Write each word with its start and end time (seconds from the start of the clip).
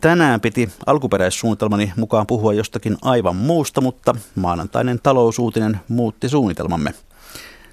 Tänään 0.00 0.40
piti 0.40 0.68
alkuperäissuunnitelmani 0.86 1.92
mukaan 1.96 2.26
puhua 2.26 2.54
jostakin 2.54 2.96
aivan 3.02 3.36
muusta, 3.36 3.80
mutta 3.80 4.14
maanantainen 4.34 5.00
talousuutinen 5.02 5.80
muutti 5.88 6.28
suunnitelmamme. 6.28 6.94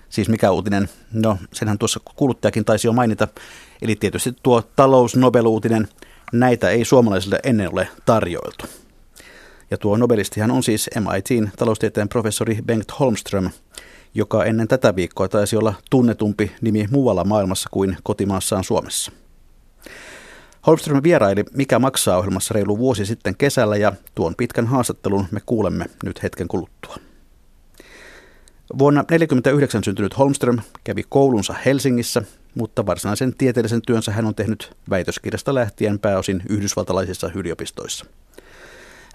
Siis 0.10 0.30
mikä 0.30 0.52
uutinen? 0.52 0.90
No, 1.14 1.38
senhän 1.54 1.78
tuossa 1.78 2.00
kuuluttajakin 2.16 2.66
taisi 2.66 2.88
jo 2.88 2.94
mainita. 2.94 3.28
Eli 3.82 3.96
tietysti 3.96 4.34
tuo 4.44 4.62
talousnobeluutinen. 4.76 5.88
Näitä 6.34 6.70
ei 6.70 6.86
suomalaisille 6.86 7.40
ennen 7.44 7.74
ole 7.74 7.88
tarjoiltu. 8.06 8.66
Ja 9.72 9.78
tuo 9.78 9.98
nobelistihan 9.98 10.52
on 10.52 10.64
siis 10.64 10.90
MITin 11.00 11.52
taloustieteen 11.58 12.10
professori 12.10 12.60
Bengt 12.66 13.00
Holmström, 13.00 13.50
joka 14.14 14.46
ennen 14.46 14.68
tätä 14.68 14.96
viikkoa 14.96 15.28
taisi 15.28 15.58
olla 15.58 15.74
tunnetumpi 15.90 16.52
nimi 16.62 16.88
muualla 16.92 17.24
maailmassa 17.24 17.70
kuin 17.72 17.98
kotimaassaan 18.04 18.64
Suomessa. 18.64 19.12
Holmström 20.68 21.04
vieraili 21.04 21.44
Mikä 21.54 21.80
maksaa 21.80 22.18
ohjelmassa 22.18 22.54
reilu 22.54 22.78
vuosi 22.78 23.06
sitten 23.06 23.38
kesällä 23.38 23.78
ja 23.78 23.94
tuon 24.16 24.36
pitkän 24.36 24.68
haastattelun 24.68 25.26
me 25.32 25.40
kuulemme 25.46 25.86
nyt 26.04 26.24
hetken 26.24 26.48
kuluttua. 26.48 26.96
Vuonna 28.78 29.04
1949 29.04 29.84
syntynyt 29.84 30.18
Holmström 30.18 30.60
kävi 30.84 31.04
koulunsa 31.10 31.56
Helsingissä, 31.66 32.22
mutta 32.56 32.86
varsinaisen 32.86 33.36
tieteellisen 33.38 33.82
työnsä 33.82 34.12
hän 34.12 34.26
on 34.26 34.36
tehnyt 34.36 34.78
väitöskirjasta 34.90 35.54
lähtien 35.54 36.00
pääosin 36.00 36.44
yhdysvaltalaisissa 36.50 37.32
yliopistoissa. 37.36 38.06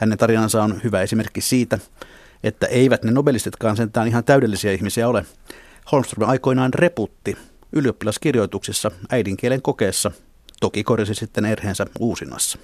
Hänen 0.01 0.19
tarinansa 0.19 0.63
on 0.63 0.81
hyvä 0.85 1.03
esimerkki 1.03 1.41
siitä, 1.41 1.79
että 2.45 2.67
eivät 2.67 3.05
ne 3.05 3.11
nobelistitkaan 3.11 3.77
sentään 3.77 4.09
ihan 4.09 4.25
täydellisiä 4.25 4.73
ihmisiä 4.73 5.09
ole. 5.09 5.25
Holmström 5.93 6.29
aikoinaan 6.29 6.75
reputti 6.75 7.37
ylioppilaskirjoituksissa 7.73 8.91
äidinkielen 9.11 9.63
kokeessa, 9.63 10.11
toki 10.61 10.85
korjasi 10.85 11.15
sitten 11.15 11.45
erheensä 11.45 11.87
uusinnassa. 11.99 12.59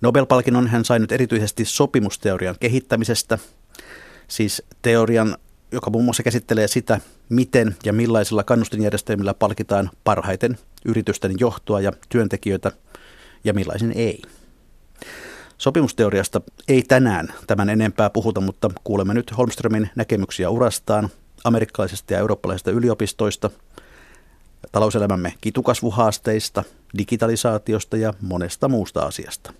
Nobel-palkinnon 0.00 0.66
hän 0.66 0.84
sai 0.84 0.98
nyt 0.98 1.12
erityisesti 1.12 1.64
sopimusteorian 1.64 2.56
kehittämisestä, 2.60 3.38
siis 4.28 4.62
teorian, 4.82 5.36
joka 5.72 5.90
muun 5.90 6.04
muassa 6.04 6.22
käsittelee 6.22 6.68
sitä, 6.68 7.00
miten 7.28 7.76
ja 7.84 7.92
millaisilla 7.92 8.44
kannustinjärjestelmillä 8.44 9.34
palkitaan 9.34 9.90
parhaiten 10.04 10.58
yritysten 10.84 11.32
johtoa 11.40 11.80
ja 11.80 11.92
työntekijöitä 12.08 12.72
ja 13.44 13.54
millaisin 13.54 13.92
ei. 13.92 14.22
Sopimusteoriasta 15.58 16.40
ei 16.68 16.82
tänään 16.82 17.34
tämän 17.46 17.70
enempää 17.70 18.10
puhuta, 18.10 18.40
mutta 18.40 18.70
kuulemme 18.84 19.14
nyt 19.14 19.36
Holmströmin 19.36 19.90
näkemyksiä 19.94 20.50
urastaan, 20.50 21.08
amerikkalaisista 21.44 22.12
ja 22.12 22.18
eurooppalaisista 22.18 22.70
yliopistoista, 22.70 23.50
talouselämämme 24.72 25.34
kitukasvuhaasteista, 25.40 26.64
digitalisaatiosta 26.98 27.96
ja 27.96 28.14
monesta 28.20 28.68
muusta 28.68 29.00
asiasta. 29.00 29.52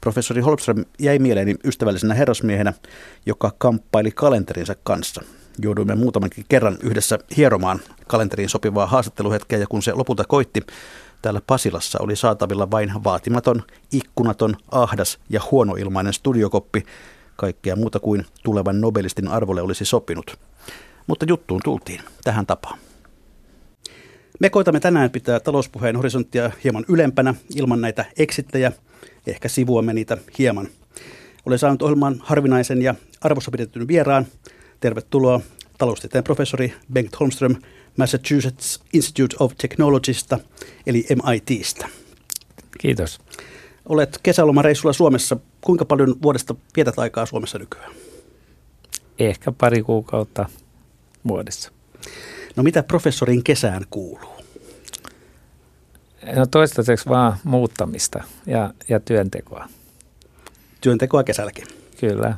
Professori 0.00 0.40
Holmström 0.40 0.84
jäi 0.98 1.18
mieleeni 1.18 1.54
ystävällisenä 1.64 2.14
herrasmiehenä, 2.14 2.72
joka 3.26 3.52
kamppaili 3.58 4.10
kalenterinsa 4.10 4.74
kanssa. 4.84 5.22
Jouduimme 5.58 5.94
muutamankin 5.94 6.44
kerran 6.48 6.78
yhdessä 6.82 7.18
hieromaan 7.36 7.80
kalenteriin 8.06 8.48
sopivaa 8.48 8.86
haastatteluhetkeä 8.86 9.58
ja 9.58 9.66
kun 9.66 9.82
se 9.82 9.92
lopulta 9.92 10.24
koitti, 10.28 10.60
täällä 11.22 11.40
Pasilassa 11.46 11.98
oli 12.02 12.16
saatavilla 12.16 12.70
vain 12.70 12.92
vaatimaton, 13.04 13.62
ikkunaton, 13.92 14.56
ahdas 14.70 15.18
ja 15.28 15.40
huonoilmainen 15.50 16.12
studiokoppi, 16.12 16.82
kaikkea 17.36 17.76
muuta 17.76 18.00
kuin 18.00 18.26
tulevan 18.42 18.80
Nobelistin 18.80 19.28
arvolle 19.28 19.62
olisi 19.62 19.84
sopinut. 19.84 20.38
Mutta 21.06 21.26
juttuun 21.28 21.60
tultiin 21.64 22.00
tähän 22.24 22.46
tapaan. 22.46 22.78
Me 24.42 24.50
koitamme 24.50 24.80
tänään 24.80 25.10
pitää 25.10 25.40
talouspuheen 25.40 25.96
horisonttia 25.96 26.50
hieman 26.64 26.84
ylempänä 26.88 27.34
ilman 27.54 27.80
näitä 27.80 28.04
eksittejä. 28.16 28.72
Ehkä 29.26 29.48
sivuamme 29.48 29.92
niitä 29.92 30.18
hieman. 30.38 30.68
Olen 31.46 31.58
saanut 31.58 31.82
ohjelman 31.82 32.16
harvinaisen 32.20 32.82
ja 32.82 32.94
arvossa 33.20 33.50
pidetyn 33.50 33.88
vieraan. 33.88 34.26
Tervetuloa 34.80 35.40
taloustieteen 35.78 36.24
professori 36.24 36.74
Bengt 36.92 37.20
Holmström 37.20 37.56
Massachusetts 37.96 38.80
Institute 38.92 39.36
of 39.40 39.52
Technologysta, 39.58 40.38
eli 40.86 41.06
MITstä. 41.10 41.88
Kiitos. 42.78 43.20
Olet 43.88 44.18
kesälomareissulla 44.22 44.92
Suomessa. 44.92 45.36
Kuinka 45.60 45.84
paljon 45.84 46.16
vuodesta 46.22 46.54
vietät 46.76 46.98
aikaa 46.98 47.26
Suomessa 47.26 47.58
nykyään? 47.58 47.92
Ehkä 49.18 49.52
pari 49.52 49.82
kuukautta 49.82 50.48
vuodessa. 51.28 51.72
No 52.56 52.62
mitä 52.62 52.82
professorin 52.82 53.44
kesään 53.44 53.84
kuuluu? 53.90 54.31
No 56.36 56.46
toistaiseksi 56.46 57.08
vaan 57.08 57.36
muuttamista 57.44 58.24
ja, 58.46 58.74
ja 58.88 59.00
työntekoa. 59.00 59.68
Työntekoa 60.80 61.24
kesälläkin. 61.24 61.64
Kyllä. 62.00 62.36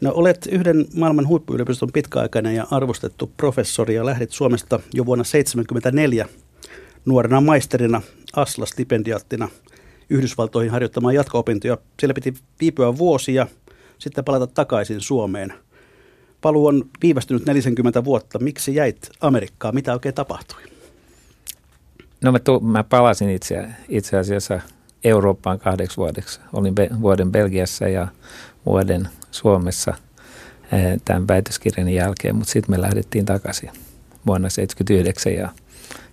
No 0.00 0.12
olet 0.14 0.46
yhden 0.46 0.86
maailman 0.94 1.28
huippuyliopiston 1.28 1.92
pitkäaikainen 1.92 2.54
ja 2.54 2.66
arvostettu 2.70 3.32
professori 3.36 3.94
ja 3.94 4.06
lähdit 4.06 4.30
Suomesta 4.30 4.80
jo 4.94 5.06
vuonna 5.06 5.24
1974 5.24 6.28
nuorena 7.04 7.40
maisterina 7.40 8.02
Asla-stipendiaattina 8.36 9.48
Yhdysvaltoihin 10.10 10.72
harjoittamaan 10.72 11.14
jatko-opintoja. 11.14 11.78
Siellä 12.00 12.14
piti 12.14 12.34
viipyä 12.60 12.98
vuosia, 12.98 13.46
sitten 13.98 14.24
palata 14.24 14.46
takaisin 14.46 15.00
Suomeen. 15.00 15.54
Paluu 16.40 16.66
on 16.66 16.84
viivästynyt 17.02 17.46
40 17.46 18.04
vuotta. 18.04 18.38
Miksi 18.38 18.74
jäit 18.74 19.10
Amerikkaan? 19.20 19.74
Mitä 19.74 19.92
oikein 19.92 20.14
tapahtui? 20.14 20.77
No 22.20 22.32
mä, 22.32 22.38
tu- 22.38 22.60
mä 22.60 22.84
palasin 22.84 23.30
itse, 23.30 23.68
itse 23.88 24.18
asiassa 24.18 24.60
Eurooppaan 25.04 25.58
kahdeksi 25.58 25.96
vuodeksi. 25.96 26.40
Olin 26.52 26.74
be- 26.74 26.90
vuoden 27.00 27.32
Belgiassa 27.32 27.88
ja 27.88 28.08
vuoden 28.66 29.08
Suomessa 29.30 29.94
eh, 30.72 31.00
tämän 31.04 31.28
väitöskirjan 31.28 31.88
jälkeen, 31.88 32.36
mutta 32.36 32.52
sitten 32.52 32.74
me 32.74 32.80
lähdettiin 32.80 33.24
takaisin 33.24 33.70
vuonna 34.26 34.48
1979 34.48 35.32
ja, 35.34 35.48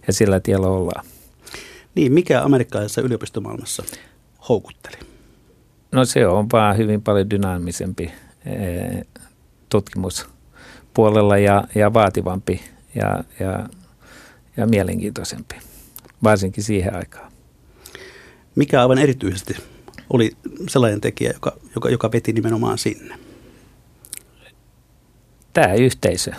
ja 0.08 0.14
sillä 0.14 0.40
tiellä 0.40 0.68
ollaan. 0.68 1.06
Niin, 1.96 2.14
mikä 2.14 2.44
amerikkalaisessa 2.44 3.02
yliopistomaailmassa 3.02 3.84
houkutteli? 4.50 4.98
No 5.92 6.06
se 6.06 6.28
on 6.28 6.48
vaan 6.54 6.78
hyvin 6.78 7.02
paljon 7.02 7.30
dynaamisempi 7.30 8.12
eh, 8.46 9.06
tutkimuspuolella 9.70 11.38
ja, 11.38 11.64
ja 11.76 11.94
vaativampi 11.94 12.62
ja, 12.96 13.24
ja, 13.40 13.70
ja 14.58 14.68
mielenkiintoisempi, 14.68 15.56
varsinkin 16.26 16.64
siihen 16.64 16.96
aikaan. 16.96 17.32
Mikä 18.56 18.82
aivan 18.82 18.98
erityisesti 18.98 19.56
oli 20.10 20.32
sellainen 20.70 21.02
tekijä, 21.02 21.32
joka, 21.34 21.58
joka, 21.76 21.90
joka 21.90 22.12
veti 22.12 22.34
nimenomaan 22.34 22.78
sinne? 22.78 23.20
Tämä 25.54 25.74
yhteisö. 25.74 26.32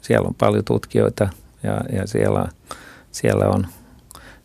Siellä 0.00 0.28
on 0.28 0.34
paljon 0.34 0.64
tutkijoita 0.64 1.28
ja, 1.62 1.80
ja 1.92 2.06
siellä, 2.06 2.48
siellä 3.12 3.48
on 3.48 3.66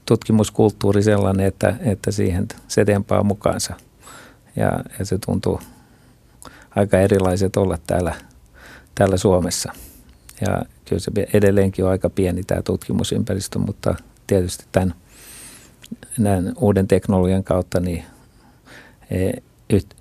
tutkimuskulttuuri 0.05 1.03
sellainen, 1.03 1.45
että, 1.45 1.75
että 1.79 2.11
siihen 2.11 2.47
se 2.67 2.85
tempaa 2.85 3.23
mukaansa. 3.23 3.73
Ja, 4.55 4.71
ja 4.99 5.05
se 5.05 5.17
tuntuu 5.25 5.61
aika 6.75 6.99
erilaiset 6.99 7.57
olla 7.57 7.77
täällä, 7.87 8.13
täällä 8.95 9.17
Suomessa. 9.17 9.71
Ja 10.41 10.65
kyllä 10.85 10.99
se 10.99 11.11
edelleenkin 11.33 11.85
on 11.85 11.91
aika 11.91 12.09
pieni 12.09 12.43
tämä 12.43 12.61
tutkimusympäristö, 12.61 13.59
mutta 13.59 13.95
tietysti 14.27 14.65
tämän, 14.71 14.95
tämän 16.15 16.53
uuden 16.59 16.87
teknologian 16.87 17.43
kautta 17.43 17.79
niin 17.79 18.03
e, 19.11 19.31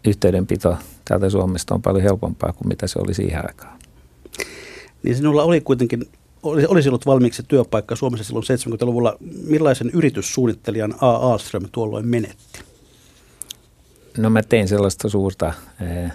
yhteydenpito 0.05 0.76
täältä 1.05 1.31
Suomesta 1.31 1.75
on 1.75 1.82
paljon 1.82 2.03
helpompaa 2.03 2.53
kuin 2.53 2.69
mitä 2.69 2.87
se 2.87 2.99
oli 2.99 3.15
siihen 3.15 3.47
aikaan. 3.49 3.79
Niin 5.03 5.17
sinulla 5.17 5.43
oli 5.43 5.61
kuitenkin, 5.61 6.09
olisi 6.43 6.88
ollut 6.88 7.06
valmiiksi 7.06 7.43
työpaikka 7.49 7.97
Suomessa 7.97 8.25
silloin 8.25 8.44
70-luvulla. 8.44 9.17
Millaisen 9.47 9.91
yrityssuunnittelijan 9.91 10.94
A. 11.00 11.11
Ahlström 11.11 11.69
tuolloin 11.73 12.09
menetti? 12.09 12.61
No 14.19 14.31
mä 14.31 14.43
tein 14.43 14.69
sellaista 14.69 15.09
suurta 15.09 15.53
eh, 15.81 16.12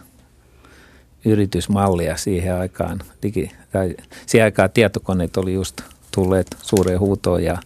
yritysmallia 1.26 2.18
siihen 2.18 2.56
aikaan. 2.56 3.00
Digi, 3.24 3.52
tai 3.72 3.96
siihen 4.26 4.46
aikaan 4.46 4.70
tietokoneet 4.72 5.38
oli 5.38 5.54
just 5.54 5.82
tulleet 6.16 6.48
suureen 6.62 7.00
huutoon 7.00 7.44
ja, 7.44 7.58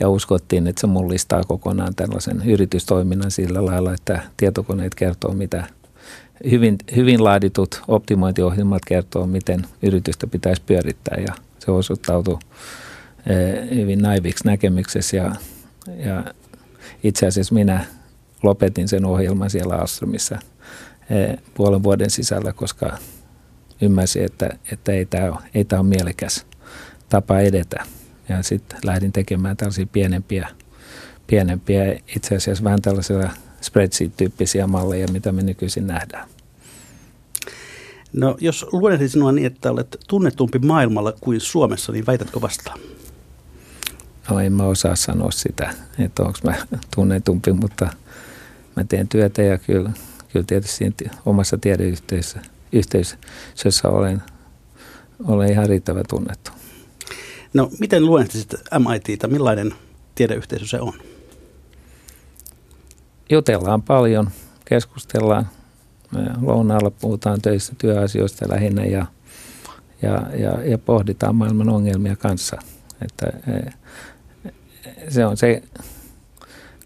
ja 0.00 0.08
uskottiin, 0.08 0.66
että 0.66 0.80
se 0.80 0.86
mullistaa 0.86 1.44
kokonaan 1.44 1.94
tällaisen 1.94 2.42
yritystoiminnan 2.46 3.30
sillä 3.30 3.66
lailla, 3.66 3.94
että 3.94 4.22
tietokoneet 4.36 4.94
kertoo, 4.94 5.32
mitä, 5.32 5.66
hyvin, 6.50 6.78
hyvin 6.96 7.24
laaditut 7.24 7.82
optimointiohjelmat 7.88 8.82
kertoo, 8.86 9.26
miten 9.26 9.66
yritystä 9.82 10.26
pitäisi 10.26 10.62
pyörittää 10.66 11.18
ja 11.26 11.34
se 11.58 11.70
osoittautui 11.70 12.38
hyvin 13.74 13.98
naiviksi 13.98 14.44
näkemyksessä 14.44 15.16
ja, 15.16 15.32
ja 15.96 16.24
itse 17.04 17.26
asiassa 17.26 17.54
minä 17.54 17.84
lopetin 18.42 18.88
sen 18.88 19.04
ohjelman 19.04 19.50
siellä 19.50 19.74
Astromissa 19.74 20.38
puolen 21.54 21.82
vuoden 21.82 22.10
sisällä, 22.10 22.52
koska 22.52 22.98
ymmärsin, 23.82 24.24
että, 24.24 24.50
että 24.72 24.92
ei 24.92 25.06
tämä 25.06 25.24
ole, 25.24 25.38
ei 25.54 25.64
tämä 25.64 25.80
ole 25.80 25.88
mielekäs 25.88 26.46
tapa 27.08 27.40
edetä. 27.40 27.84
Ja 28.28 28.42
sitten 28.42 28.78
lähdin 28.84 29.12
tekemään 29.12 29.56
tällaisia 29.56 29.86
pienempiä, 29.86 30.48
pienempiä 31.26 32.00
itse 32.16 32.36
asiassa 32.36 32.64
vähän 32.64 32.82
tällaisia 32.82 33.30
spreadsheet-tyyppisiä 33.60 34.66
malleja, 34.66 35.08
mitä 35.12 35.32
me 35.32 35.42
nykyisin 35.42 35.86
nähdään. 35.86 36.28
No 38.12 38.36
jos 38.40 38.66
luonnehdin 38.72 39.08
sinua 39.08 39.32
niin, 39.32 39.46
että 39.46 39.70
olet 39.70 39.96
tunnetumpi 40.08 40.58
maailmalla 40.58 41.12
kuin 41.20 41.40
Suomessa, 41.40 41.92
niin 41.92 42.06
väitätkö 42.06 42.40
vastaan? 42.40 42.80
No 44.30 44.40
en 44.40 44.52
mä 44.52 44.64
osaa 44.64 44.96
sanoa 44.96 45.30
sitä, 45.30 45.74
että 45.98 46.22
onko 46.22 46.38
mä 46.44 46.54
tunnetumpi, 46.94 47.52
mutta 47.52 47.88
mä 48.76 48.84
teen 48.84 49.08
työtä 49.08 49.42
ja 49.42 49.58
kyllä, 49.58 49.90
kyllä 50.32 50.44
tietysti 50.46 50.84
omassa 51.26 51.58
tiedeyhteisössä 51.58 52.40
yhteisössä 52.72 53.88
olen, 53.88 54.22
olen 55.24 55.52
ihan 55.52 55.68
riittävän 55.68 56.04
tunnettu. 56.08 56.50
No 57.54 57.70
miten 57.80 58.06
luonnehtisit 58.06 58.54
MITtä, 58.78 59.28
millainen 59.28 59.74
tiedeyhteisö 60.14 60.66
se 60.66 60.80
on? 60.80 60.92
Jutellaan 63.30 63.82
paljon, 63.82 64.30
keskustellaan. 64.64 65.48
Lounaalla 66.40 66.90
puhutaan 66.90 67.42
töistä, 67.42 67.74
työasioista 67.78 68.48
lähinnä 68.48 68.84
ja, 68.84 69.06
ja, 70.02 70.22
ja, 70.38 70.62
ja 70.64 70.78
pohditaan 70.78 71.36
maailman 71.36 71.68
ongelmia 71.68 72.16
kanssa. 72.16 72.58
Että, 73.04 73.26
e, 73.52 73.70
se 75.08 75.26
on 75.26 75.36
se, 75.36 75.62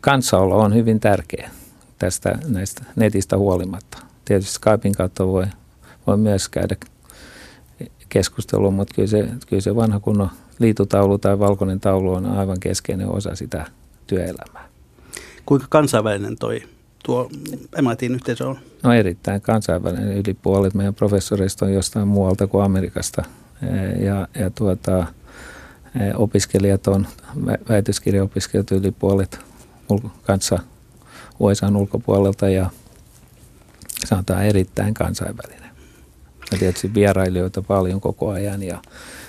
kanssaolo 0.00 0.58
on 0.58 0.74
hyvin 0.74 1.00
tärkeä 1.00 1.50
tästä 1.98 2.38
näistä 2.48 2.84
netistä 2.96 3.38
huolimatta. 3.38 3.98
Tietysti 4.24 4.52
Skypein 4.52 4.94
kautta 4.94 5.26
voi, 5.26 5.46
voi 6.06 6.16
myös 6.16 6.48
käydä 6.48 6.76
keskustelua, 8.08 8.70
mutta 8.70 8.94
kyllä 8.94 9.08
se, 9.08 9.28
kyllä 9.46 9.62
se 9.62 9.76
vanha 9.76 10.00
kunnon 10.00 10.30
liitutaulu 10.58 11.19
tai 11.19 11.38
valkoinen 11.38 11.81
taulu 11.81 12.12
on 12.12 12.26
aivan 12.26 12.61
keskeinen 12.61 13.08
osa 13.08 13.37
sitä 13.37 13.67
työelämää. 14.06 14.69
Kuinka 15.47 15.67
kansainvälinen 15.70 16.37
toi 16.38 16.62
tuo 17.05 17.31
MITin 17.88 18.14
yhteisö 18.14 18.49
on? 18.49 18.58
No 18.82 18.93
erittäin 18.93 19.41
kansainvälinen. 19.41 20.17
Yli 20.17 20.35
puolet 20.35 20.75
meidän 20.75 20.94
professoreista 20.94 21.67
on 21.67 21.73
jostain 21.73 22.08
muualta 22.08 22.47
kuin 22.47 22.64
Amerikasta. 22.64 23.23
Ja, 24.05 24.29
ja 24.38 24.50
tuota, 24.50 25.06
opiskelijat 26.17 26.87
on, 26.87 27.06
väitöskirjaopiskelijat 27.69 28.70
yli 28.70 28.91
puolet 28.91 29.38
kanssa 30.23 30.59
USAn 31.38 31.76
ulkopuolelta 31.76 32.49
ja 32.49 32.70
sanotaan 34.06 34.44
erittäin 34.44 34.94
kansainvälinen. 34.94 35.65
Ja 36.52 36.58
tietysti 36.58 36.94
vierailijoita 36.94 37.62
paljon 37.62 38.00
koko 38.00 38.31
ajan 38.31 38.62
ja 38.62 38.82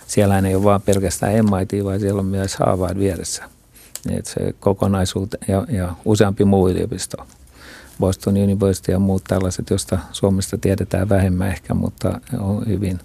siellä 0.07 0.39
ei 0.39 0.55
ole 0.55 0.63
vain 0.63 0.81
pelkästään 0.81 1.33
MIT, 1.33 1.83
vaan 1.83 1.99
siellä 1.99 2.19
on 2.19 2.25
myös 2.25 2.55
Harvard 2.55 2.99
vieressä. 2.99 3.43
Että 4.09 4.29
se 4.29 4.53
kokonaisuus 4.59 5.29
ja, 5.47 5.65
ja 5.69 5.95
useampi 6.05 6.45
muu 6.45 6.69
yliopisto. 6.69 7.17
Boston 7.99 8.37
University 8.37 8.91
ja 8.91 8.99
muut 8.99 9.23
tällaiset, 9.23 9.69
joista 9.69 9.99
Suomesta 10.11 10.57
tiedetään 10.57 11.09
vähemmän 11.09 11.47
ehkä, 11.47 11.73
mutta 11.73 12.21
on 12.39 12.67
hyvin 12.67 12.99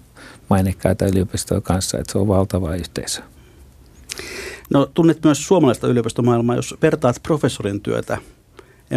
mainekkaita 0.49 1.05
yliopistoja 1.05 1.61
kanssa, 1.61 1.97
että 1.97 2.11
se 2.11 2.17
on 2.17 2.27
valtava 2.27 2.75
yhteisö. 2.75 3.21
No 4.69 4.85
tunnet 4.93 5.23
myös 5.23 5.47
suomalaista 5.47 5.87
yliopistomaailmaa, 5.87 6.55
jos 6.55 6.75
vertaat 6.81 7.23
professorin 7.23 7.81
työtä 7.81 8.17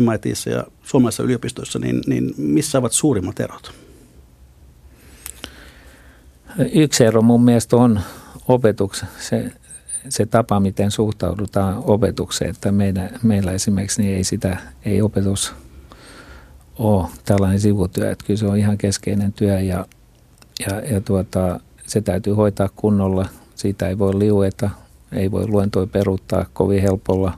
MITissä 0.01 0.51
ja 0.51 0.65
suomalaisissa 0.83 1.23
yliopistoissa, 1.23 1.79
niin, 1.79 2.01
niin 2.07 2.35
missä 2.37 2.79
ovat 2.79 2.93
suurimmat 2.93 3.41
erot? 3.41 3.86
Yksi 6.59 7.05
ero 7.05 7.23
mun 7.23 7.45
mielestä 7.45 7.77
on 7.77 8.01
opetuksen, 8.49 9.09
se, 9.21 9.53
se 10.09 10.27
tapa, 10.27 10.61
miten 10.61 10.91
suhtaudutaan 10.91 11.83
opetukseen, 11.85 12.51
että 12.51 12.73
meidän, 12.73 13.11
meillä 13.23 13.53
esimerkiksi 13.53 14.03
niin 14.03 14.17
ei 14.17 14.25
sitä, 14.25 14.57
ei 14.85 15.03
opetus 15.03 15.55
ole 16.79 17.07
tällainen 17.25 17.61
sivutyö, 17.61 18.11
että 18.11 18.27
kyllä 18.27 18.39
se 18.39 18.47
on 18.47 18.57
ihan 18.57 18.79
keskeinen 18.79 19.33
työ 19.33 19.61
ja, 19.61 19.87
ja, 20.67 20.81
ja 20.81 21.01
tuota, 21.01 21.61
se 21.87 22.01
täytyy 22.01 22.33
hoitaa 22.33 22.69
kunnolla, 22.77 23.29
siitä 23.55 23.89
ei 23.89 23.99
voi 23.99 24.19
liueta, 24.19 24.71
ei 25.13 25.31
voi 25.31 25.49
luentoja 25.49 25.87
peruuttaa 25.87 26.47
kovin 26.53 26.83
helpolla. 26.83 27.33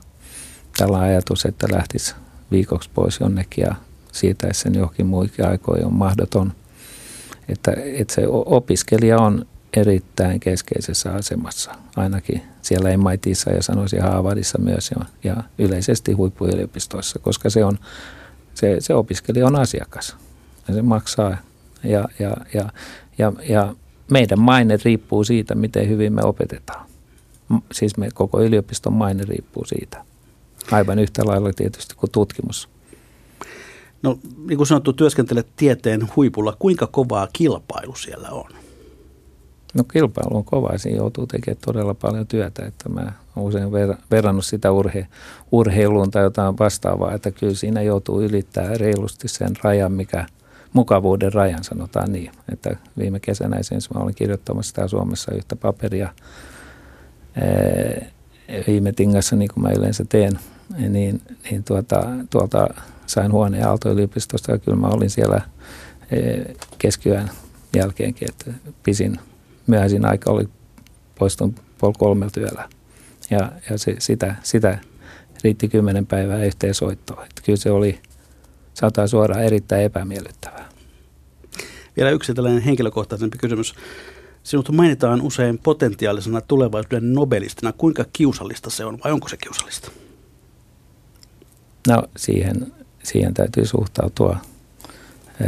Tällä 0.77 0.99
ajatus, 0.99 1.45
että 1.45 1.67
lähtisi 1.71 2.15
viikoksi 2.51 2.89
pois 2.93 3.19
jonnekin 3.19 3.61
ja 3.61 3.75
siirtäisi 4.11 4.61
sen 4.61 4.75
johonkin 4.75 5.05
muihin 5.05 5.47
aikoihin 5.47 5.85
on 5.85 5.93
mahdoton. 5.93 6.53
Että, 7.49 7.73
että 7.85 8.13
se 8.13 8.27
opiskelija 8.27 9.17
on 9.17 9.45
erittäin 9.77 10.39
keskeisessä 10.39 11.13
asemassa, 11.13 11.71
ainakin 11.95 12.41
siellä 12.61 12.89
MITissä 12.97 13.51
ja 13.51 13.63
sanoisin 13.63 14.01
Harvardissa 14.01 14.57
myös 14.57 14.91
ja, 14.91 15.05
ja 15.23 15.43
yleisesti 15.57 16.11
huippuyliopistoissa, 16.11 17.19
koska 17.19 17.49
se, 17.49 17.65
on, 17.65 17.79
se, 18.53 18.75
se 18.79 18.93
opiskelija 18.93 19.47
on 19.47 19.55
asiakas 19.55 20.17
ja 20.67 20.73
se 20.73 20.81
maksaa 20.81 21.37
ja, 21.83 22.05
ja, 22.19 22.37
ja, 22.53 22.69
ja, 23.17 23.33
ja 23.49 23.75
meidän 24.11 24.39
maine 24.39 24.77
riippuu 24.85 25.23
siitä, 25.23 25.55
miten 25.55 25.89
hyvin 25.89 26.13
me 26.13 26.21
opetetaan. 26.23 26.85
Siis 27.71 27.97
me, 27.97 28.09
koko 28.13 28.41
yliopiston 28.41 28.93
maine 28.93 29.23
riippuu 29.23 29.65
siitä. 29.65 30.05
Aivan 30.71 30.99
yhtä 30.99 31.25
lailla 31.25 31.53
tietysti 31.53 31.95
kuin 31.95 32.11
tutkimus. 32.11 32.69
No 34.01 34.19
niin 34.47 34.57
kuin 34.57 34.67
sanottu, 34.67 34.93
työskentelet 34.93 35.47
tieteen 35.55 36.09
huipulla. 36.15 36.55
Kuinka 36.59 36.87
kovaa 36.87 37.27
kilpailu 37.33 37.95
siellä 37.95 38.29
on? 38.29 38.51
No 39.73 39.83
kilpailu 39.83 40.37
on 40.37 40.43
kova, 40.43 40.77
siinä 40.77 40.97
joutuu 40.97 41.27
tekemään 41.27 41.61
todella 41.65 41.93
paljon 41.93 42.27
työtä, 42.27 42.65
että 42.65 42.89
mä 42.89 43.01
olen 43.35 43.47
usein 43.47 43.71
verrannut 44.11 44.45
sitä 44.45 44.71
urhe, 44.71 45.07
urheiluun 45.51 46.11
tai 46.11 46.23
jotain 46.23 46.57
vastaavaa, 46.59 47.13
että 47.13 47.31
kyllä 47.31 47.55
siinä 47.55 47.81
joutuu 47.81 48.21
ylittää 48.21 48.77
reilusti 48.77 49.27
sen 49.27 49.51
rajan, 49.63 49.91
mikä 49.91 50.25
mukavuuden 50.73 51.33
rajan 51.33 51.63
sanotaan 51.63 52.11
niin, 52.11 52.31
että 52.51 52.75
viime 52.97 53.19
kesänä 53.19 53.57
esimerkiksi 53.57 53.93
mä 53.93 54.03
olin 54.03 54.15
kirjoittamassa 54.15 54.69
sitä 54.69 54.87
Suomessa 54.87 55.31
yhtä 55.35 55.55
paperia 55.55 56.09
viime 58.67 58.91
tingassa, 58.91 59.35
niin 59.35 59.49
kuin 59.53 59.63
mä 59.63 59.69
yleensä 59.77 60.05
teen, 60.09 60.39
niin, 60.89 61.21
niin 61.51 61.63
tuota, 61.63 62.03
tuolta 62.29 62.67
sain 63.09 63.31
huoneen 63.31 63.67
Aalto-yliopistosta 63.67 64.51
ja 64.51 64.57
kyllä 64.57 64.77
mä 64.77 64.87
olin 64.87 65.09
siellä 65.09 65.41
keskiyön 66.77 67.29
jälkeenkin, 67.75 68.29
että 68.29 68.53
pisin 68.83 69.19
myöhäisin 69.67 70.05
aika 70.05 70.31
oli 70.31 70.49
poistun 71.19 71.55
puoli 71.77 71.95
kolmelta 71.97 72.39
yöllä. 72.39 72.69
Ja, 73.29 73.51
ja 73.69 73.77
se, 73.77 73.95
sitä, 73.99 74.35
sitä 74.43 74.77
riitti 75.43 75.67
kymmenen 75.67 76.05
päivää 76.05 76.45
yhteen 76.45 76.73
soittoon. 76.73 77.23
Että 77.23 77.41
kyllä 77.45 77.57
se 77.57 77.71
oli, 77.71 77.99
sanotaan 78.73 79.09
suoraan, 79.09 79.43
erittäin 79.43 79.83
epämiellyttävää. 79.83 80.69
Vielä 81.97 82.09
yksi 82.09 82.33
tällainen 82.33 82.63
henkilökohtaisempi 82.63 83.37
kysymys. 83.37 83.73
Sinut 84.43 84.69
mainitaan 84.71 85.21
usein 85.21 85.57
potentiaalisena 85.57 86.41
tulevaisuuden 86.41 87.13
nobelistina. 87.13 87.73
Kuinka 87.73 88.05
kiusallista 88.13 88.69
se 88.69 88.85
on 88.85 88.99
vai 89.03 89.11
onko 89.11 89.27
se 89.27 89.37
kiusallista? 89.37 89.91
No 91.87 92.03
siihen, 92.17 92.73
siihen 93.03 93.33
täytyy 93.33 93.65
suhtautua 93.65 94.37
e, 95.41 95.45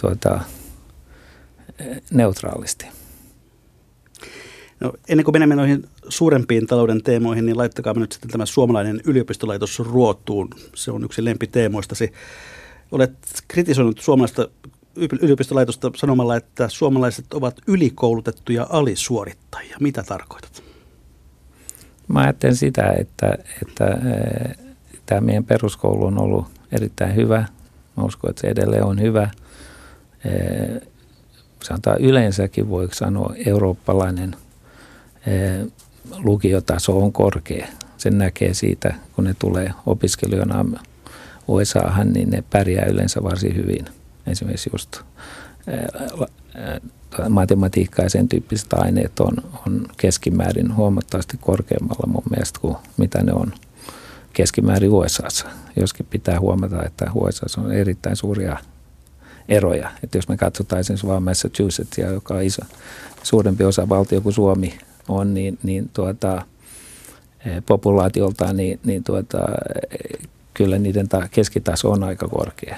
tuota, 0.00 0.40
e, 1.78 1.84
neutraalisti. 2.10 2.86
No, 4.80 4.92
ennen 5.08 5.24
kuin 5.24 5.34
menemme 5.34 5.54
noihin 5.54 5.84
suurempiin 6.08 6.66
talouden 6.66 7.02
teemoihin, 7.02 7.46
niin 7.46 7.58
laittakaa 7.58 7.92
nyt 7.92 8.12
sitten 8.12 8.30
tämä 8.30 8.46
suomalainen 8.46 9.00
yliopistolaitos 9.04 9.78
ruotuun. 9.78 10.48
Se 10.74 10.90
on 10.90 11.04
yksi 11.04 11.24
lempiteemoistasi. 11.24 12.12
Olet 12.92 13.12
kritisoinut 13.48 13.98
suomalaista 13.98 14.48
yliopistolaitosta 14.96 15.90
sanomalla, 15.96 16.36
että 16.36 16.68
suomalaiset 16.68 17.34
ovat 17.34 17.60
ylikoulutettuja 17.66 18.66
alisuorittajia. 18.70 19.76
Mitä 19.80 20.02
tarkoitat? 20.02 20.62
Mä 22.08 22.20
ajattelen 22.20 22.56
sitä, 22.56 22.94
että, 22.98 23.38
että 23.62 23.86
eh, 23.86 24.56
tämä 25.06 25.20
meidän 25.20 25.44
peruskoulu 25.44 26.06
on 26.06 26.20
ollut 26.20 26.59
erittäin 26.72 27.16
hyvä. 27.16 27.44
Mä 27.96 28.04
uskon, 28.04 28.30
että 28.30 28.40
se 28.40 28.48
edelleen 28.48 28.84
on 28.84 29.00
hyvä. 29.00 29.30
Sanotaan 31.62 32.00
yleensäkin 32.00 32.68
voiko 32.68 32.94
sanoa 32.94 33.34
eurooppalainen– 33.46 34.36
lukiotaso 36.18 36.98
on 36.98 37.12
korkea. 37.12 37.66
Sen 37.96 38.18
näkee 38.18 38.54
siitä, 38.54 38.94
kun 39.16 39.24
ne 39.24 39.34
tulee 39.38 39.72
opiskelijoina 39.86 40.64
USAhan, 41.48 42.12
niin 42.12 42.30
ne 42.30 42.44
pärjää 42.50 42.86
yleensä 42.86 43.22
varsin 43.22 43.56
hyvin 43.56 43.84
esimerkiksi 44.26 44.70
just 44.72 45.00
matematiikka 47.28 48.02
ja 48.02 48.10
sen 48.10 48.28
tyyppiset 48.28 48.72
aineet 48.72 49.20
on, 49.20 49.36
on 49.66 49.86
keskimäärin 49.96 50.76
huomattavasti 50.76 51.36
korkeammalla 51.40 52.06
mun 52.06 52.22
mielestä 52.30 52.60
kuin 52.60 52.76
mitä 52.96 53.22
ne 53.22 53.32
on 53.32 53.52
keskimäärin 54.32 54.90
USAssa. 54.90 55.48
Joskin 55.76 56.06
pitää 56.10 56.40
huomata, 56.40 56.82
että 56.86 57.10
USAssa 57.14 57.60
on 57.60 57.72
erittäin 57.72 58.16
suuria 58.16 58.56
eroja. 59.48 59.90
Että 60.02 60.18
jos 60.18 60.28
me 60.28 60.36
katsotaan 60.36 60.80
esimerkiksi 60.80 61.06
vain 61.06 61.22
Massachusettsia, 61.22 62.10
joka 62.10 62.34
on 62.34 62.42
iso, 62.42 62.62
suurempi 63.22 63.64
osa 63.64 63.88
valtio 63.88 64.20
kuin 64.20 64.32
Suomi 64.32 64.78
on, 65.08 65.34
niin, 65.34 65.58
niin 65.62 65.90
tuota, 65.92 66.42
eh, 67.46 67.62
populaatioltaan, 67.66 68.56
niin, 68.56 68.80
niin 68.84 69.04
tuota, 69.04 69.38
eh, 69.90 70.28
kyllä 70.54 70.78
niiden 70.78 71.08
ta- 71.08 71.28
keskitaso 71.30 71.90
on 71.90 72.04
aika 72.04 72.28
korkea. 72.28 72.76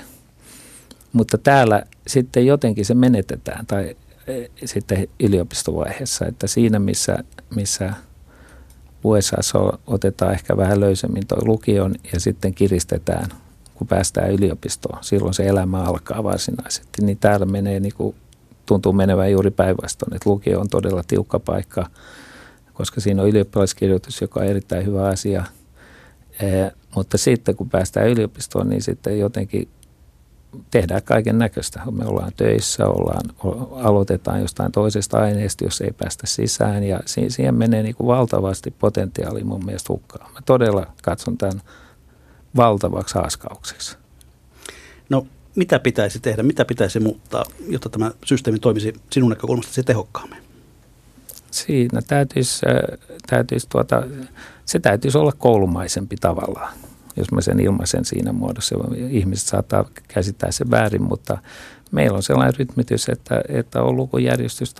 Mutta 1.12 1.38
täällä 1.38 1.82
sitten 2.06 2.46
jotenkin 2.46 2.84
se 2.84 2.94
menetetään 2.94 3.66
tai 3.66 3.96
e, 4.26 4.44
sitten 4.64 5.08
yliopistovaiheessa, 5.20 6.26
että 6.26 6.46
siinä 6.46 6.78
missä, 6.78 7.18
missä 7.54 7.92
USA 9.04 9.36
otetaan 9.86 10.32
ehkä 10.32 10.56
vähän 10.56 10.80
löysemmin 10.80 11.26
tuo 11.26 11.38
lukion 11.44 11.94
ja 12.12 12.20
sitten 12.20 12.54
kiristetään, 12.54 13.28
kun 13.74 13.86
päästään 13.86 14.30
yliopistoon. 14.30 15.04
Silloin 15.04 15.34
se 15.34 15.46
elämä 15.46 15.82
alkaa 15.82 16.24
varsinaisesti. 16.24 17.02
Niin 17.02 17.18
täällä 17.18 17.46
menee 17.46 17.80
niin 17.80 17.94
kuin, 17.96 18.16
tuntuu 18.66 18.92
menevän 18.92 19.32
juuri 19.32 19.50
päinvastoin, 19.50 20.14
että 20.14 20.30
lukio 20.30 20.60
on 20.60 20.68
todella 20.68 21.02
tiukka 21.06 21.38
paikka, 21.38 21.86
koska 22.72 23.00
siinä 23.00 23.22
on 23.22 23.28
ylioppilaskirjoitus, 23.28 24.20
joka 24.20 24.40
on 24.40 24.46
erittäin 24.46 24.86
hyvä 24.86 25.06
asia. 25.06 25.44
E, 26.40 26.70
mutta 26.94 27.18
sitten 27.18 27.56
kun 27.56 27.70
päästään 27.70 28.08
yliopistoon, 28.08 28.68
niin 28.68 28.82
sitten 28.82 29.18
jotenkin 29.18 29.68
tehdään 30.70 31.02
kaiken 31.02 31.38
näköistä. 31.38 31.82
Me 31.90 32.04
ollaan 32.04 32.32
töissä, 32.36 32.86
ollaan, 32.86 33.22
aloitetaan 33.82 34.40
jostain 34.40 34.72
toisesta 34.72 35.18
aineesta, 35.18 35.64
jos 35.64 35.80
ei 35.80 35.92
päästä 35.98 36.26
sisään 36.26 36.84
ja 36.84 37.00
siihen 37.28 37.54
menee 37.54 37.82
niin 37.82 37.94
kuin 37.94 38.06
valtavasti 38.06 38.70
potentiaali 38.70 39.44
mun 39.44 39.64
mielestä 39.64 39.92
hukkaan. 39.92 40.32
Mä 40.32 40.40
todella 40.46 40.86
katson 41.02 41.38
tämän 41.38 41.62
valtavaksi 42.56 43.14
haaskaukseksi. 43.14 43.96
No 45.08 45.26
mitä 45.56 45.78
pitäisi 45.78 46.20
tehdä, 46.20 46.42
mitä 46.42 46.64
pitäisi 46.64 47.00
muuttaa, 47.00 47.44
jotta 47.68 47.88
tämä 47.88 48.10
systeemi 48.24 48.58
toimisi 48.58 48.94
sinun 49.12 49.30
näkökulmasta 49.30 49.72
se 49.72 49.82
tehokkaammin? 49.82 50.42
Siinä 51.50 52.02
täytyisi, 52.06 52.66
äh, 52.66 52.98
täytyisi 53.26 53.68
tuota, 53.68 54.02
se 54.64 54.78
täytyisi 54.78 55.18
olla 55.18 55.32
koulumaisempi 55.32 56.16
tavallaan 56.16 56.74
jos 57.16 57.32
mä 57.32 57.40
sen 57.40 57.60
ilmaisen 57.60 58.04
siinä 58.04 58.32
muodossa. 58.32 58.76
Ihmiset 59.10 59.48
saattaa 59.48 59.84
käsittää 60.08 60.50
se 60.50 60.70
väärin, 60.70 61.02
mutta 61.02 61.38
meillä 61.90 62.16
on 62.16 62.22
sellainen 62.22 62.54
rytmitys, 62.58 63.08
että, 63.08 63.42
että 63.48 63.82
on 63.82 63.96
lukujärjestys, 63.96 64.74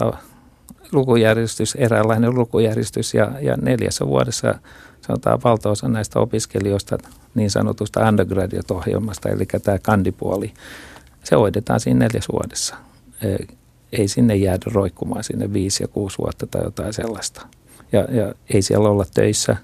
lukujärjestys, 0.92 1.74
eräänlainen 1.74 2.34
lukujärjestys 2.34 3.14
ja, 3.14 3.32
ja 3.40 3.56
neljässä 3.56 4.06
vuodessa 4.06 4.54
sanotaan 5.06 5.40
valtaosa 5.44 5.88
näistä 5.88 6.20
opiskelijoista 6.20 6.98
niin 7.34 7.50
sanotusta 7.50 8.08
undergraduate-ohjelmasta, 8.08 9.28
eli 9.28 9.46
tämä 9.62 9.78
kandipuoli, 9.78 10.54
se 11.24 11.36
hoidetaan 11.36 11.80
siinä 11.80 11.98
neljäs 11.98 12.28
vuodessa. 12.32 12.76
E, 13.22 13.36
ei 13.92 14.08
sinne 14.08 14.36
jäädä 14.36 14.70
roikkumaan 14.72 15.24
sinne 15.24 15.52
viisi 15.52 15.82
ja 15.82 15.88
kuusi 15.88 16.18
vuotta 16.18 16.46
tai 16.46 16.64
jotain 16.64 16.92
sellaista. 16.92 17.46
Ja, 17.92 18.00
ja 18.00 18.34
ei 18.54 18.62
siellä 18.62 18.88
olla 18.88 19.04
töissä 19.14 19.56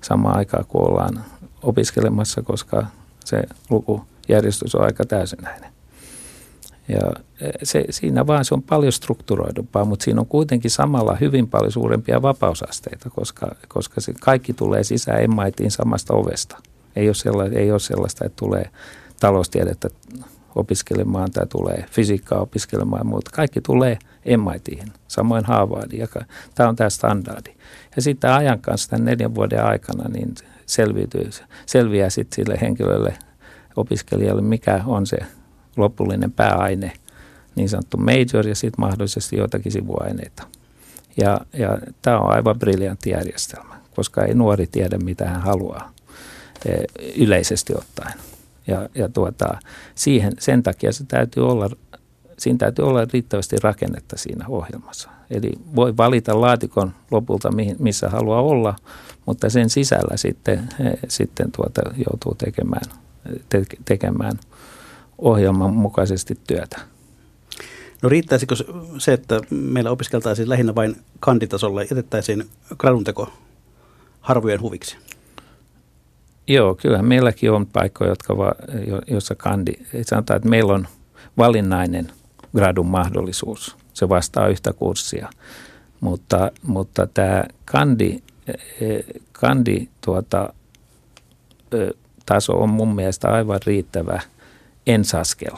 samaan 0.00 0.36
aikaan, 0.36 0.64
kun 0.68 0.88
ollaan 0.88 1.24
opiskelemassa, 1.62 2.42
koska 2.42 2.86
se 3.24 3.42
lukujärjestys 3.70 4.74
on 4.74 4.84
aika 4.84 5.04
täysinäinen. 5.04 5.72
Ja 6.88 7.12
e, 7.40 7.50
se, 7.62 7.84
siinä 7.90 8.26
vaan 8.26 8.44
se 8.44 8.54
on 8.54 8.62
paljon 8.62 8.92
strukturoidumpaa, 8.92 9.84
mutta 9.84 10.04
siinä 10.04 10.20
on 10.20 10.26
kuitenkin 10.26 10.70
samalla 10.70 11.16
hyvin 11.20 11.48
paljon 11.48 11.72
suurempia 11.72 12.22
vapausasteita, 12.22 13.10
koska, 13.10 13.54
koska 13.68 14.00
se 14.00 14.14
kaikki 14.20 14.52
tulee 14.52 14.84
sisään 14.84 15.30
MITin 15.30 15.70
samasta 15.70 16.14
ovesta. 16.14 16.56
Ei 16.96 17.08
ole, 17.08 17.14
sellaista, 17.14 17.58
ei 17.58 17.70
ole 17.70 17.80
sellaista, 17.80 18.24
että 18.24 18.36
tulee 18.36 18.70
taloustiedettä 19.20 19.88
opiskelemaan 20.54 21.30
tai 21.30 21.46
tulee 21.46 21.84
fysiikkaa 21.90 22.40
opiskelemaan, 22.40 23.06
mutta 23.06 23.30
kaikki 23.34 23.60
tulee 23.60 23.98
MITihin, 24.24 24.92
samoin 25.08 25.44
Harvardiin. 25.44 26.08
Tämä 26.54 26.68
on 26.68 26.76
tämä 26.76 26.90
standardi. 26.90 27.50
Ja 27.96 28.02
sitten 28.02 28.32
ajan 28.32 28.60
kanssa 28.60 28.90
tämän 28.90 29.04
neljän 29.04 29.34
vuoden 29.34 29.64
aikana, 29.64 30.08
niin 30.08 30.34
selviytyy, 30.72 31.30
selviää 31.66 32.10
sitten 32.10 32.36
sille 32.36 32.58
henkilölle, 32.60 33.18
opiskelijalle, 33.76 34.42
mikä 34.42 34.82
on 34.86 35.06
se 35.06 35.18
lopullinen 35.76 36.32
pääaine, 36.32 36.92
niin 37.54 37.68
sanottu 37.68 37.96
major 37.96 38.48
ja 38.48 38.54
sitten 38.54 38.80
mahdollisesti 38.80 39.36
joitakin 39.36 39.72
sivuaineita. 39.72 40.42
Ja, 41.16 41.40
ja 41.52 41.78
tämä 42.02 42.18
on 42.18 42.32
aivan 42.32 42.58
briljantti 42.58 43.10
järjestelmä, 43.10 43.76
koska 43.96 44.24
ei 44.24 44.34
nuori 44.34 44.66
tiedä, 44.66 44.98
mitä 44.98 45.28
hän 45.28 45.40
haluaa 45.40 45.92
e, 46.66 46.74
yleisesti 47.16 47.74
ottaen. 47.74 48.18
Ja, 48.66 48.88
ja 48.94 49.08
tuota, 49.08 49.58
siihen, 49.94 50.32
sen 50.38 50.62
takia 50.62 50.92
se 50.92 51.04
täytyy 51.08 51.48
olla, 51.48 51.70
siinä 52.38 52.58
täytyy 52.58 52.88
olla 52.88 53.06
riittävästi 53.12 53.56
rakennetta 53.62 54.18
siinä 54.18 54.44
ohjelmassa. 54.48 55.10
Eli 55.30 55.50
voi 55.76 55.96
valita 55.96 56.40
laatikon 56.40 56.92
lopulta, 57.10 57.50
missä 57.78 58.08
haluaa 58.08 58.42
olla, 58.42 58.74
mutta 59.26 59.50
sen 59.50 59.70
sisällä 59.70 60.16
sitten, 60.16 60.68
sitten 61.08 61.52
tuota, 61.52 61.80
joutuu 62.06 62.34
tekemään, 62.34 62.82
te, 63.48 63.62
tekemään 63.84 64.38
ohjelman 65.18 65.74
mukaisesti 65.74 66.38
työtä. 66.46 66.80
No 68.02 68.08
riittäisikö 68.08 68.54
se, 68.98 69.12
että 69.12 69.40
meillä 69.50 69.90
opiskeltaisiin 69.90 70.48
lähinnä 70.48 70.74
vain 70.74 70.96
kanditasolla 71.20 71.82
ja 71.82 71.86
jätettäisiin 71.90 72.44
gradunteko 72.78 73.32
harvojen 74.20 74.60
huviksi? 74.60 74.96
Joo, 76.46 76.74
kyllä 76.74 77.02
meilläkin 77.02 77.52
on 77.52 77.66
paikkoja, 77.66 78.10
jotka 78.10 78.36
va, 78.36 78.52
jossa 79.06 79.34
kandi, 79.34 79.72
sanotaan, 80.02 80.36
että 80.36 80.48
meillä 80.48 80.72
on 80.72 80.88
valinnainen 81.38 82.12
gradun 82.56 82.86
mahdollisuus. 82.86 83.76
Se 83.94 84.08
vastaa 84.08 84.48
yhtä 84.48 84.72
kurssia, 84.72 85.28
mutta, 86.00 86.50
mutta 86.62 87.06
tämä 87.14 87.44
kandi 87.64 88.22
kandi 89.32 89.88
tuota, 90.04 90.54
taso 92.26 92.52
on 92.52 92.68
mun 92.68 92.94
mielestä 92.94 93.28
aivan 93.28 93.60
riittävä 93.66 94.20
ensaskel, 94.86 95.56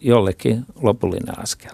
jollekin 0.00 0.64
lopullinen 0.82 1.38
askel. 1.38 1.70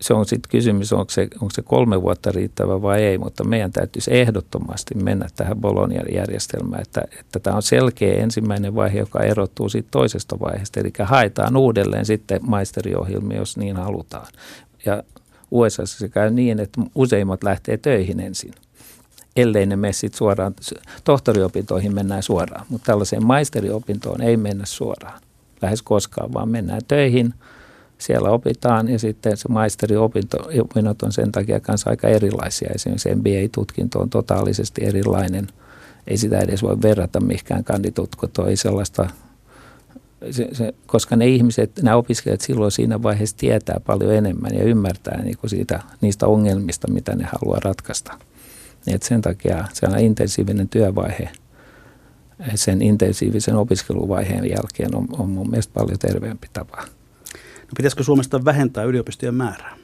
Se 0.00 0.14
on 0.14 0.26
sitten 0.26 0.50
kysymys, 0.50 0.92
onko 0.92 1.10
se, 1.10 1.28
onko 1.34 1.50
se 1.50 1.62
kolme 1.62 2.02
vuotta 2.02 2.32
riittävä 2.32 2.82
vai 2.82 3.02
ei, 3.02 3.18
mutta 3.18 3.44
meidän 3.44 3.72
täytyisi 3.72 4.14
ehdottomasti 4.14 4.94
mennä 4.94 5.28
tähän 5.36 5.56
Bolonian 5.56 6.14
järjestelmään, 6.14 6.82
että, 6.82 7.02
että 7.20 7.38
tämä 7.38 7.56
on 7.56 7.62
selkeä 7.62 8.14
ensimmäinen 8.14 8.74
vaihe, 8.74 8.98
joka 8.98 9.22
erottuu 9.22 9.68
siitä 9.68 9.88
toisesta 9.90 10.40
vaiheesta, 10.40 10.80
eli 10.80 10.92
haetaan 11.02 11.56
uudelleen 11.56 12.06
sitten 12.06 12.40
maisteriohjelmia, 12.46 13.38
jos 13.38 13.56
niin 13.56 13.76
halutaan. 13.76 14.26
Ja 14.86 15.02
USA 15.50 15.86
se 15.86 16.08
käy 16.08 16.30
niin, 16.30 16.60
että 16.60 16.80
useimmat 16.94 17.42
lähtee 17.42 17.76
töihin 17.76 18.20
ensin– 18.20 18.52
ellei 19.36 19.66
ne 19.66 19.76
mene 19.76 19.92
sitten 19.92 20.18
suoraan, 20.18 20.54
tohtoriopintoihin 21.04 21.94
mennään 21.94 22.22
suoraan, 22.22 22.66
mutta 22.68 22.86
tällaiseen 22.86 23.24
maisteriopintoon 23.24 24.22
ei 24.22 24.36
mennä 24.36 24.66
suoraan 24.66 25.20
lähes 25.62 25.82
koskaan, 25.82 26.32
vaan 26.32 26.48
mennään 26.48 26.80
töihin, 26.88 27.34
siellä 27.98 28.30
opitaan 28.30 28.88
ja 28.88 28.98
sitten 28.98 29.36
se 29.36 29.48
maisteriopinto 29.48 30.38
on 31.02 31.12
sen 31.12 31.32
takia 31.32 31.60
kanssa 31.60 31.90
aika 31.90 32.08
erilaisia. 32.08 32.70
Esimerkiksi 32.74 33.14
MBA-tutkinto 33.14 34.00
on 34.00 34.10
totaalisesti 34.10 34.84
erilainen. 34.84 35.46
Ei 36.06 36.16
sitä 36.16 36.38
edes 36.38 36.62
voi 36.62 36.76
verrata 36.82 37.20
mihinkään 37.20 37.64
kanditutkintoon, 37.64 38.48
ei 38.48 38.56
sellaista 38.56 39.10
se, 40.30 40.48
se, 40.52 40.74
koska 40.86 41.16
ne 41.16 41.26
ihmiset, 41.26 41.70
nämä 41.82 41.96
opiskelijat 41.96 42.40
silloin 42.40 42.72
siinä 42.72 43.02
vaiheessa 43.02 43.36
tietää 43.36 43.80
paljon 43.86 44.14
enemmän 44.14 44.54
ja 44.54 44.64
ymmärtää 44.64 45.22
niin 45.22 45.38
kuin 45.38 45.50
siitä, 45.50 45.82
niistä 46.00 46.26
ongelmista, 46.26 46.90
mitä 46.90 47.16
ne 47.16 47.24
haluaa 47.24 47.60
ratkaista. 47.64 48.18
Että 48.86 49.08
sen 49.08 49.22
takia 49.22 49.64
se 49.72 49.86
on 49.86 49.98
intensiivinen 49.98 50.68
työvaihe 50.68 51.30
sen 52.54 52.82
intensiivisen 52.82 53.56
opiskeluvaiheen 53.56 54.50
jälkeen 54.50 54.94
on, 54.94 55.06
on 55.18 55.30
mun 55.30 55.50
mielestä 55.50 55.74
paljon 55.74 55.98
terveempi 55.98 56.46
tapa. 56.52 56.76
No 57.60 57.72
pitäisikö 57.76 58.02
Suomesta 58.02 58.44
vähentää 58.44 58.84
yliopistojen 58.84 59.34
määrää? 59.34 59.76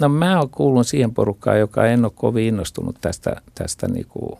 No 0.00 0.08
mä 0.08 0.38
oon 0.38 0.50
kuullut 0.50 0.86
siihen 0.86 1.14
porukkaan, 1.14 1.58
joka 1.58 1.86
en 1.86 2.04
ole 2.04 2.12
kovin 2.14 2.44
innostunut 2.44 2.96
tästä, 3.00 3.36
tästä 3.54 3.88
niinku 3.88 4.38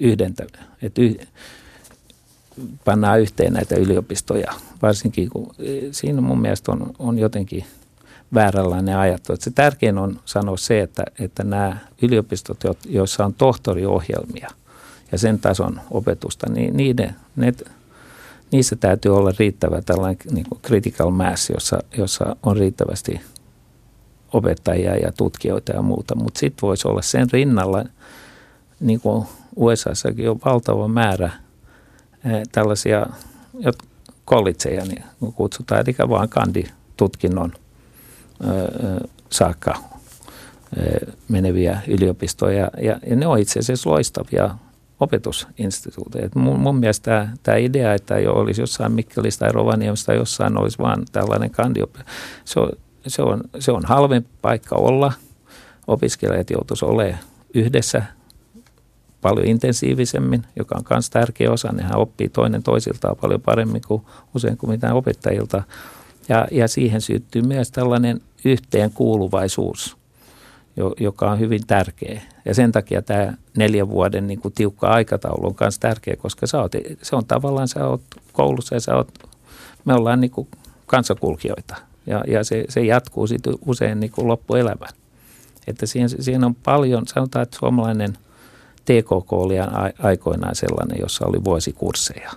yhdentä, 0.00 0.46
että 0.82 1.02
yh, 1.02 1.16
pannaan 2.84 3.20
yhteen 3.20 3.52
näitä 3.52 3.76
yliopistoja. 3.76 4.52
Varsinkin 4.82 5.30
kun 5.30 5.54
siinä 5.90 6.20
mun 6.20 6.40
mielestä 6.40 6.72
on, 6.72 6.92
on 6.98 7.18
jotenkin– 7.18 7.64
vääränlainen 8.34 8.96
ajattelu. 8.96 9.38
Se 9.40 9.50
tärkein 9.50 9.98
on 9.98 10.20
sanoa 10.24 10.56
se, 10.56 10.80
että, 10.80 11.04
että 11.18 11.44
nämä 11.44 11.76
yliopistot, 12.02 12.60
joissa 12.84 13.24
on 13.24 13.34
tohtoriohjelmia 13.34 14.48
ja 15.12 15.18
sen 15.18 15.38
tason 15.38 15.80
opetusta, 15.90 16.52
niin 16.52 16.76
niiden, 16.76 17.16
ne, 17.36 17.54
niissä 18.50 18.76
täytyy 18.76 19.16
olla 19.16 19.32
riittävä 19.38 19.82
tällainen 19.82 20.18
niin 20.30 20.46
kuin 20.48 20.60
critical 20.62 21.10
mass, 21.10 21.50
jossa, 21.50 21.78
jossa 21.98 22.36
on 22.42 22.56
riittävästi 22.56 23.20
opettajia 24.32 24.96
ja 24.96 25.12
tutkijoita 25.12 25.72
ja 25.72 25.82
muuta. 25.82 26.14
Mutta 26.14 26.40
sitten 26.40 26.66
voisi 26.66 26.88
olla 26.88 27.02
sen 27.02 27.30
rinnalla, 27.32 27.84
niin 28.80 29.00
kuin 29.00 29.26
USAssakin 29.56 30.30
on 30.30 30.40
valtava 30.44 30.88
määrä 30.88 31.30
eh, 32.24 32.42
tällaisia 32.52 33.06
kolitseja, 34.24 34.84
niin 34.84 35.04
kutsutaan, 35.34 35.80
eli 35.80 36.08
vaan 36.08 36.28
kanditutkinnon 36.28 37.52
saakka 39.30 39.74
meneviä 41.28 41.80
yliopistoja. 41.88 42.70
Ja, 42.82 42.98
ja 43.06 43.16
ne 43.16 43.26
on 43.26 43.38
itse 43.38 43.58
asiassa 43.58 43.90
loistavia 43.90 44.50
opetusinstituuteja. 45.00 46.28
Mun, 46.34 46.60
mun 46.60 46.76
mielestä 46.76 47.28
tämä, 47.42 47.56
idea, 47.56 47.94
että 47.94 48.18
jo 48.18 48.32
olisi 48.32 48.62
jossain 48.62 48.92
Mikkelistä 48.92 49.44
tai 49.44 49.52
Rovaniemistä 49.52 50.06
tai 50.06 50.16
jossain 50.16 50.58
olisi 50.58 50.78
vaan 50.78 51.04
tällainen 51.12 51.50
kandiop, 51.50 51.90
se 52.44 52.60
on, 52.60 52.70
se 53.06 53.22
on, 53.22 53.40
se 53.58 53.72
on 53.72 53.82
halvempi 53.84 54.28
paikka 54.42 54.76
olla. 54.76 55.12
Opiskelijat 55.86 56.50
joutuisi 56.50 56.84
olemaan 56.84 57.18
yhdessä 57.54 58.02
paljon 59.20 59.46
intensiivisemmin, 59.46 60.42
joka 60.56 60.74
on 60.78 60.84
myös 60.90 61.10
tärkeä 61.10 61.52
osa. 61.52 61.72
Nehän 61.72 61.96
oppii 61.96 62.28
toinen 62.28 62.62
toisiltaan 62.62 63.16
paljon 63.16 63.40
paremmin 63.40 63.82
kuin 63.86 64.02
usein 64.34 64.56
kuin 64.56 64.70
mitään 64.70 64.94
opettajilta. 64.94 65.62
Ja, 66.28 66.46
ja 66.50 66.68
siihen 66.68 67.00
syttyy 67.00 67.42
myös 67.42 67.70
tällainen 67.70 68.20
yhteenkuuluvaisuus, 68.44 69.96
joka 71.00 71.30
on 71.30 71.38
hyvin 71.38 71.66
tärkeä. 71.66 72.22
Ja 72.44 72.54
sen 72.54 72.72
takia 72.72 73.02
tämä 73.02 73.34
neljän 73.56 73.88
vuoden 73.88 74.26
niin 74.26 74.40
kuin 74.40 74.54
tiukka 74.54 74.88
aikataulu 74.88 75.46
on 75.46 75.54
myös 75.60 75.78
tärkeä, 75.78 76.16
koska 76.16 76.46
sä 76.46 76.60
oot, 76.60 76.72
se 77.02 77.16
on 77.16 77.26
tavallaan, 77.26 77.68
sä 77.68 77.86
oot 77.86 78.02
koulussa 78.32 78.74
ja 78.74 78.80
sä 78.80 78.96
oot, 78.96 79.08
me 79.84 79.94
ollaan 79.94 80.20
niin 80.20 80.30
kuin 80.30 80.48
kansakulkijoita. 80.86 81.76
Ja, 82.06 82.24
ja 82.28 82.44
se, 82.44 82.64
se 82.68 82.80
jatkuu 82.80 83.26
sitten 83.26 83.54
usein 83.66 84.00
niin 84.00 84.12
kuin 84.12 84.28
loppuelämän. 84.28 84.88
Että 85.66 85.86
siinä, 85.86 86.08
siinä 86.08 86.46
on 86.46 86.54
paljon, 86.54 87.06
sanotaan, 87.06 87.42
että 87.42 87.58
suomalainen– 87.58 88.18
TKK 88.84 89.32
oli 89.32 89.54
aikoinaan 90.02 90.54
sellainen, 90.54 91.00
jossa 91.00 91.26
oli 91.26 91.44
vuosikursseja. 91.44 92.30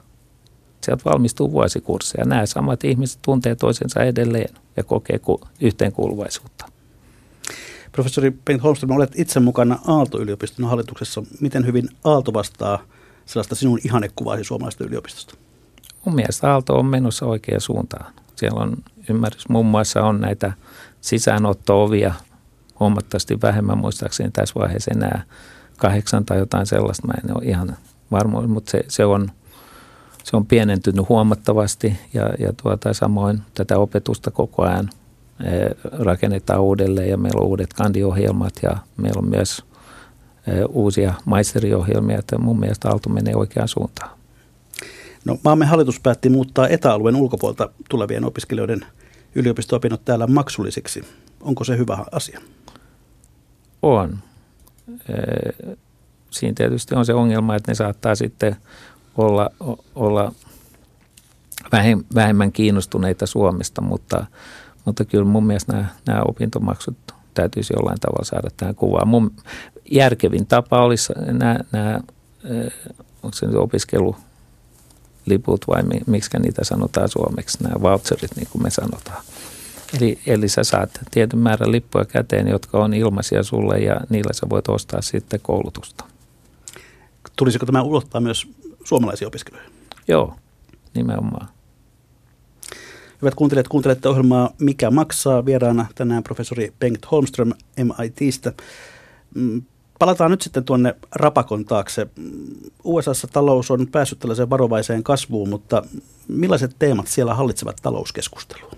Sieltä 0.85 1.03
valmistuu 1.05 1.51
vuosikursseja. 1.51 2.25
Nämä 2.25 2.45
samat 2.45 2.83
ihmiset 2.83 3.19
tuntee 3.21 3.55
toisensa 3.55 4.03
edelleen 4.03 4.55
ja 4.77 4.83
kokee 4.83 5.19
yhteenkuuluvaisuutta. 5.61 6.65
Professori 7.91 8.31
Bengt 8.31 8.63
Holmström, 8.63 8.91
olet 8.91 9.11
itse 9.15 9.39
mukana 9.39 9.79
Aalto-yliopiston 9.87 10.65
hallituksessa. 10.65 11.23
Miten 11.39 11.65
hyvin 11.65 11.89
Aalto 12.03 12.33
vastaa 12.33 12.79
sellaista 13.25 13.55
sinun 13.55 13.79
ihannekuvaasi 13.85 14.43
suomalaisesta 14.43 14.83
yliopistosta? 14.83 15.35
Mun 16.05 16.15
mielestä 16.15 16.51
Aalto 16.51 16.79
on 16.79 16.85
menossa 16.85 17.25
oikeaan 17.25 17.61
suuntaan. 17.61 18.13
Siellä 18.35 18.61
on 18.61 18.77
ymmärrys, 19.09 19.49
muun 19.49 19.65
muassa 19.65 20.03
on 20.03 20.21
näitä 20.21 20.53
sisäänotto-ovia 21.01 22.13
huomattavasti 22.79 23.41
vähemmän 23.41 23.77
muistaakseni 23.77 24.31
tässä 24.31 24.55
vaiheessa 24.59 24.91
enää 24.95 25.23
kahdeksan 25.77 26.25
tai 26.25 26.37
jotain 26.37 26.65
sellaista, 26.65 27.07
mä 27.07 27.13
en 27.23 27.37
ole 27.37 27.45
ihan 27.45 27.77
varma, 28.11 28.41
mutta 28.41 28.71
se, 28.71 28.83
se, 28.87 29.05
on, 29.05 29.31
se 30.25 30.37
on 30.37 30.45
pienentynyt 30.45 31.09
huomattavasti 31.09 31.97
ja, 32.13 32.29
ja 32.39 32.53
tuota, 32.63 32.93
samoin 32.93 33.41
tätä 33.53 33.77
opetusta 33.77 34.31
koko 34.31 34.63
ajan 34.63 34.89
e, 35.43 35.49
rakennetaan 35.91 36.61
uudelleen 36.61 37.09
ja 37.09 37.17
meillä 37.17 37.41
on 37.41 37.47
uudet 37.47 37.73
kandiohjelmat 37.73 38.53
ja 38.63 38.77
meillä 38.97 39.19
on 39.19 39.29
myös 39.29 39.63
e, 40.47 40.51
uusia 40.69 41.13
maisteriohjelmia, 41.25 42.19
että 42.19 42.37
mun 42.37 42.59
mielestä 42.59 42.89
Aalto 42.89 43.09
menee 43.09 43.35
oikeaan 43.35 43.67
suuntaan. 43.67 44.09
No, 45.25 45.37
maamme 45.43 45.65
hallitus 45.65 45.99
päätti 45.99 46.29
muuttaa 46.29 46.67
etäalueen 46.67 47.15
ulkopuolta 47.15 47.69
tulevien 47.89 48.25
opiskelijoiden 48.25 48.85
yliopisto-opinnot 49.35 50.05
täällä 50.05 50.27
maksullisiksi. 50.27 51.03
Onko 51.41 51.63
se 51.63 51.77
hyvä 51.77 51.97
asia? 52.11 52.41
On 53.81 54.19
siinä 56.29 56.53
tietysti 56.55 56.95
on 56.95 57.05
se 57.05 57.13
ongelma, 57.13 57.55
että 57.55 57.71
ne 57.71 57.75
saattaa 57.75 58.15
sitten 58.15 58.55
olla, 59.17 59.49
olla 59.95 60.31
vähemmän 62.15 62.51
kiinnostuneita 62.51 63.25
Suomesta, 63.25 63.81
mutta, 63.81 64.25
mutta 64.85 65.05
kyllä 65.05 65.25
mun 65.25 65.45
mielestä 65.45 65.73
nämä, 65.73 65.85
nämä 66.07 66.21
opintomaksut 66.21 66.97
täytyisi 67.33 67.73
jollain 67.77 67.99
tavalla 67.99 68.25
saada 68.25 68.49
tähän 68.57 68.75
kuvaan. 68.75 69.07
Mun 69.07 69.31
järkevin 69.91 70.47
tapa 70.47 70.83
olisi 70.83 71.13
nämä, 71.25 71.59
nämä 71.71 71.99
onko 73.23 73.33
se 73.33 73.45
nyt 73.45 73.55
opiskeluliput 73.55 75.65
vai 75.67 75.83
miksi 76.07 76.39
niitä 76.39 76.63
sanotaan 76.63 77.09
suomeksi, 77.09 77.63
nämä 77.63 77.81
voucherit 77.81 78.35
niin 78.35 78.47
kuin 78.51 78.63
me 78.63 78.69
sanotaan– 78.69 79.23
Eli, 79.93 80.19
eli 80.27 80.47
sä 80.47 80.63
saat 80.63 80.99
tietyn 81.11 81.39
määrän 81.39 81.71
lippuja 81.71 82.05
käteen, 82.05 82.47
jotka 82.47 82.77
on 82.77 82.93
ilmaisia 82.93 83.43
sulle 83.43 83.79
ja 83.79 84.01
niillä 84.09 84.33
sä 84.33 84.49
voit 84.49 84.69
ostaa 84.69 85.01
sitten 85.01 85.39
koulutusta. 85.43 86.05
Tulisiko 87.35 87.65
tämä 87.65 87.81
ulottaa 87.81 88.21
myös 88.21 88.47
suomalaisia 88.85 89.27
opiskelijoita? 89.27 89.71
Joo, 90.07 90.35
nimenomaan. 90.95 91.47
Hyvät 93.21 93.35
kuuntelijat, 93.35 93.67
kuuntelette 93.67 94.09
ohjelmaa 94.09 94.49
Mikä 94.59 94.91
maksaa? 94.91 95.45
Vieraana 95.45 95.85
tänään 95.95 96.23
professori 96.23 96.73
Bengt 96.79 97.11
Holmström 97.11 97.51
MITistä. 97.77 98.53
Mm, 99.35 99.61
palataan 99.99 100.31
nyt 100.31 100.41
sitten 100.41 100.63
tuonne 100.63 100.95
rapakon 101.15 101.65
taakse. 101.65 102.07
USAssa 102.83 103.27
talous 103.27 103.71
on 103.71 103.87
päässyt 103.91 104.19
tällaiseen 104.19 104.49
varovaiseen 104.49 105.03
kasvuun, 105.03 105.49
mutta 105.49 105.83
millaiset 106.27 106.75
teemat 106.79 107.07
siellä 107.07 107.33
hallitsevat 107.33 107.75
talouskeskustelua? 107.81 108.71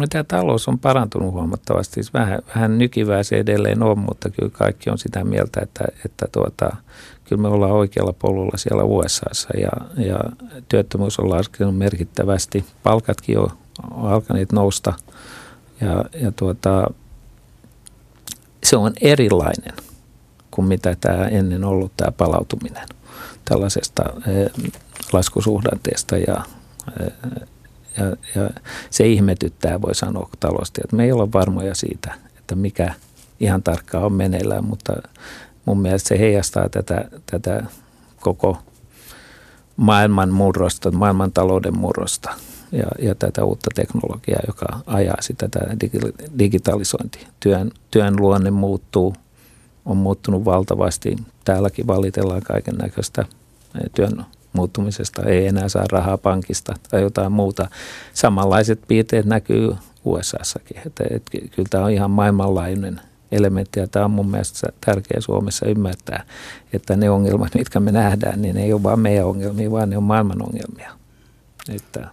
No, 0.00 0.06
tämä 0.10 0.24
talous 0.24 0.68
on 0.68 0.78
parantunut 0.78 1.32
huomattavasti. 1.32 1.94
Siis 1.94 2.14
vähän, 2.14 2.38
vähän 2.54 2.78
nykivää 2.78 3.22
se 3.22 3.36
edelleen 3.36 3.82
on, 3.82 3.98
mutta 3.98 4.30
kyllä 4.30 4.50
kaikki 4.50 4.90
on 4.90 4.98
sitä 4.98 5.24
mieltä, 5.24 5.60
että, 5.62 5.84
että 6.04 6.26
tuota, 6.32 6.76
kyllä 7.24 7.42
me 7.42 7.48
ollaan 7.48 7.72
oikealla 7.72 8.12
polulla 8.12 8.56
siellä 8.56 8.82
USAssa 8.82 9.48
ja, 9.58 10.04
ja 10.04 10.18
työttömyys 10.68 11.18
on 11.18 11.30
laskenut 11.30 11.76
merkittävästi. 11.76 12.64
Palkatkin 12.82 13.38
on 13.38 13.50
alkaneet 13.92 14.52
nousta 14.52 14.92
ja, 15.80 16.04
ja 16.20 16.32
tuota, 16.32 16.90
se 18.64 18.76
on 18.76 18.92
erilainen 19.00 19.74
kuin 20.50 20.68
mitä 20.68 20.96
tämä 21.00 21.24
ennen 21.24 21.64
ollut 21.64 21.92
tämä 21.96 22.12
palautuminen 22.12 22.86
tällaisesta 23.44 24.02
eh, 24.26 24.50
laskusuhdanteesta 25.12 26.16
ja 26.16 26.44
eh, 27.00 27.12
ja, 27.96 28.04
ja 28.34 28.50
se 28.90 29.06
ihmetyttää, 29.06 29.82
voi 29.82 29.94
sanoa 29.94 30.28
talosti, 30.40 30.80
että 30.84 30.96
me 30.96 31.04
ei 31.04 31.12
ole 31.12 31.32
varmoja 31.32 31.74
siitä, 31.74 32.14
että 32.38 32.54
mikä 32.54 32.94
ihan 33.40 33.62
tarkkaan 33.62 34.04
on 34.04 34.12
meneillään, 34.12 34.64
mutta 34.64 34.92
mun 35.64 35.80
mielestä 35.80 36.08
se 36.08 36.18
heijastaa 36.18 36.68
tätä, 36.68 37.08
tätä 37.26 37.64
koko 38.20 38.58
maailman 39.76 40.30
murrosta, 40.30 40.90
maailman 40.90 41.32
talouden 41.32 41.78
murrosta 41.78 42.30
ja, 42.72 42.86
ja 42.98 43.14
tätä 43.14 43.44
uutta 43.44 43.70
teknologiaa, 43.74 44.40
joka 44.46 44.66
ajaa 44.86 45.16
sitä 45.20 45.48
tätä 45.48 45.76
digitalisointi. 46.38 47.26
Työn, 47.40 47.70
työn 47.90 48.16
luonne 48.16 48.50
muuttuu, 48.50 49.14
on 49.84 49.96
muuttunut 49.96 50.44
valtavasti. 50.44 51.16
Täälläkin 51.44 51.86
valitellaan 51.86 52.42
kaiken 52.42 52.74
näköistä 52.74 53.24
työn 53.94 54.24
muuttumisesta, 54.52 55.22
ei 55.22 55.46
enää 55.46 55.68
saa 55.68 55.84
rahaa 55.92 56.18
pankista 56.18 56.74
tai 56.90 57.02
jotain 57.02 57.32
muuta. 57.32 57.68
Samanlaiset 58.14 58.80
piirteet 58.88 59.26
näkyy 59.26 59.74
USAssakin. 60.04 60.76
Että, 60.86 61.04
että 61.10 61.30
kyllä 61.32 61.68
tämä 61.70 61.84
on 61.84 61.90
ihan 61.90 62.10
maailmanlaajuinen 62.10 63.00
elementti 63.34 63.80
ja 63.80 63.86
tämä 63.86 64.04
on 64.04 64.10
mun 64.10 64.30
mielestä 64.30 64.68
tärkeä 64.86 65.20
Suomessa 65.20 65.66
ymmärtää, 65.66 66.26
että 66.72 66.96
ne 66.96 67.10
ongelmat, 67.10 67.54
mitkä 67.54 67.80
me 67.80 67.92
nähdään, 67.92 68.42
niin 68.42 68.54
ne 68.54 68.62
ei 68.62 68.72
ole 68.72 68.82
vain 68.82 69.00
meidän 69.00 69.26
ongelmia, 69.26 69.70
vaan 69.70 69.90
ne 69.90 69.96
on 69.96 70.02
maailman 70.02 70.42
ongelmia. 70.42 70.92
Että 71.68 72.10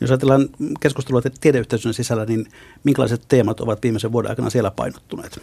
jos 0.00 0.10
ajatellaan 0.10 0.48
keskustelua 0.80 1.22
tiedeyhteisön 1.40 1.94
sisällä, 1.94 2.24
niin 2.24 2.46
minkälaiset 2.84 3.22
teemat 3.28 3.60
ovat 3.60 3.82
viimeisen 3.82 4.12
vuoden 4.12 4.30
aikana 4.30 4.50
siellä 4.50 4.70
painottuneet? 4.70 5.42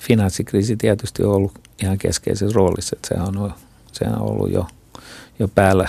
Finanssikriisi 0.00 0.76
tietysti 0.76 1.24
on 1.24 1.34
ollut 1.34 1.52
ihan 1.82 1.98
keskeisessä 1.98 2.54
roolissa, 2.54 2.96
että 2.96 3.08
se 3.08 3.14
on 3.14 3.52
se 3.92 4.04
on 4.04 4.22
ollut 4.22 4.52
jo, 4.52 4.66
jo 5.38 5.48
päällä 5.48 5.88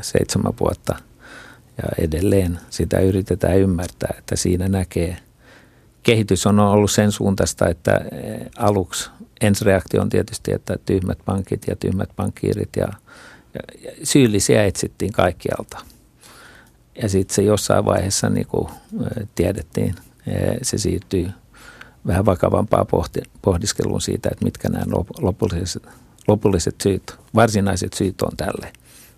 seitsemän 0.00 0.52
vuotta 0.60 0.96
ja 1.82 2.04
edelleen 2.04 2.58
sitä 2.70 3.00
yritetään 3.00 3.58
ymmärtää, 3.58 4.14
että 4.18 4.36
siinä 4.36 4.68
näkee. 4.68 5.16
Kehitys 6.02 6.46
on 6.46 6.60
ollut 6.60 6.90
sen 6.90 7.12
suuntaista, 7.12 7.68
että 7.68 8.00
eh, 8.12 8.40
aluksi 8.58 9.10
ensireaktio 9.40 10.02
on 10.02 10.08
tietysti, 10.08 10.52
että 10.52 10.76
tyhmät 10.86 11.18
pankit 11.24 11.62
ja 11.68 11.76
tyhmät 11.76 12.10
pankkiirit 12.16 12.76
ja, 12.76 12.88
ja 13.54 13.60
syyllisiä 14.02 14.64
etsittiin 14.64 15.12
kaikkialta. 15.12 15.78
Ja 17.02 17.08
sitten 17.08 17.34
se 17.34 17.42
jossain 17.42 17.84
vaiheessa, 17.84 18.28
niin 18.28 18.46
kuin 18.46 18.68
eh, 18.68 19.28
tiedettiin, 19.34 19.94
eh, 20.26 20.56
se 20.62 20.78
siirtyy 20.78 21.30
vähän 22.06 22.26
vakavampaa 22.26 22.86
pohdiskeluun 23.42 24.00
siitä, 24.00 24.28
että 24.32 24.44
mitkä 24.44 24.68
nämä 24.68 24.84
lopulliset 25.20 25.82
lopulliset 26.28 26.80
syyt, 26.82 27.18
varsinaiset 27.34 27.92
syyt 27.92 28.22
on 28.22 28.36
tälle. 28.36 28.72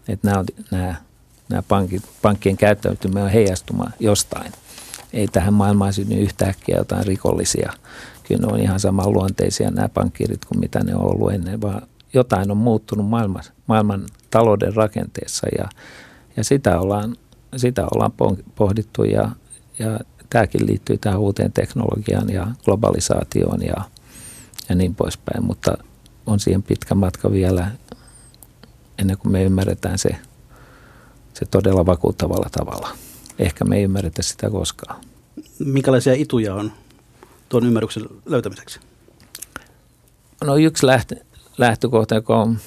että 0.09 0.31
nämä, 0.31 0.45
nämä, 0.71 0.95
nämä 1.49 1.63
pankit, 1.63 2.03
pankkien 2.23 2.57
käyttäytyminen 2.57 3.25
on 3.25 3.31
heijastumaan 3.31 3.95
jostain. 4.01 4.53
Ei 5.15 5.29
tähän 5.29 5.55
maailmaan 5.55 5.93
synny 5.93 6.15
yhtäkkiä 6.15 6.77
jotain 6.77 7.07
rikollisia. 7.07 7.73
Kyllä 8.29 8.47
ne 8.47 8.53
on 8.53 8.61
ihan 8.61 8.81
samanluonteisia 8.81 9.71
nämä 9.71 9.89
pankkiirit 9.89 10.45
kuin 10.45 10.61
mitä 10.61 10.85
ne 10.85 10.95
on 10.95 11.15
ollut 11.15 11.33
ennen, 11.33 11.61
vaan 11.61 11.83
jotain 12.15 12.51
on 12.51 12.57
muuttunut 12.57 13.09
maailman, 13.09 13.43
maailman 13.67 14.07
talouden 14.31 14.75
rakenteessa 14.75 15.47
ja, 15.59 15.69
ja 16.37 16.45
sitä, 16.45 16.81
ollaan, 16.81 17.17
sitä 17.57 17.87
ollaan 17.95 18.13
pohdittu 18.55 19.05
ja, 19.05 19.31
ja 19.79 20.01
tämäkin 20.31 20.67
liittyy 20.67 20.99
tähän 20.99 21.21
uuteen 21.21 21.53
teknologiaan 21.53 22.31
ja 22.31 22.47
globalisaatioon 22.65 23.63
ja, 23.63 23.85
ja 24.69 24.75
niin 24.75 24.95
poispäin, 24.95 25.45
mutta 25.45 25.79
on 26.27 26.41
siihen 26.41 26.63
pitkä 26.63 26.95
matka 26.95 27.33
vielä 27.33 27.71
ennen 28.99 29.19
kuin 29.19 29.33
me 29.33 29.45
ymmärretään 29.45 29.99
se, 29.99 30.11
se 31.35 31.47
todella 31.51 31.87
vakuuttavalla 31.87 32.49
tavalla. 32.53 33.04
Ehkä 33.39 33.65
me 33.65 33.77
ei 33.77 33.83
ymmärretä 33.83 34.23
sitä 34.23 34.51
koskaan. 34.51 35.05
Minkälaisia 35.59 36.15
ituja 36.15 36.55
on 36.55 36.73
tuon 37.49 37.67
ymmärryksen 37.67 38.05
löytämiseksi? 38.27 38.81
No 40.45 40.57
yksi 40.57 40.87
lähtö, 40.87 41.17
lähtökohta, 41.59 42.15
joka 42.15 42.37
on, 42.37 42.59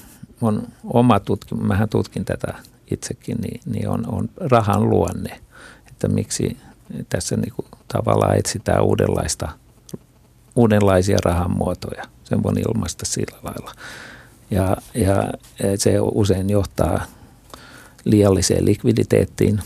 on 0.42 0.68
oma 0.84 1.20
tutkimus, 1.20 1.66
mähän 1.66 1.90
tutkin 1.90 2.26
tätä 2.26 2.54
itsekin, 2.92 3.38
niin, 3.38 3.62
niin 3.66 3.90
on, 3.90 4.04
on 4.08 4.30
rahan 4.38 4.90
luonne. 4.90 5.40
Että 5.88 6.08
miksi 6.08 6.58
tässä 7.10 7.38
niin 7.38 7.54
kuin 7.56 7.66
tavallaan 7.88 8.38
etsitään 8.38 8.84
uudenlaista, 8.84 9.50
uudenlaisia 10.56 11.18
rahan 11.26 11.52
muotoja. 11.52 12.04
Sen 12.24 12.44
voi 12.44 12.54
ilmaista 12.68 13.06
sillä 13.06 13.38
lailla. 13.44 13.72
Ja, 14.52 14.78
ja 14.94 15.24
se 15.78 16.00
usein 16.00 16.50
johtaa 16.50 17.06
liialliseen 18.04 18.66
likviditeettiin, 18.66 19.62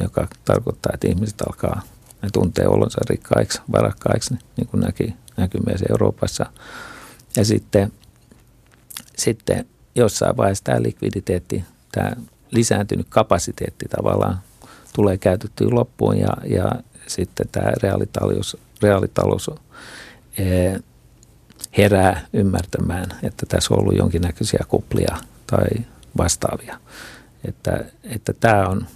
joka 0.00 0.28
tarkoittaa, 0.44 0.90
että 0.94 1.08
ihmiset 1.08 1.40
alkaa, 1.40 1.82
ne 2.22 2.28
tuntee 2.32 2.68
olonsa 2.68 3.00
rikkaiksi, 3.10 3.60
varakkaiksi, 3.72 4.34
niin 4.56 4.66
kuin 4.66 4.80
näki, 4.80 5.14
näkyy 5.36 5.60
myös 5.66 5.82
Euroopassa. 5.90 6.46
Ja 7.36 7.44
sitten, 7.44 7.92
sitten 9.16 9.66
jossain 9.94 10.36
vaiheessa 10.36 10.64
tämä 10.64 10.82
likviditeetti, 10.82 11.64
tämä 11.92 12.12
lisääntynyt 12.50 13.06
kapasiteetti 13.08 13.86
tavallaan 13.96 14.38
tulee 14.94 15.18
käytettyä 15.18 15.68
loppuun 15.70 16.18
ja, 16.18 16.32
ja 16.46 16.72
sitten 17.06 17.48
tämä 17.52 17.72
reaalitalous, 17.82 18.56
reaalitalous 18.82 19.50
ee, 20.38 20.80
herää 21.78 22.26
ymmärtämään, 22.32 23.06
että 23.22 23.46
tässä 23.46 23.74
on 23.74 23.80
ollut 23.80 23.96
jonkinnäköisiä 23.96 24.64
kuplia 24.68 25.16
tai 25.46 25.68
vastaavia. 26.16 26.80
Että, 27.44 27.84
että 28.04 28.32
tämä 28.32 28.66
on 28.66 28.86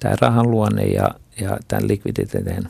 tämä 0.00 0.16
rahan 0.20 0.50
luonne 0.50 0.84
ja, 0.84 1.10
ja 1.40 1.58
tämän 1.68 1.88
likviditeetin, 1.88 2.68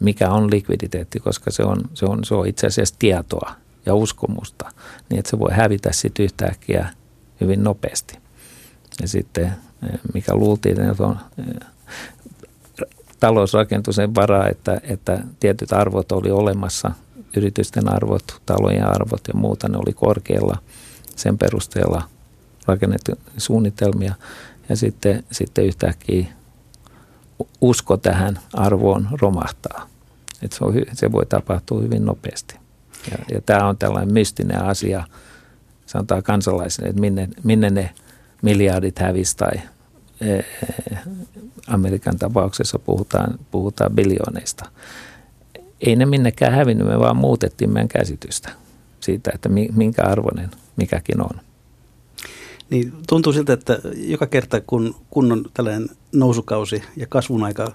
mikä 0.00 0.30
on 0.30 0.50
likviditeetti, 0.50 1.20
koska 1.20 1.50
se 1.50 1.62
on, 1.62 1.80
se 1.94 2.06
on, 2.06 2.24
se 2.24 2.34
on 2.34 2.46
itse 2.46 2.66
asiassa 2.66 2.94
tietoa 2.98 3.52
ja 3.86 3.94
uskomusta, 3.94 4.70
niin 5.08 5.18
että 5.18 5.30
se 5.30 5.38
voi 5.38 5.50
hävitä 5.52 5.92
sitten 5.92 6.24
yhtäkkiä 6.24 6.88
hyvin 7.40 7.64
nopeasti. 7.64 8.18
Ja 9.02 9.08
sitten 9.08 9.52
mikä 10.14 10.34
luultiin, 10.34 10.80
että 10.80 11.06
on 11.06 11.18
talous 13.20 13.54
rakentui 13.54 13.94
sen 13.94 14.14
varaa, 14.14 14.48
että, 14.48 14.80
että 14.82 15.24
tietyt 15.40 15.72
arvot 15.72 16.12
oli 16.12 16.30
olemassa, 16.30 16.90
yritysten 17.36 17.88
arvot, 17.88 18.42
talojen 18.46 18.86
arvot 18.86 19.20
ja 19.28 19.34
muuta, 19.34 19.68
ne 19.68 19.76
oli 19.76 19.92
korkealla 19.92 20.56
sen 21.16 21.38
perusteella 21.38 22.02
rakennettu 22.66 23.12
suunnitelmia. 23.36 24.14
Ja 24.70 24.76
sitten, 24.76 25.24
sitten 25.30 25.64
yhtäkkiä 25.64 26.26
usko 27.60 27.96
tähän 27.96 28.38
arvoon 28.52 29.08
romahtaa. 29.20 29.88
että 30.42 30.56
se, 30.56 30.64
on, 30.64 30.74
se 30.92 31.12
voi 31.12 31.26
tapahtua 31.26 31.80
hyvin 31.80 32.04
nopeasti. 32.04 32.56
Ja, 33.10 33.18
ja 33.34 33.40
tämä 33.40 33.68
on 33.68 33.76
tällainen 33.76 34.14
mystinen 34.14 34.64
asia, 34.64 35.04
sanotaan 35.86 36.22
kansalaisille, 36.22 36.88
että 36.88 37.00
minne, 37.00 37.28
minne 37.44 37.70
ne 37.70 37.90
miljardit 38.42 38.98
hävisi 38.98 39.36
tai 39.36 39.52
Eh, 40.20 40.44
Amerikan 41.66 42.18
tapauksessa 42.18 42.78
puhutaan, 42.78 43.38
puhutaan 43.50 43.94
biljooneista. 43.94 44.70
Ei 45.80 45.96
ne 45.96 46.06
minnekään 46.06 46.52
hävinnyt, 46.52 46.86
me 46.86 46.98
vaan 46.98 47.16
muutettiin 47.16 47.70
meidän 47.70 47.88
käsitystä 47.88 48.50
siitä, 49.00 49.30
että 49.34 49.48
minkä 49.48 50.02
arvoinen 50.02 50.50
mikäkin 50.76 51.20
on. 51.20 51.40
Niin, 52.70 52.92
tuntuu 53.08 53.32
siltä, 53.32 53.52
että 53.52 53.78
joka 53.94 54.26
kerta 54.26 54.60
kun, 54.60 54.94
kun 55.10 55.32
on 55.32 55.44
tällainen 55.54 55.88
nousukausi 56.12 56.82
ja 56.96 57.06
kasvun 57.06 57.44
aika 57.44 57.72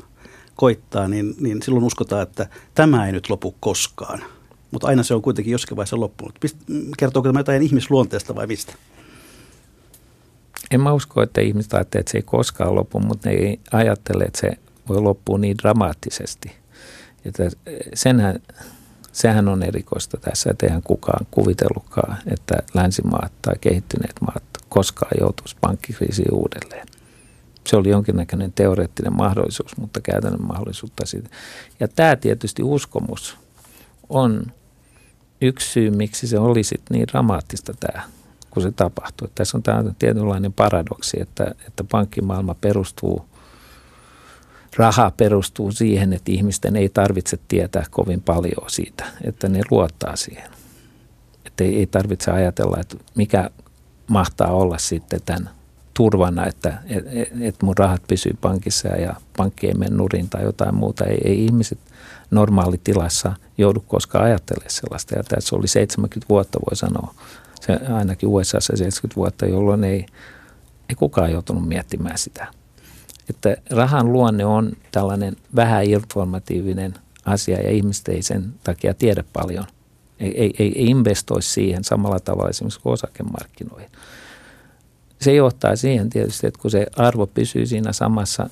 koittaa, 0.55 1.07
niin, 1.07 1.35
niin 1.39 1.61
silloin 1.61 1.85
uskotaan, 1.85 2.23
että 2.23 2.47
tämä 2.75 3.05
ei 3.05 3.11
nyt 3.11 3.29
lopu 3.29 3.55
koskaan. 3.59 4.23
Mutta 4.71 4.87
aina 4.87 5.03
se 5.03 5.13
on 5.13 5.21
kuitenkin 5.21 5.51
joskin 5.51 5.77
vaiheessa 5.77 5.99
loppunut. 5.99 6.39
Kertooko 6.97 7.29
tämä 7.29 7.39
jotain 7.39 7.63
ihmisluonteesta 7.63 8.35
vai 8.35 8.47
mistä? 8.47 8.73
en 10.71 10.81
mä 10.81 10.93
usko, 10.93 11.21
että 11.21 11.41
ihmiset 11.41 11.73
ajattelee, 11.73 11.99
että 11.99 12.11
se 12.11 12.17
ei 12.17 12.21
koskaan 12.21 12.75
lopu, 12.75 12.99
mutta 12.99 13.29
ne 13.29 13.35
ei 13.35 13.59
ajattele, 13.71 14.23
että 14.23 14.41
se 14.41 14.51
voi 14.89 15.01
loppua 15.01 15.37
niin 15.37 15.57
dramaattisesti. 15.57 16.51
Että 17.25 17.49
senhän, 17.93 18.39
sehän 19.11 19.47
on 19.47 19.63
erikoista 19.63 20.17
tässä, 20.17 20.51
että 20.51 20.65
eihän 20.65 20.81
kukaan 20.83 21.25
kuvitellutkaan, 21.31 22.17
että 22.27 22.55
länsimaat 22.73 23.31
tai 23.41 23.53
kehittyneet 23.61 24.15
maat 24.21 24.43
koskaan 24.75 25.11
joutuisi 25.19 25.55
pankkikriisiin 25.61 26.33
uudelleen. 26.33 26.87
Se 27.67 27.77
oli 27.77 27.89
jonkinnäköinen 27.89 28.53
teoreettinen 28.53 29.15
mahdollisuus, 29.15 29.77
mutta 29.77 30.01
käytännön 30.01 30.47
mahdollisuutta 30.47 31.05
siitä. 31.05 31.29
Ja 31.79 31.87
tämä 31.87 32.15
tietysti 32.15 32.63
uskomus 32.63 33.37
on 34.09 34.45
yksi 35.41 35.71
syy, 35.71 35.91
miksi 35.91 36.27
se 36.27 36.39
olisi 36.39 36.75
niin 36.89 37.07
dramaattista 37.07 37.73
tämä 37.79 38.03
kun 38.55 38.63
se 38.63 38.71
tapahtuu. 38.71 39.27
Tässä 39.35 39.57
on 39.57 39.63
tämä 39.63 39.83
tietynlainen 39.99 40.53
paradoksi, 40.53 41.21
että, 41.21 41.55
että 41.67 41.83
pankkimaailma 41.91 42.55
perustuu, 42.61 43.25
raha 44.77 45.11
perustuu 45.11 45.71
siihen, 45.71 46.13
että 46.13 46.31
ihmisten 46.31 46.75
ei 46.75 46.89
tarvitse 46.89 47.39
tietää 47.47 47.85
kovin 47.91 48.21
paljon 48.21 48.69
siitä, 48.69 49.05
että 49.23 49.49
ne 49.49 49.61
luottaa 49.71 50.15
siihen. 50.15 50.49
Että 51.45 51.63
ei, 51.63 51.75
ei 51.75 51.87
tarvitse 51.87 52.31
ajatella, 52.31 52.77
että 52.79 52.97
mikä 53.15 53.49
mahtaa 54.07 54.51
olla 54.51 54.77
sitten 54.77 55.21
tämän 55.25 55.49
turvana, 55.93 56.45
että 56.45 56.77
et, 56.85 57.05
et 57.41 57.61
mun 57.63 57.77
rahat 57.77 58.01
pysyy 58.07 58.37
pankissa 58.41 58.87
ja 58.87 59.15
pankki 59.37 59.67
ei 59.67 59.73
mene 59.73 59.95
nurin 59.95 60.29
tai 60.29 60.43
jotain 60.43 60.75
muuta. 60.75 61.05
Ei, 61.05 61.17
ei 61.23 61.45
ihmiset 61.45 61.79
normaalitilassa 62.31 63.33
joudu 63.57 63.83
koskaan 63.87 64.25
ajattelemaan 64.25 64.71
sellaista. 64.71 65.15
Ja 65.15 65.23
tässä 65.23 65.55
oli 65.55 65.67
70 65.67 66.25
vuotta, 66.29 66.59
voi 66.69 66.75
sanoa, 66.75 67.13
se 67.61 67.73
ainakin 67.73 68.29
USA 68.29 68.59
70 68.59 69.15
vuotta, 69.15 69.45
jolloin 69.45 69.83
ei, 69.83 70.05
ei 70.89 70.95
kukaan 70.95 71.31
joutunut 71.31 71.67
miettimään 71.67 72.17
sitä. 72.17 72.47
Että 73.29 73.57
rahan 73.69 74.13
luonne 74.13 74.45
on 74.45 74.71
tällainen 74.91 75.35
vähän 75.55 75.83
informatiivinen 75.83 76.93
asia 77.25 77.61
ja 77.61 77.71
ihmiset 77.71 78.07
ei 78.07 78.21
sen 78.21 78.53
takia 78.63 78.93
tiedä 78.93 79.23
paljon. 79.33 79.65
Ei, 80.19 80.41
ei, 80.41 80.53
ei 80.59 80.73
investoi 80.75 81.41
siihen 81.41 81.83
samalla 81.83 82.19
tavalla 82.19 82.49
esimerkiksi 82.49 82.79
kuin 82.79 82.93
osakemarkkinoihin. 82.93 83.89
Se 85.21 85.33
johtaa 85.33 85.75
siihen 85.75 86.09
tietysti, 86.09 86.47
että 86.47 86.59
kun 86.61 86.71
se 86.71 86.87
arvo 86.97 87.27
pysyy 87.27 87.65
siinä 87.65 87.93
samassa, 87.93 88.49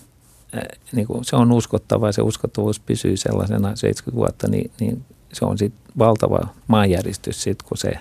niin 0.92 1.08
kuin 1.08 1.26
se 1.26 1.36
on 1.36 1.52
uskottava 1.52 2.12
se 2.12 2.22
uskottavuus 2.22 2.80
pysyy 2.80 3.18
sellaisena 3.18 3.76
70 3.76 4.16
vuotta, 4.16 4.48
niin, 4.48 4.72
niin 4.80 5.06
se 5.34 5.46
on 5.46 5.58
sitten 5.58 5.94
valtava 5.98 6.48
maanjäristys 6.68 7.44
sitten, 7.44 7.68
kun 7.68 7.78
se 7.78 7.92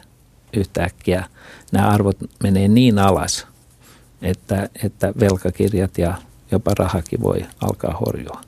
yhtäkkiä 0.53 1.25
nämä 1.73 1.89
arvot 1.89 2.17
menee 2.43 2.69
niin 2.69 2.99
alas, 2.99 3.47
että, 4.23 4.69
että 4.85 5.13
velkakirjat 5.21 5.99
ja 5.99 6.15
jopa 6.51 6.73
rahakin 6.79 7.23
voi 7.23 7.47
alkaa 7.61 7.97
horjua. 8.07 8.41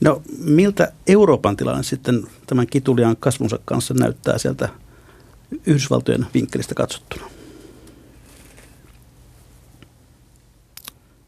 No 0.00 0.22
miltä 0.38 0.92
Euroopan 1.06 1.56
tilanne 1.56 1.82
sitten 1.82 2.26
tämän 2.46 2.66
kitulian 2.66 3.16
kasvunsa 3.16 3.58
kanssa 3.64 3.94
näyttää 3.94 4.38
sieltä 4.38 4.68
Yhdysvaltojen 5.66 6.26
vinkkelistä 6.34 6.74
katsottuna? 6.74 7.30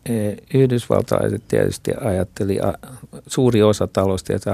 E, 0.07 0.37
yhdysvaltalaiset 0.55 1.43
tietysti 1.49 1.91
ajatteli, 2.01 2.59
suuri 3.27 3.63
osa 3.63 3.87
taloustietä 3.87 4.51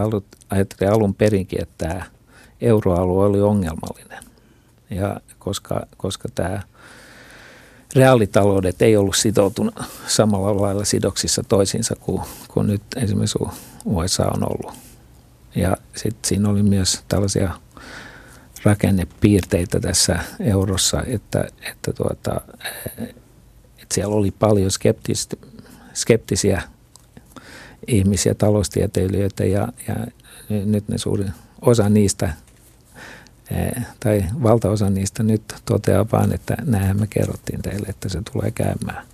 ajatteli 0.51 0.91
alun 0.91 1.15
perinkin, 1.15 1.63
että 1.63 1.89
tämä 1.89 2.05
euroalue 2.61 3.27
oli 3.27 3.41
ongelmallinen 3.41 4.25
ja 4.91 5.21
koska, 5.39 5.87
koska 5.97 6.29
tämä 6.35 6.63
reaalitaloudet 7.95 8.83
ei 8.83 8.97
ollut 8.97 9.17
sitoutunut 9.17 9.75
samalla 10.07 10.63
lailla 10.63 10.85
sidoksissa 10.85 11.43
toisiinsa 11.49 11.97
kuin, 12.01 12.23
kuin 12.49 12.67
nyt 12.67 12.83
esimerkiksi 12.97 13.39
USA 13.85 14.27
on 14.27 14.43
ollut. 14.43 14.75
Ja 15.55 15.77
sitten 15.97 16.29
siinä 16.29 16.49
oli 16.49 16.63
myös 16.63 17.03
tällaisia 17.09 17.55
rakennepiirteitä 18.65 19.81
tässä 19.81 20.19
eurossa, 20.41 21.03
että, 21.07 21.45
että, 21.71 21.93
tuota, 21.93 22.41
että 23.83 23.95
siellä 23.95 24.15
oli 24.15 24.31
paljon 24.31 24.71
skeptisiä 25.95 26.63
ihmisiä, 27.87 28.35
taloustieteilijöitä 28.35 29.45
ja, 29.45 29.69
ja 29.89 29.95
nyt 30.49 30.89
ne 30.89 30.99
suuri 30.99 31.27
osa 31.63 31.89
niistä 31.89 32.33
tai 34.01 34.25
valtaosa 34.43 34.91
niistä 34.91 35.23
nyt 35.23 35.55
toteaa 35.65 36.07
vaan, 36.13 36.33
että 36.33 36.57
näinhän 36.65 37.01
me 37.01 37.07
kerrottiin 37.07 37.63
teille, 37.63 37.87
että 37.89 38.09
se 38.09 38.23
tulee 38.33 38.51
käymään. 38.51 39.07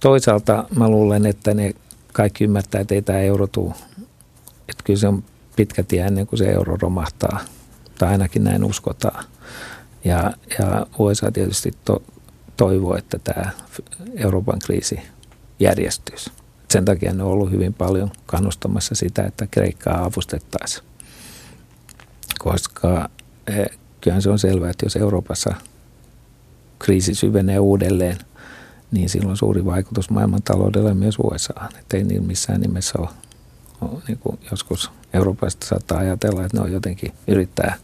Toisaalta 0.00 0.64
mä 0.76 0.88
luulen, 0.88 1.26
että 1.26 1.54
ne 1.54 1.74
kaikki 2.12 2.44
ymmärtää, 2.44 2.80
että 2.80 2.94
ei 2.94 3.02
tämä 3.02 3.18
euro 3.18 3.46
tule. 3.46 3.74
Että 4.68 4.82
kyllä 4.84 5.00
se 5.00 5.08
on 5.08 5.24
pitkä 5.56 5.82
tie 5.82 6.06
ennen 6.06 6.26
kuin 6.26 6.38
se 6.38 6.52
euro 6.52 6.76
romahtaa, 6.80 7.40
tai 7.98 8.08
ainakin 8.08 8.44
näin 8.44 8.64
uskotaan. 8.64 9.24
Ja, 10.04 10.32
ja 10.58 10.86
USA 10.98 11.30
tietysti 11.30 11.72
to, 11.84 12.02
toivoo, 12.56 12.96
että 12.96 13.18
tämä 13.18 13.50
Euroopan 14.16 14.58
kriisi 14.58 15.00
järjestyisi. 15.60 16.30
Sen 16.70 16.84
takia 16.84 17.12
ne 17.12 17.22
on 17.22 17.30
ollut 17.30 17.50
hyvin 17.50 17.74
paljon 17.74 18.10
kannustamassa 18.26 18.94
sitä, 18.94 19.22
että 19.22 19.46
Kreikkaa 19.50 20.04
avustettaisiin. 20.04 20.84
Koska 22.38 23.08
eh, 23.46 23.66
kyllähän 24.00 24.22
se 24.22 24.30
on 24.30 24.38
selvää, 24.38 24.70
että 24.70 24.86
jos 24.86 24.96
Euroopassa 24.96 25.54
kriisi 26.78 27.14
syvenee 27.14 27.58
uudelleen, 27.58 28.18
niin 28.92 29.08
sillä 29.08 29.30
on 29.30 29.36
suuri 29.36 29.64
vaikutus 29.64 30.10
maailmantaloudelle 30.10 30.94
myös 30.94 31.16
USA. 31.18 31.68
Että 31.78 31.96
ei 31.96 32.04
niin 32.04 32.24
missään 32.24 32.60
nimessä 32.60 32.98
ole, 32.98 33.08
ole 33.80 34.02
niin 34.08 34.18
kuin 34.18 34.38
joskus 34.50 34.90
Euroopasta 35.12 35.66
saattaa 35.66 35.98
ajatella, 35.98 36.44
että 36.44 36.56
ne 36.56 36.62
on 36.62 36.72
jotenkin 36.72 37.12
yrittää 37.26 37.74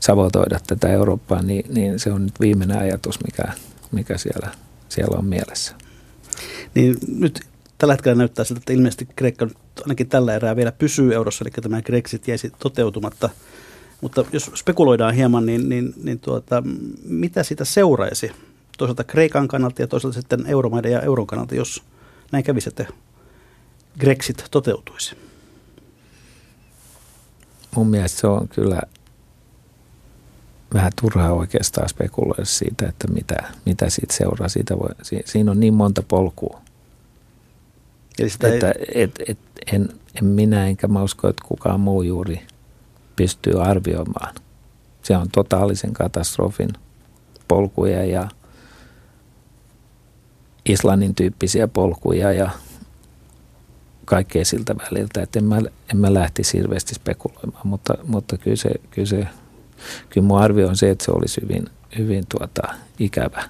sabotoida 0.00 0.58
tätä 0.66 0.88
Eurooppaa, 0.88 1.42
niin, 1.42 1.74
niin 1.74 1.98
se 1.98 2.12
on 2.12 2.24
nyt 2.24 2.40
viimeinen 2.40 2.78
ajatus, 2.78 3.18
mikä, 3.24 3.52
mikä 3.92 4.18
siellä, 4.18 4.50
siellä 4.88 5.18
on 5.18 5.24
mielessä. 5.24 5.74
Niin 6.74 6.96
nyt 7.16 7.40
tällä 7.78 7.94
hetkellä 7.94 8.18
näyttää 8.18 8.44
siltä, 8.44 8.58
että 8.58 8.72
ilmeisesti 8.72 9.08
Kreikka 9.16 9.48
ainakin 9.80 10.08
tällä 10.08 10.34
erää 10.34 10.56
vielä 10.56 10.72
pysyy 10.72 11.14
eurossa, 11.14 11.44
eli 11.44 11.50
tämä 11.50 11.82
Grexit 11.82 12.28
jäisi 12.28 12.52
toteutumatta. 12.58 13.30
Mutta 14.00 14.24
jos 14.32 14.50
spekuloidaan 14.54 15.14
hieman, 15.14 15.46
niin, 15.46 15.68
niin, 15.68 15.94
niin 16.02 16.20
tuota, 16.20 16.62
mitä 17.04 17.42
siitä 17.42 17.64
seuraisi? 17.64 18.32
Toisaalta 18.82 19.04
Kreikan 19.04 19.48
kannalta 19.48 19.82
ja 19.82 19.88
toisaalta 19.88 20.20
sitten 20.20 20.46
euromaiden 20.46 20.92
ja 20.92 21.00
euron 21.00 21.26
kannalta, 21.26 21.54
jos 21.54 21.82
näin 22.32 22.44
kävisi, 22.44 22.68
että 22.68 22.86
Grexit 24.00 24.44
toteutuisi? 24.50 25.16
Mun 27.76 27.88
mielestä 27.88 28.20
se 28.20 28.26
on 28.26 28.48
kyllä 28.48 28.82
vähän 30.74 30.92
turhaa 31.00 31.32
oikeastaan 31.32 31.88
spekuloida 31.88 32.44
siitä, 32.44 32.88
että 32.88 33.08
mitä, 33.08 33.36
mitä 33.64 33.90
siitä 33.90 34.14
seuraa. 34.14 34.48
Siitä 34.48 34.78
voi, 34.78 34.90
siinä 35.24 35.50
on 35.50 35.60
niin 35.60 35.74
monta 35.74 36.02
polkua. 36.02 36.60
Eli 38.18 38.30
sitä 38.30 38.54
että 38.54 38.70
ei... 38.70 39.02
et, 39.02 39.20
et, 39.28 39.38
en, 39.72 39.88
en 40.14 40.24
minä 40.24 40.66
enkä 40.66 40.88
mä 40.88 41.02
usko, 41.02 41.28
että 41.28 41.44
kukaan 41.48 41.80
muu 41.80 42.02
juuri 42.02 42.46
pystyy 43.16 43.62
arvioimaan. 43.62 44.34
Se 45.02 45.16
on 45.16 45.28
totaalisen 45.32 45.92
katastrofin 45.92 46.70
polkuja 47.48 48.04
ja 48.04 48.28
Islannin 50.64 51.14
tyyppisiä 51.14 51.68
polkuja 51.68 52.32
ja 52.32 52.50
kaikkea 54.04 54.44
siltä 54.44 54.74
väliltä, 54.76 55.22
että 55.22 55.38
en 55.38 55.44
mä, 55.44 55.56
en 55.92 55.96
mä 55.96 56.14
lähtisi 56.14 56.58
hirveästi 56.58 56.94
spekuloimaan, 56.94 57.66
mutta, 57.68 57.94
mutta 58.04 58.38
kyllä, 58.38 58.56
se, 58.56 58.70
kyllä, 58.90 59.08
se, 59.08 59.26
kyllä 60.08 60.26
mun 60.26 60.40
arvio 60.40 60.68
on 60.68 60.76
se, 60.76 60.90
että 60.90 61.04
se 61.04 61.10
olisi 61.10 61.40
hyvin, 61.40 61.64
hyvin 61.98 62.24
tuota, 62.28 62.74
ikävä, 62.98 63.42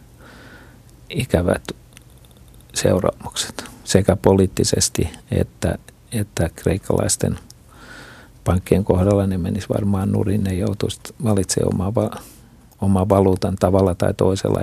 ikävät 1.10 1.62
seuraamukset 2.74 3.64
sekä 3.84 4.16
poliittisesti 4.16 5.10
että, 5.30 5.78
että 6.12 6.50
kreikkalaisten 6.56 7.38
pankkien 8.44 8.84
kohdalla. 8.84 9.26
Ne 9.26 9.38
menis 9.38 9.68
varmaan 9.68 10.12
nurin, 10.12 10.44
ne 10.44 10.54
joutuisi 10.54 11.00
valitsemaan 11.24 11.74
omaa, 11.74 12.20
omaa 12.80 13.08
valuutan 13.08 13.56
tavalla 13.60 13.94
tai 13.94 14.14
toisella, 14.14 14.60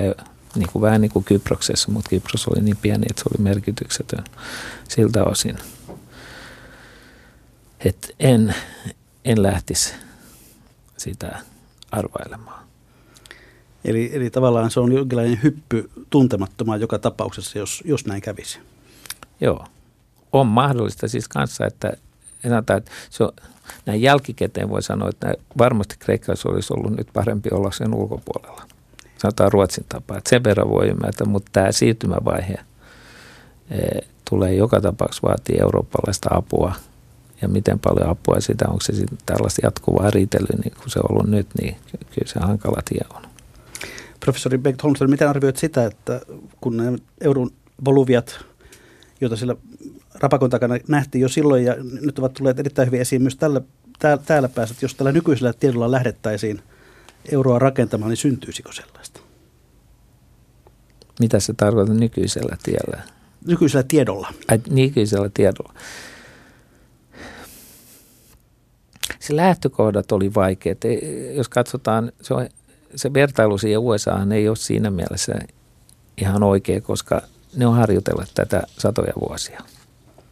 niin 0.56 0.70
kuin, 0.72 0.82
vähän 0.82 1.02
niin 1.02 1.12
kuin 1.12 1.26
Kyproksessa, 1.26 1.92
mutta 1.92 2.10
Kypros 2.10 2.48
oli 2.48 2.62
niin 2.62 2.78
pieni, 2.78 3.06
että 3.10 3.24
se 3.24 3.30
oli 3.34 3.44
merkityksetön 3.44 4.24
siltä 4.90 5.24
osin. 5.24 5.58
Et 7.80 8.16
en, 8.20 8.56
en 9.26 9.44
lähtisi 9.44 9.94
sitä 10.98 11.40
arvailemaan. 11.92 12.64
Eli, 13.86 14.10
eli 14.14 14.30
tavallaan 14.30 14.72
se 14.72 14.80
on 14.80 14.92
jonkinlainen 14.92 15.40
hyppy 15.44 15.90
tuntemattomaan 16.10 16.82
joka 16.82 17.00
tapauksessa, 17.00 17.60
jos, 17.60 17.84
jos 17.86 18.06
näin 18.06 18.22
kävisi. 18.22 18.60
Joo. 19.42 19.66
On 20.32 20.48
mahdollista 20.48 21.08
siis 21.08 21.28
kanssa, 21.28 21.66
että 21.66 21.94
sanotaan, 22.44 22.78
että 22.78 22.92
se 23.10 23.24
on, 23.24 23.32
näin 23.86 24.02
jälkikäteen 24.02 24.70
voi 24.70 24.84
sanoa, 24.84 25.10
että 25.10 25.34
varmasti 25.58 25.96
kreikkalais 26.00 26.46
olisi 26.46 26.74
ollut 26.74 26.98
nyt 26.98 27.08
parempi 27.14 27.50
olla 27.52 27.72
sen 27.72 27.94
ulkopuolella. 27.94 28.79
Sanotaan 29.22 29.52
Ruotsin 29.52 29.86
tapaa, 29.90 30.18
että 30.18 30.30
sen 30.30 30.44
verran 30.44 30.70
voi 30.70 30.88
ymmärtää, 30.88 31.28
mutta 31.28 31.50
tämä 31.54 31.72
siirtymävaihe 31.72 32.54
e, 33.70 34.00
tulee 34.30 34.54
joka 34.54 34.82
tapauksessa 34.82 35.28
vaatii 35.28 35.58
eurooppalaista 35.62 36.30
apua. 36.32 36.76
Ja 37.42 37.48
miten 37.48 37.80
paljon 37.80 38.10
apua 38.10 38.40
sitä, 38.40 38.66
onko 38.68 38.82
se 38.82 38.94
sitten 38.94 39.18
tällaista 39.26 39.62
jatkuvaa 39.64 40.12
riitelyä 40.12 40.58
niin 40.64 40.74
kuin 40.78 40.90
se 40.90 41.00
on 41.00 41.12
ollut 41.12 41.28
nyt, 41.28 41.48
niin 41.62 41.76
kyllä 41.92 42.28
se 42.28 42.40
hankala 42.40 42.82
tie 42.90 43.02
on. 43.16 43.22
Professori 44.20 44.58
Bengt 44.58 44.84
Holmström, 44.84 45.12
miten 45.12 45.30
arvioit 45.30 45.58
sitä, 45.58 45.86
että 45.86 46.22
kun 46.62 46.78
ne 46.78 47.00
euron 47.22 47.50
voluviat 47.86 48.46
joita 49.22 49.36
siellä 49.36 49.56
rapakon 50.20 50.50
takana 50.50 50.76
nähtiin 50.88 51.22
jo 51.22 51.30
silloin 51.30 51.66
ja 51.66 51.76
nyt 52.02 52.20
ovat 52.20 52.34
tulleet 52.34 52.60
erittäin 52.60 52.86
hyvin 52.86 53.02
esiin 53.02 53.22
myös 53.22 53.36
tällä, 53.36 53.62
täällä, 54.00 54.24
täällä 54.26 54.50
päässä, 54.50 54.74
että 54.74 54.86
jos 54.86 54.96
tällä 54.96 55.12
nykyisellä 55.12 55.54
tiedolla 55.54 55.92
lähdettäisiin 55.92 56.62
euroa 57.32 57.60
rakentamaan, 57.60 58.10
niin 58.10 58.18
syntyisikö 58.18 58.74
sellaista? 58.74 59.20
Mitä 61.20 61.40
se 61.40 61.54
tarkoittaa 61.54 61.96
nykyisellä 61.96 62.58
tiellä? 62.64 63.04
Nykyisellä 63.48 63.84
tiedolla. 63.84 64.34
Ai, 64.48 64.60
nykyisellä 64.70 65.30
tiedolla. 65.34 65.74
Se 69.20 69.36
lähtökohdat 69.36 70.12
oli 70.12 70.34
vaikeat. 70.34 70.78
Jos 71.36 71.50
katsotaan, 71.50 72.12
se, 72.22 72.34
on, 72.34 72.50
se 72.96 73.14
vertailu 73.14 73.58
siihen 73.58 73.80
USA 73.80 74.28
ei 74.36 74.50
ole 74.50 74.56
siinä 74.56 74.92
mielessä 74.92 75.34
ihan 76.18 76.44
oikea, 76.44 76.82
koska– 76.82 77.22
ne 77.56 77.68
on 77.68 77.76
harjoitellut 77.76 78.32
tätä 78.34 78.64
satoja 78.78 79.14
vuosia. 79.28 79.62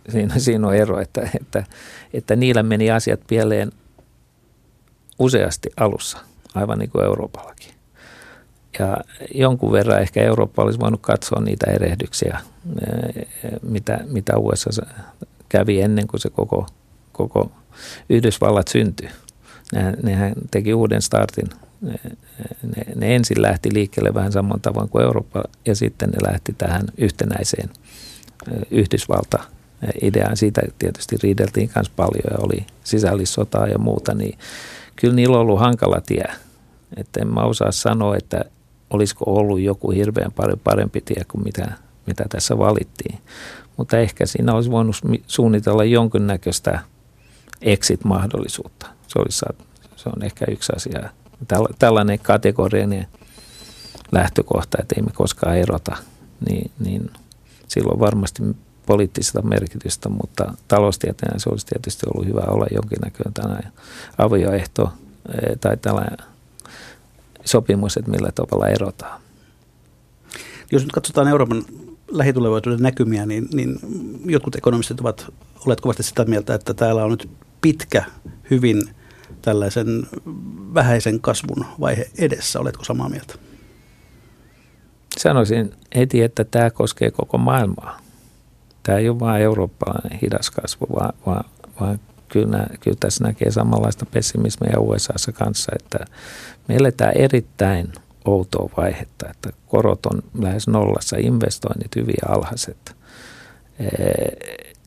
Siinä, 0.10 0.40
siinä 0.40 0.68
on 0.68 0.76
ero, 0.76 1.00
että, 1.00 1.30
että, 1.42 1.64
että 2.14 2.36
niillä 2.36 2.64
meni 2.64 2.92
asiat 2.92 3.20
pieleen 3.28 3.72
useasti 5.20 5.70
alussa, 5.78 6.18
aivan 6.58 6.80
niin 6.80 6.90
kuin 6.90 7.06
Euroopallakin. 7.06 7.74
Ja 8.80 8.98
jonkun 9.36 9.72
verran 9.72 10.02
ehkä 10.02 10.22
Eurooppa 10.22 10.64
olisi 10.64 10.80
voinut 10.80 11.02
katsoa 11.02 11.42
niitä 11.42 11.72
erehdyksiä, 11.72 12.40
mitä, 13.62 14.00
mitä 14.08 14.38
USA 14.38 14.70
kävi 15.50 15.82
ennen 15.82 16.08
kuin 16.08 16.20
se 16.20 16.30
koko, 16.30 16.68
koko 17.12 17.52
Yhdysvallat 18.10 18.68
syntyi. 18.68 19.10
Nehän 20.04 20.34
teki 20.52 20.74
uuden 20.74 21.02
startin 21.02 21.50
ne, 21.82 22.00
ne, 22.76 22.84
ne 22.96 23.16
ensin 23.16 23.42
lähti 23.42 23.74
liikkeelle 23.74 24.14
vähän 24.14 24.32
saman 24.32 24.62
tavoin 24.62 24.90
kuin 24.90 25.04
Eurooppa 25.04 25.44
ja 25.66 25.76
sitten 25.76 26.10
ne 26.10 26.18
lähti 26.32 26.56
tähän 26.58 26.86
yhtenäiseen 26.98 27.70
Yhdysvalta 28.72 29.44
ideaan. 30.02 30.38
Siitä 30.38 30.62
tietysti 30.80 31.16
riideltiin 31.24 31.72
myös 31.76 31.90
paljon 31.90 32.24
ja 32.32 32.38
oli 32.40 32.66
sisällissotaa 32.84 33.68
ja 33.68 33.78
muuta, 33.78 34.14
niin 34.14 34.38
kyllä 34.96 35.14
niillä 35.14 35.36
on 35.36 35.42
ollut 35.42 35.60
hankala 35.60 36.02
tie. 36.06 36.26
Että 36.96 37.22
en 37.22 37.28
mä 37.28 37.42
osaa 37.42 37.72
sanoa, 37.72 38.18
että 38.18 38.46
olisiko 38.90 39.26
ollut 39.28 39.60
joku 39.60 39.92
hirveän 39.92 40.32
paljon 40.32 40.60
parempi 40.60 41.02
tie 41.02 41.24
kuin 41.32 41.44
mitä, 41.44 41.72
mitä 42.06 42.26
tässä 42.30 42.58
valittiin. 42.58 43.20
Mutta 43.78 43.98
ehkä 43.98 44.26
siinä 44.26 44.54
olisi 44.54 44.72
voinut 44.72 44.96
suunnitella 45.28 45.84
jonkinnäköistä 45.84 46.80
exit-mahdollisuutta. 47.62 48.88
Se, 49.08 49.20
olisi, 49.20 49.46
se 49.96 50.10
on 50.16 50.24
ehkä 50.24 50.46
yksi 50.50 50.74
asia, 50.76 51.10
tällainen 51.80 52.20
kategorinen 52.20 53.08
lähtökohta, 54.12 54.78
että 54.82 54.96
ei 54.98 55.04
me 55.04 55.12
koskaan 55.14 55.58
erota, 55.58 55.96
niin, 56.50 56.72
niin 56.80 57.12
silloin 57.68 58.00
varmasti 58.00 58.44
poliittista 58.86 59.42
merkitystä, 59.42 60.10
mutta 60.10 60.54
taloustieteenä 60.68 61.40
se 61.40 61.50
olisi 61.50 61.66
tietysti 61.66 62.06
ollut 62.14 62.28
hyvä 62.28 62.42
olla 62.48 62.66
jonkinnäköinen 62.72 63.72
avioehto 64.18 64.94
eh, 65.30 65.58
tai 65.62 65.78
tällainen 65.78 66.18
sopimus, 67.48 67.98
että 67.98 68.12
millä 68.12 68.32
tavalla 68.32 68.68
erotaan. 68.68 69.22
Jos 70.72 70.84
nyt 70.84 70.92
katsotaan 70.92 71.28
Euroopan 71.28 71.64
lähitulevaisuuden 72.12 72.84
näkymiä, 72.84 73.26
niin, 73.26 73.48
niin 73.54 73.80
jotkut 74.26 74.56
ekonomistit 74.56 75.00
ovat 75.00 75.34
olleet 75.66 75.82
kovasti 75.82 76.04
sitä 76.04 76.26
mieltä, 76.26 76.54
että 76.54 76.74
täällä 76.74 77.04
on 77.04 77.12
nyt 77.12 77.30
pitkä, 77.62 78.04
hyvin 78.52 78.82
tällaisen 79.42 80.08
vähäisen 80.74 81.22
kasvun 81.22 81.66
vaihe 81.80 82.10
edessä. 82.18 82.60
Oletko 82.60 82.84
samaa 82.84 83.10
mieltä? 83.10 83.36
Sanoisin 85.18 85.74
heti, 85.96 86.22
että 86.22 86.44
tämä 86.44 86.70
koskee 86.70 87.12
koko 87.12 87.38
maailmaa. 87.38 88.00
Tämä 88.84 88.98
ei 88.98 89.10
ole 89.10 89.20
vain 89.20 89.42
eurooppalainen 89.42 90.20
hidas 90.22 90.52
kasvu, 90.52 90.88
vaan, 90.96 91.14
vaan, 91.26 91.46
vaan 91.80 92.00
kyllä, 92.30 92.68
kyllä 92.80 92.98
tässä 93.00 93.24
näkee 93.24 93.52
samanlaista 93.52 94.06
pessimismiä 94.06 94.80
USAssa 94.80 95.32
kanssa, 95.32 95.72
että 95.76 96.06
me 96.68 96.76
eletään 96.76 97.14
erittäin 97.18 97.92
outoa 98.26 98.70
vaihetta, 98.78 99.30
että 99.30 99.50
korot 99.68 100.06
on 100.06 100.24
lähes 100.40 100.68
nollassa, 100.68 101.18
investoinnit 101.20 101.96
hyvin 101.96 102.16
alhaiset. 102.28 102.96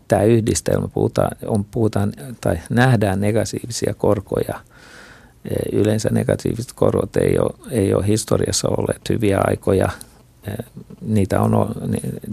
Tämä 0.08 0.22
yhdistelmä, 0.22 0.88
puhutaan, 0.88 1.36
on, 1.46 1.64
puhutaan 1.64 2.12
tai 2.40 2.58
nähdään 2.70 3.20
negatiivisia 3.20 3.94
korkoja. 3.94 4.60
Yleensä 5.72 6.08
negatiiviset 6.12 6.72
korot 6.72 7.16
ei 7.16 7.38
ole, 7.38 7.54
ei 7.70 7.94
ole 7.94 8.06
historiassa 8.06 8.68
olleet 8.68 9.08
hyviä 9.08 9.40
aikoja. 9.44 9.88
Niitä 11.00 11.40
on, 11.40 11.74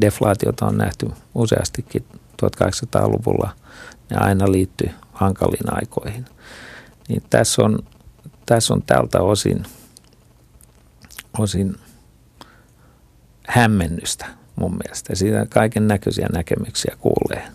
deflaatiota 0.01 0.65
on 0.65 0.77
nähty 0.77 1.09
useastikin 1.35 2.05
1800-luvulla. 2.45 3.49
Ne 4.09 4.17
aina 4.17 4.51
liittyy 4.51 4.89
hankaliin 5.11 5.73
aikoihin. 5.75 6.25
Niin 7.09 7.23
tässä 7.29 7.61
on, 7.61 7.79
tässä 8.45 8.73
on 8.73 8.81
tältä 8.81 9.21
osin, 9.21 9.63
osin 11.37 11.75
hämmennystä 13.47 14.25
mun 14.55 14.77
mielestä. 14.83 15.15
Siitä 15.15 15.45
kaiken 15.49 15.87
näköisiä 15.87 16.27
näkemyksiä 16.33 16.97
kuulee. 16.99 17.47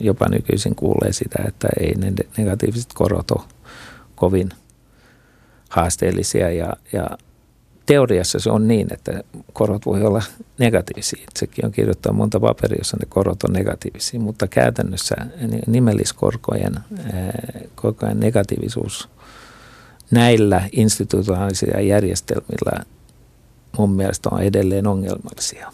Jopa 0.00 0.28
nykyisin 0.28 0.74
kuulee 0.74 1.12
sitä, 1.12 1.44
että 1.48 1.68
ei 1.80 1.94
ne 1.94 2.12
negatiiviset 2.36 2.92
korot 2.94 3.30
ole 3.30 3.44
kovin 4.14 4.50
haasteellisia 5.68 6.50
ja, 6.50 6.72
ja 6.92 7.06
teoriassa 7.90 8.38
se 8.38 8.50
on 8.50 8.68
niin, 8.68 8.92
että 8.92 9.24
korot 9.52 9.86
voi 9.86 10.02
olla 10.02 10.22
negatiivisia. 10.58 11.22
Itsekin 11.22 11.64
on 11.64 11.72
kirjoittanut 11.72 12.16
monta 12.16 12.40
paperia, 12.40 12.78
jossa 12.78 12.96
ne 13.00 13.06
korot 13.08 13.42
on 13.42 13.52
negatiivisia, 13.52 14.20
mutta 14.20 14.48
käytännössä 14.48 15.16
nimelliskorkojen 15.66 16.74
korkojen 17.74 18.20
negatiivisuus 18.20 19.08
näillä 20.10 20.68
institutionaalisilla 20.72 21.80
järjestelmillä 21.80 22.84
mun 23.78 23.90
mielestä 23.90 24.28
on 24.32 24.42
edelleen 24.42 24.86
ongelmallisia. 24.86 25.72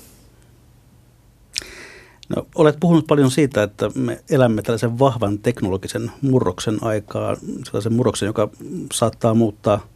No, 2.37 2.46
olet 2.55 2.76
puhunut 2.81 3.07
paljon 3.07 3.31
siitä, 3.31 3.62
että 3.62 3.90
me 3.94 4.20
elämme 4.31 4.62
tällaisen 4.62 4.98
vahvan 4.98 5.38
teknologisen 5.38 6.11
murroksen 6.22 6.79
aikaa, 6.81 7.37
sellaisen 7.64 7.92
murroksen, 7.92 8.26
joka 8.26 8.48
saattaa 8.92 9.35
muuttaa– 9.35 9.81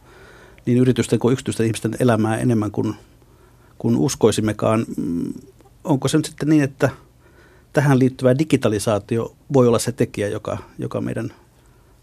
niin 0.65 0.77
yritysten 0.77 1.19
kuin 1.19 1.33
yksityisten 1.33 1.65
ihmisten 1.65 1.95
elämää 1.99 2.37
enemmän 2.37 2.71
kuin, 2.71 2.95
kuin 3.77 3.95
uskoisimmekaan. 3.95 4.85
Mm, 4.97 5.33
onko 5.83 6.07
se 6.07 6.17
nyt 6.17 6.25
sitten 6.25 6.49
niin, 6.49 6.63
että 6.63 6.89
tähän 7.73 7.99
liittyvä 7.99 8.37
digitalisaatio 8.37 9.35
voi 9.53 9.67
olla 9.67 9.79
se 9.79 9.91
tekijä, 9.91 10.27
joka, 10.27 10.57
joka 10.77 11.01
meidän 11.01 11.33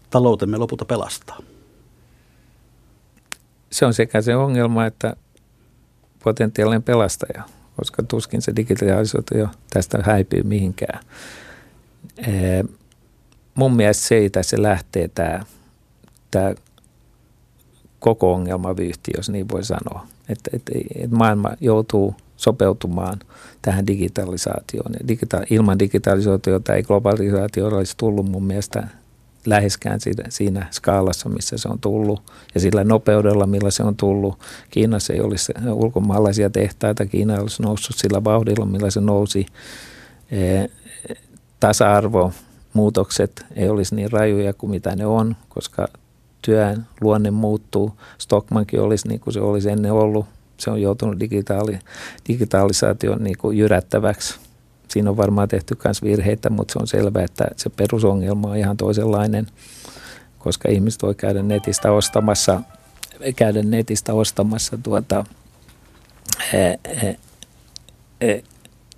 taloutemme 0.09 0.57
lopulta 0.57 0.85
pelastaa? 0.85 1.39
Se 3.71 3.85
on 3.85 3.93
sekä 3.93 4.21
se 4.21 4.35
ongelma 4.35 4.85
että 4.85 5.15
potentiaalinen 6.23 6.83
pelastaja, 6.83 7.43
koska 7.77 8.03
tuskin 8.03 8.41
se 8.41 8.55
digitalisaatio 8.55 9.47
tästä 9.69 9.99
häipyy 10.03 10.43
mihinkään. 10.43 10.99
Mun 13.55 13.75
mielestä 13.75 14.07
siitä 14.07 14.43
se 14.43 14.61
lähtee 14.61 15.07
tämä, 15.07 15.39
tämä 16.31 16.53
koko 17.99 18.33
ongelmavyyhti, 18.33 19.11
jos 19.17 19.29
niin 19.29 19.49
voi 19.49 19.63
sanoa. 19.63 20.07
Että, 20.29 20.49
että, 20.53 20.71
että 20.95 21.15
maailma 21.15 21.49
joutuu 21.61 22.15
sopeutumaan 22.37 23.19
tähän 23.61 23.87
digitalisaatioon. 23.87 24.91
Ja 24.93 25.07
digita- 25.07 25.45
ilman 25.49 25.79
digitalisaatiota 25.79 26.75
ei 26.75 26.83
globalisaatio 26.83 27.67
olisi 27.67 27.97
tullut 27.97 28.29
mun 28.29 28.43
mielestä 28.43 28.87
läheskään 29.45 29.99
siinä, 29.99 30.23
siinä 30.29 30.67
skaalassa, 30.71 31.29
missä 31.29 31.57
se 31.57 31.69
on 31.69 31.79
tullut 31.79 32.31
ja 32.53 32.61
sillä 32.61 32.83
nopeudella, 32.83 33.47
millä 33.47 33.71
se 33.71 33.83
on 33.83 33.95
tullut. 33.95 34.39
Kiinassa 34.69 35.13
ei 35.13 35.21
olisi 35.21 35.53
ulkomaalaisia 35.73 36.49
tehtaita, 36.49 37.05
Kiina 37.05 37.41
olisi 37.41 37.61
noussut 37.61 37.95
sillä 37.95 38.23
vauhdilla, 38.23 38.65
millä 38.65 38.89
se 38.89 39.01
nousi. 39.01 39.45
E, 40.31 40.65
tasa-arvo, 41.59 42.31
muutokset 42.73 43.45
ei 43.55 43.69
olisi 43.69 43.95
niin 43.95 44.11
rajuja 44.11 44.53
kuin 44.53 44.69
mitä 44.71 44.95
ne 44.95 45.05
on, 45.05 45.35
koska 45.49 45.87
työn 46.41 46.85
luonne 47.01 47.31
muuttuu. 47.31 47.99
Stockmankin 48.17 48.81
olisi 48.81 49.07
niin 49.07 49.19
kuin 49.19 49.33
se 49.33 49.39
olisi 49.39 49.69
ennen 49.69 49.93
ollut. 49.93 50.25
Se 50.57 50.71
on 50.71 50.81
joutunut 50.81 51.19
digitaali, 51.19 51.79
digitalisaation 52.27 53.23
niin 53.23 53.37
kuin 53.37 53.57
jyrättäväksi. 53.57 54.39
Siinä 54.87 55.09
on 55.09 55.17
varmaan 55.17 55.47
tehty 55.47 55.77
myös 55.83 56.03
virheitä, 56.03 56.49
mutta 56.49 56.73
se 56.73 56.79
on 56.79 56.87
selvää, 56.87 57.23
että 57.23 57.47
se 57.55 57.69
perusongelma 57.69 58.49
on 58.49 58.57
ihan 58.57 58.77
toisenlainen, 58.77 59.47
koska 60.39 60.69
ihmiset 60.69 61.03
voi 61.03 61.15
käydä 61.15 61.43
netistä 61.43 61.91
ostamassa, 61.91 62.61
käydä 63.35 63.63
netistä 63.63 64.13
ostamassa 64.13 64.77
tuota, 64.83 65.25
he, 66.53 66.79
he, 67.01 67.19
he, 68.21 68.43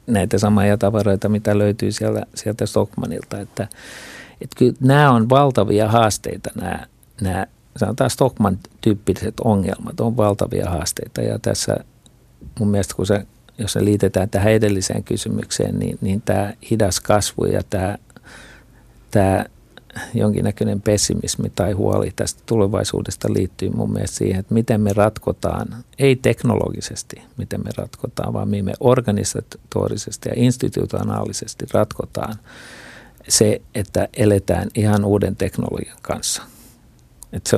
näitä 0.07 0.37
samoja 0.37 0.77
tavaroita, 0.77 1.29
mitä 1.29 1.57
löytyy 1.57 1.91
sieltä, 1.91 2.25
sieltä 2.35 2.65
Stockmanilta. 2.65 3.39
Että, 3.39 3.67
että 4.41 4.55
kyllä 4.57 4.73
nämä 4.79 5.11
on 5.11 5.29
valtavia 5.29 5.87
haasteita 5.87 6.49
nämä 6.55 6.87
nämä 7.21 7.47
sanotaan 7.77 8.09
Stockman-tyyppiset 8.09 9.33
ongelmat 9.43 9.99
on 9.99 10.17
valtavia 10.17 10.69
haasteita. 10.69 11.21
Ja 11.21 11.39
tässä 11.39 11.77
mun 12.59 12.67
mielestä 12.67 12.95
kun 12.95 13.05
se, 13.05 13.25
jos 13.57 13.73
se 13.73 13.85
liitetään 13.85 14.29
tähän 14.29 14.53
edelliseen 14.53 15.03
kysymykseen, 15.03 15.79
niin, 15.79 15.97
niin 16.01 16.21
tämä 16.21 16.53
hidas 16.71 16.99
kasvu 16.99 17.45
ja 17.45 17.61
tämä, 17.69 17.97
tämä 19.11 19.45
jonkinnäköinen 20.13 20.81
pessimismi 20.81 21.51
tai 21.55 21.71
huoli 21.71 22.11
tästä 22.15 22.43
tulevaisuudesta 22.45 23.33
liittyy 23.33 23.69
mun 23.69 23.93
mielestä 23.93 24.17
siihen, 24.17 24.39
että 24.39 24.53
miten 24.53 24.81
me 24.81 24.93
ratkotaan, 24.93 25.67
ei 25.99 26.15
teknologisesti 26.15 27.21
miten 27.37 27.61
me 27.63 27.69
ratkotaan, 27.77 28.33
vaan 28.33 28.47
miten 28.49 28.65
me 28.65 28.73
organisatorisesti 28.79 30.29
ja 30.29 30.35
institutionaalisesti 30.35 31.65
ratkotaan 31.73 32.35
se, 33.27 33.61
että 33.75 34.07
eletään 34.17 34.67
ihan 34.75 35.05
uuden 35.05 35.35
teknologian 35.35 35.97
kanssa– 36.01 36.43
et 37.33 37.47
se, 37.47 37.57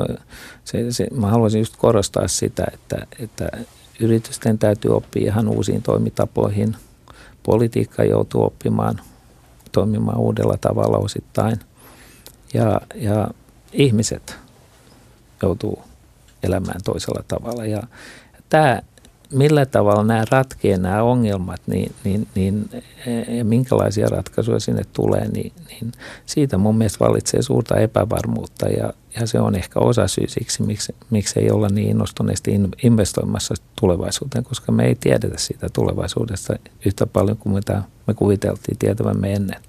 se, 0.65 0.91
se, 0.91 1.07
mä 1.15 1.27
haluaisin 1.27 1.59
just 1.59 1.77
korostaa 1.77 2.27
sitä, 2.27 2.65
että, 2.73 3.07
että 3.19 3.49
yritysten 3.99 4.59
täytyy 4.59 4.95
oppia 4.95 5.31
ihan 5.31 5.47
uusiin 5.47 5.81
toimitapoihin. 5.81 6.75
Politiikka 7.43 8.03
joutuu 8.03 8.43
oppimaan 8.43 9.01
toimimaan 9.71 10.17
uudella 10.17 10.57
tavalla 10.61 10.97
osittain. 10.97 11.59
Ja, 12.53 12.81
ja 12.95 13.27
ihmiset 13.73 14.37
joutuu 15.41 15.83
elämään 16.43 16.81
toisella 16.83 17.23
tavalla. 17.27 17.65
Ja 17.65 17.83
tämä 18.49 18.81
millä 19.33 19.65
tavalla 19.65 20.03
nämä 20.03 20.25
ratkee 20.31 20.77
nämä 20.77 21.03
ongelmat 21.03 21.61
niin, 21.67 21.91
niin, 22.03 22.27
niin, 22.35 22.69
ja 23.37 23.45
minkälaisia 23.45 24.07
ratkaisuja 24.07 24.59
sinne 24.59 24.81
tulee, 24.93 25.27
niin, 25.27 25.53
niin 25.67 25.91
siitä 26.25 26.57
mun 26.57 26.77
mielestä 26.77 26.99
vallitsee 26.99 27.41
suurta 27.41 27.79
epävarmuutta 27.79 28.69
ja, 28.69 28.93
ja 29.19 29.27
se 29.27 29.39
on 29.39 29.55
ehkä 29.55 29.79
osa 29.79 30.07
syy 30.07 30.27
siksi, 30.27 30.63
miksi, 30.63 30.95
miksi 31.09 31.39
ei 31.39 31.51
olla 31.51 31.67
niin 31.69 31.89
innostuneesti 31.89 32.51
investoimassa 32.83 33.55
tulevaisuuteen, 33.81 34.43
koska 34.43 34.71
me 34.71 34.85
ei 34.85 34.95
tiedetä 34.95 35.37
siitä 35.37 35.67
tulevaisuudesta 35.73 36.53
yhtä 36.85 37.07
paljon 37.07 37.37
kuin 37.37 37.53
mitä 37.53 37.83
me 38.07 38.13
kuviteltiin 38.13 38.77
tietävämme 38.77 39.33
ennen. 39.33 39.61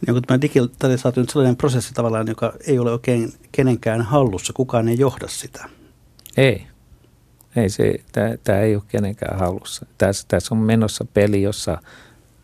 Niin 0.00 0.14
onko 0.14 0.20
tämä 0.26 0.40
digitalisaatio 0.40 1.20
nyt 1.20 1.30
sellainen 1.30 1.56
prosessi 1.56 1.94
tavallaan, 1.94 2.28
joka 2.28 2.52
ei 2.66 2.78
ole 2.78 2.92
oikein 2.92 3.32
kenenkään 3.52 4.02
hallussa, 4.02 4.52
kukaan 4.52 4.88
ei 4.88 4.98
johda 4.98 5.28
sitä? 5.28 5.68
Ei. 6.36 6.66
Ei 7.56 7.68
se, 7.68 7.94
tämä 8.44 8.58
ei 8.58 8.74
ole 8.74 8.82
kenenkään 8.88 9.38
halussa. 9.38 9.86
Tässä, 9.98 10.24
tässä 10.28 10.54
on 10.54 10.60
menossa 10.60 11.04
peli, 11.14 11.42
jossa 11.42 11.78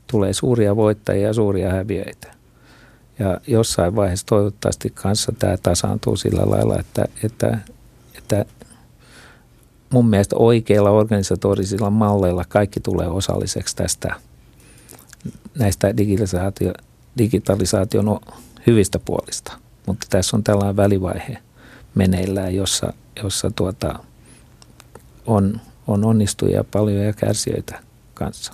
tulee 0.07 0.33
suuria 0.33 0.77
voittajia 0.77 1.27
ja 1.27 1.35
suuria 1.35 1.71
häviöitä. 1.71 2.35
Ja 3.19 3.41
jossain 3.47 3.97
vaiheessa 3.97 4.27
toivottavasti 4.27 4.91
kanssa 4.91 5.33
tämä 5.39 5.57
tasaantuu 5.57 6.17
sillä 6.17 6.51
lailla, 6.51 6.79
että, 6.79 7.05
että, 7.25 7.59
että 8.19 8.45
mun 9.91 10.09
mielestä 10.09 10.37
oikeilla 10.37 10.91
organisatorisilla 10.91 11.91
malleilla 11.91 12.45
kaikki 12.49 12.81
tulee 12.81 13.09
osalliseksi 13.09 13.77
tästä 13.77 14.15
näistä 15.59 15.97
digitalisaatio, 15.97 16.73
digitalisaation 17.19 18.21
hyvistä 18.67 18.99
puolista. 18.99 19.53
Mutta 19.87 20.07
tässä 20.11 20.37
on 20.37 20.45
tällainen 20.45 20.77
välivaihe 20.77 21.39
meneillään, 21.95 22.55
jossa, 22.55 22.93
jossa 23.23 23.51
tuota, 23.51 23.99
on, 25.27 25.61
on 25.87 26.05
onnistujia 26.05 26.65
paljon 26.65 27.05
ja 27.05 27.13
kärsijöitä 27.13 27.81
kanssa. 28.15 28.53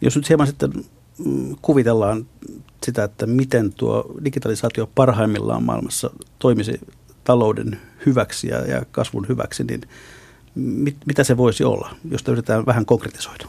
Jos 0.00 0.16
nyt 0.16 0.28
hieman 0.28 0.46
sitten 0.46 0.72
mm, 1.24 1.56
kuvitellaan 1.62 2.26
sitä, 2.86 3.04
että 3.04 3.26
miten 3.26 3.72
tuo 3.72 4.14
digitalisaatio 4.24 4.90
parhaimmillaan 4.94 5.62
maailmassa 5.62 6.10
toimisi 6.38 6.80
talouden 7.24 7.80
hyväksi 8.06 8.48
ja, 8.48 8.58
ja 8.58 8.84
kasvun 8.90 9.28
hyväksi, 9.28 9.64
niin 9.64 9.80
mit, 10.54 10.96
mitä 11.06 11.24
se 11.24 11.36
voisi 11.36 11.64
olla, 11.64 11.96
jos 12.10 12.24
yritetään 12.28 12.66
vähän 12.66 12.86
konkretisoida? 12.86 13.46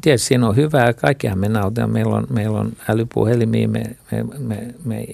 Tietysti 0.00 0.28
siinä 0.28 0.48
on 0.48 0.56
hyvää. 0.56 0.92
Kaikkihan 0.92 1.38
me 1.38 1.48
nautimme. 1.48 1.92
Meillä 1.92 2.14
on, 2.14 2.26
meillä 2.30 2.58
on 2.58 2.72
älypuhelimia. 2.88 3.68
Me, 3.68 3.96
me, 4.12 4.24
me, 4.38 4.74
me, 4.84 5.06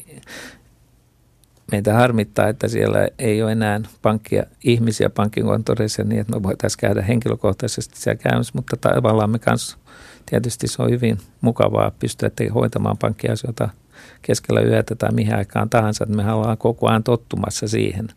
meitä 1.73 1.95
harmittaa, 1.95 2.49
että 2.49 2.69
siellä 2.69 3.09
ei 3.19 3.43
ole 3.43 3.53
enää 3.53 3.81
pankkia, 4.03 4.43
ihmisiä 4.65 5.11
pankkikonttoreissa 5.11 6.05
niin, 6.05 6.21
että 6.21 6.37
me 6.37 6.43
voitaisiin 6.43 6.81
käydä 6.81 7.03
henkilökohtaisesti 7.03 8.01
siellä 8.01 8.23
käymässä, 8.23 8.53
mutta 8.57 8.77
tavallaan 8.77 9.31
me 9.31 9.39
kanssa. 9.39 9.79
Tietysti 10.27 10.69
se 10.69 10.83
on 10.83 10.91
hyvin 10.91 11.19
mukavaa 11.41 11.93
pystyä 11.99 12.31
hoitamaan 12.55 12.99
pankkiasioita 12.99 13.69
keskellä 14.23 14.61
yötä 14.61 14.95
tai 14.95 15.13
mihin 15.13 15.37
aikaan 15.37 15.71
tahansa, 15.71 16.05
että 16.05 16.17
me 16.17 16.33
ollaan 16.33 16.59
koko 16.59 16.89
ajan 16.89 17.03
tottumassa 17.03 17.69
siihen, 17.69 18.09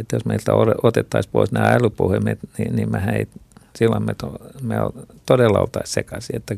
että 0.00 0.16
jos 0.16 0.24
meiltä 0.24 0.52
otettaisiin 0.82 1.32
pois 1.32 1.52
nämä 1.52 1.66
älypuhelimet, 1.66 2.38
niin, 2.58 2.76
niin 2.76 2.92
mehän 2.92 3.14
ei, 3.14 3.28
silloin 3.76 4.02
me, 4.02 4.14
to, 4.14 4.36
me 4.62 4.76
todella 5.26 5.58
oltaisiin 5.58 5.94
sekaisin, 5.94 6.36
että, 6.36 6.56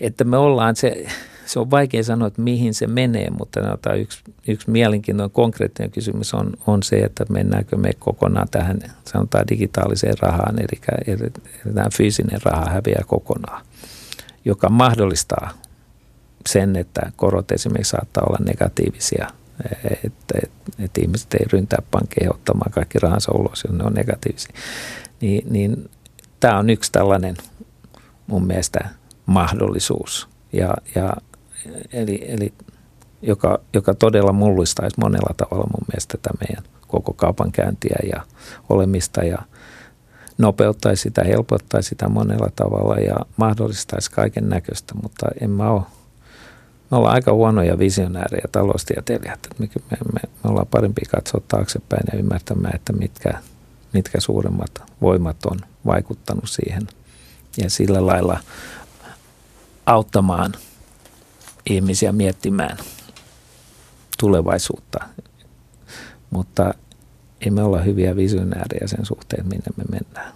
että 0.00 0.24
me 0.24 0.36
ollaan 0.36 0.76
se, 0.76 1.06
se 1.46 1.60
on 1.60 1.70
vaikea 1.70 2.04
sanoa, 2.04 2.28
että 2.28 2.42
mihin 2.42 2.74
se 2.74 2.86
menee, 2.86 3.30
mutta 3.30 3.94
yksi, 3.94 4.20
yksi 4.48 4.70
mielenkiintoinen 4.70 5.30
konkreettinen 5.30 5.90
kysymys 5.90 6.34
on, 6.34 6.52
on 6.66 6.82
se, 6.82 6.96
että 6.96 7.24
mennäänkö 7.28 7.76
me 7.76 7.90
kokonaan 7.98 8.48
tähän 8.50 8.78
sanotaan 9.04 9.48
digitaaliseen 9.48 10.18
rahaan, 10.20 10.56
eli, 10.58 11.32
tämä 11.74 11.86
fyysinen 11.96 12.40
raha 12.44 12.70
häviää 12.70 13.02
kokonaan, 13.06 13.66
joka 14.44 14.68
mahdollistaa 14.68 15.50
sen, 16.48 16.76
että 16.76 17.12
korot 17.16 17.52
esimerkiksi 17.52 17.90
saattaa 17.90 18.24
olla 18.26 18.38
negatiivisia, 18.44 19.28
että, 19.64 19.98
että, 20.04 20.48
että 20.78 21.00
ihmiset 21.00 21.34
ei 21.34 21.46
ryntää 21.52 21.82
pankkeihin 21.90 22.34
ottamaan 22.34 22.72
kaikki 22.72 22.98
rahansa 22.98 23.32
ulos, 23.32 23.64
jos 23.64 23.76
ne 23.76 23.84
on 23.84 23.94
negatiivisia. 23.94 24.52
Niin, 25.20 25.46
niin 25.50 25.90
tämä 26.40 26.58
on 26.58 26.70
yksi 26.70 26.92
tällainen 26.92 27.36
mun 28.26 28.46
mielestä 28.46 28.88
mahdollisuus. 29.26 30.28
Ja, 30.52 30.74
ja 30.94 31.12
eli, 31.92 32.24
eli 32.28 32.52
joka, 33.22 33.60
joka 33.72 33.94
todella 33.94 34.32
mullistaisi 34.32 35.00
monella 35.00 35.34
tavalla 35.36 35.66
mun 35.66 35.86
mielestä 35.92 36.18
tätä 36.18 36.38
meidän 36.40 36.64
koko 36.86 37.12
kaupankäyntiä 37.12 37.98
ja 38.12 38.22
olemista 38.68 39.24
ja 39.24 39.38
nopeuttaisi 40.38 41.02
sitä, 41.02 41.24
helpottaisi 41.24 41.88
sitä 41.88 42.08
monella 42.08 42.50
tavalla 42.56 42.96
ja 42.96 43.16
mahdollistaisi 43.36 44.10
kaiken 44.10 44.48
näköistä, 44.48 44.94
mutta 45.02 45.26
en 45.40 45.50
mä 45.50 45.70
ole 45.70 45.82
me 46.90 46.96
ollaan 46.96 47.14
aika 47.14 47.32
huonoja 47.32 47.78
visionäärejä 47.78 48.44
taloustieteilijät. 48.52 49.46
Me, 49.58 49.68
me, 49.90 49.96
me, 50.12 50.20
me 50.44 50.50
ollaan 50.50 50.66
parempi 50.70 51.02
katsoa 51.10 51.40
taaksepäin 51.48 52.02
ja 52.12 52.18
ymmärtämään, 52.18 52.74
että 52.74 52.92
mitkä, 52.92 53.30
mitkä 53.92 54.20
suuremmat 54.20 54.82
voimat 55.00 55.46
on 55.46 55.58
vaikuttanut 55.86 56.50
siihen 56.50 56.88
ja 57.56 57.70
sillä 57.70 58.06
lailla 58.06 58.38
auttamaan 59.86 60.52
ihmisiä 61.70 62.12
miettimään 62.12 62.76
tulevaisuutta. 64.18 64.98
Mutta 66.30 66.74
emme 67.40 67.62
olla 67.62 67.80
hyviä 67.80 68.16
visionäärejä 68.16 68.86
sen 68.86 69.06
suhteen, 69.06 69.48
minne 69.48 69.66
me 69.76 69.84
mennään. 69.90 70.32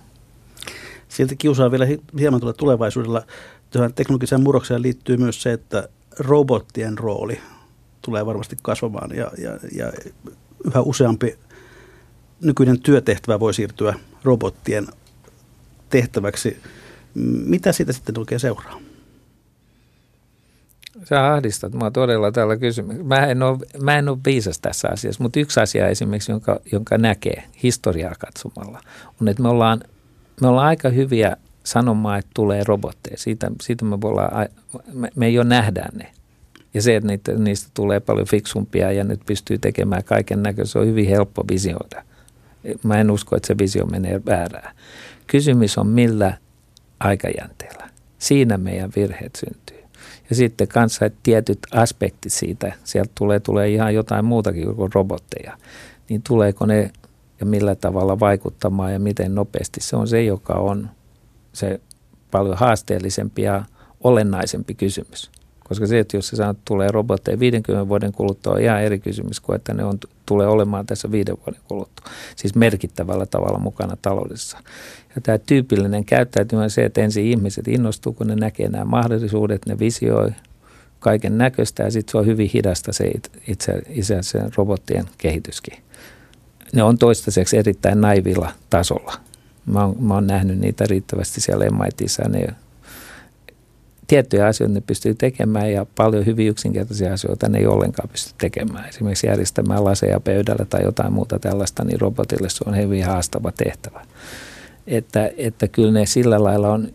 Silti 1.08 1.36
kiusaa 1.36 1.70
vielä 1.70 1.86
hieman 2.18 2.40
tulla 2.40 2.52
tulevaisuudella. 2.52 3.22
Tähän 3.70 3.94
teknologiseen 3.94 4.42
murrokseen 4.42 4.82
liittyy 4.82 5.16
myös 5.16 5.42
se, 5.42 5.52
että 5.52 5.88
robottien 6.18 6.98
rooli 6.98 7.40
tulee 8.02 8.26
varmasti 8.26 8.56
kasvamaan 8.62 9.16
ja, 9.16 9.30
ja, 9.38 9.58
ja 9.76 9.92
yhä 10.64 10.80
useampi 10.80 11.38
nykyinen 12.40 12.80
työtehtävä 12.80 13.40
voi 13.40 13.54
siirtyä 13.54 13.94
robottien 14.24 14.86
tehtäväksi. 15.90 16.62
Mitä 17.44 17.72
siitä 17.72 17.92
sitten 17.92 18.18
oikein 18.18 18.40
seuraa? 18.40 18.89
Sä 21.04 21.32
ahdistat 21.32 21.72
mua 21.72 21.90
todella 21.90 22.32
tällä 22.32 22.56
kysymyksellä. 22.56 23.08
Mä 23.08 23.26
en 23.26 23.42
ole, 23.42 23.58
mä 23.82 23.98
en 23.98 24.08
ole 24.08 24.18
viisas 24.26 24.58
tässä 24.58 24.88
asiassa, 24.92 25.22
mutta 25.22 25.40
yksi 25.40 25.60
asia 25.60 25.88
esimerkiksi, 25.88 26.32
jonka, 26.32 26.60
jonka 26.72 26.98
näkee 26.98 27.42
historiaa 27.62 28.14
katsomalla, 28.18 28.80
on, 29.20 29.28
että 29.28 29.42
me 29.42 29.48
ollaan, 29.48 29.80
me 30.40 30.48
ollaan 30.48 30.66
aika 30.66 30.88
hyviä 30.88 31.36
sanomaan, 31.64 32.18
että 32.18 32.30
tulee 32.34 32.64
robotteja. 32.64 33.18
Siitä, 33.18 33.50
siitä 33.62 33.84
me, 33.84 34.00
voidaan, 34.00 34.48
me, 34.92 35.10
me 35.16 35.30
jo 35.30 35.42
nähdään 35.42 35.98
ne. 35.98 36.12
Ja 36.74 36.82
se, 36.82 36.96
että 36.96 37.06
niitä, 37.06 37.32
niistä 37.32 37.70
tulee 37.74 38.00
paljon 38.00 38.26
fiksumpia 38.26 38.92
ja 38.92 39.04
nyt 39.04 39.20
pystyy 39.26 39.58
tekemään 39.58 40.04
kaiken 40.04 40.42
näköistä, 40.42 40.78
on 40.78 40.86
hyvin 40.86 41.08
helppo 41.08 41.44
visioida. 41.50 42.04
Mä 42.82 43.00
en 43.00 43.10
usko, 43.10 43.36
että 43.36 43.46
se 43.46 43.58
visio 43.58 43.86
menee 43.86 44.20
väärään. 44.26 44.76
Kysymys 45.26 45.78
on 45.78 45.86
millä 45.86 46.36
aikajänteellä. 47.00 47.90
Siinä 48.18 48.58
meidän 48.58 48.92
virheet 48.96 49.36
syntyy. 49.36 49.79
Ja 50.30 50.36
sitten 50.36 50.68
kanssa 50.68 51.06
että 51.06 51.18
tietyt 51.22 51.58
aspektit 51.74 52.32
siitä, 52.32 52.72
sieltä 52.84 53.10
tulee, 53.14 53.40
tulee 53.40 53.68
ihan 53.68 53.94
jotain 53.94 54.24
muutakin 54.24 54.76
kuin 54.76 54.92
robotteja, 54.94 55.58
niin 56.08 56.22
tuleeko 56.22 56.66
ne 56.66 56.90
ja 57.40 57.46
millä 57.46 57.74
tavalla 57.74 58.20
vaikuttamaan 58.20 58.92
ja 58.92 58.98
miten 58.98 59.34
nopeasti. 59.34 59.80
Se 59.80 59.96
on 59.96 60.08
se, 60.08 60.24
joka 60.24 60.52
on 60.52 60.90
se 61.52 61.80
paljon 62.30 62.56
haasteellisempi 62.56 63.42
ja 63.42 63.64
olennaisempi 64.00 64.74
kysymys. 64.74 65.30
Koska 65.70 65.86
se, 65.86 65.98
että 65.98 66.16
jos 66.16 66.28
se 66.28 66.36
tulee 66.64 66.88
robotteja 66.90 67.40
50 67.40 67.88
vuoden 67.88 68.12
kuluttua, 68.12 68.52
on 68.52 68.60
ihan 68.60 68.82
eri 68.82 68.98
kysymys 68.98 69.40
kuin, 69.40 69.56
että 69.56 69.74
ne 69.74 69.84
on, 69.84 69.98
tulee 70.26 70.46
olemaan 70.46 70.86
tässä 70.86 71.10
viiden 71.10 71.36
vuoden 71.46 71.60
kuluttua. 71.68 72.06
Siis 72.36 72.54
merkittävällä 72.54 73.26
tavalla 73.26 73.58
mukana 73.58 73.96
taloudessa. 74.02 74.58
Ja 75.14 75.20
tämä 75.20 75.38
tyypillinen 75.38 76.04
käyttäytyminen 76.04 76.64
on 76.64 76.70
se, 76.70 76.84
että 76.84 77.00
ensin 77.00 77.24
ihmiset 77.24 77.68
innostuu, 77.68 78.12
kun 78.12 78.26
ne 78.26 78.36
näkee 78.36 78.68
nämä 78.68 78.84
mahdollisuudet, 78.84 79.66
ne 79.66 79.78
visioi 79.78 80.30
kaiken 80.98 81.38
näköistä 81.38 81.82
ja 81.82 81.90
sitten 81.90 82.12
se 82.12 82.18
on 82.18 82.26
hyvin 82.26 82.50
hidasta 82.54 82.92
se 82.92 83.12
itse, 83.48 83.82
itse 83.88 84.18
asiassa 84.18 84.50
robottien 84.56 85.04
kehityskin. 85.18 85.78
Ne 86.72 86.82
on 86.82 86.98
toistaiseksi 86.98 87.56
erittäin 87.56 88.00
naivilla 88.00 88.52
tasolla. 88.70 89.12
Mä 89.66 89.84
oon, 89.84 89.96
mä 90.00 90.14
oon 90.14 90.26
nähnyt 90.26 90.58
niitä 90.58 90.84
riittävästi 90.88 91.40
siellä 91.40 91.64
MITissä. 91.70 92.22
Ne 92.28 92.48
tiettyjä 94.10 94.46
asioita 94.46 94.74
ne 94.74 94.80
pystyy 94.80 95.14
tekemään 95.14 95.72
ja 95.72 95.86
paljon 95.96 96.26
hyvin 96.26 96.48
yksinkertaisia 96.48 97.12
asioita 97.12 97.48
ne 97.48 97.58
ei 97.58 97.66
ollenkaan 97.66 98.08
pysty 98.08 98.34
tekemään. 98.38 98.88
Esimerkiksi 98.88 99.26
järjestämään 99.26 99.84
laseja 99.84 100.20
pöydällä 100.20 100.64
tai 100.64 100.80
jotain 100.84 101.12
muuta 101.12 101.38
tällaista, 101.38 101.84
niin 101.84 102.00
robotille 102.00 102.48
se 102.48 102.64
on 102.66 102.76
hyvin 102.76 103.04
haastava 103.04 103.52
tehtävä. 103.52 104.06
Että, 104.86 105.30
että 105.36 105.68
kyllä 105.68 105.92
ne 105.92 106.06
sillä 106.06 106.44
lailla 106.44 106.72
on, 106.72 106.88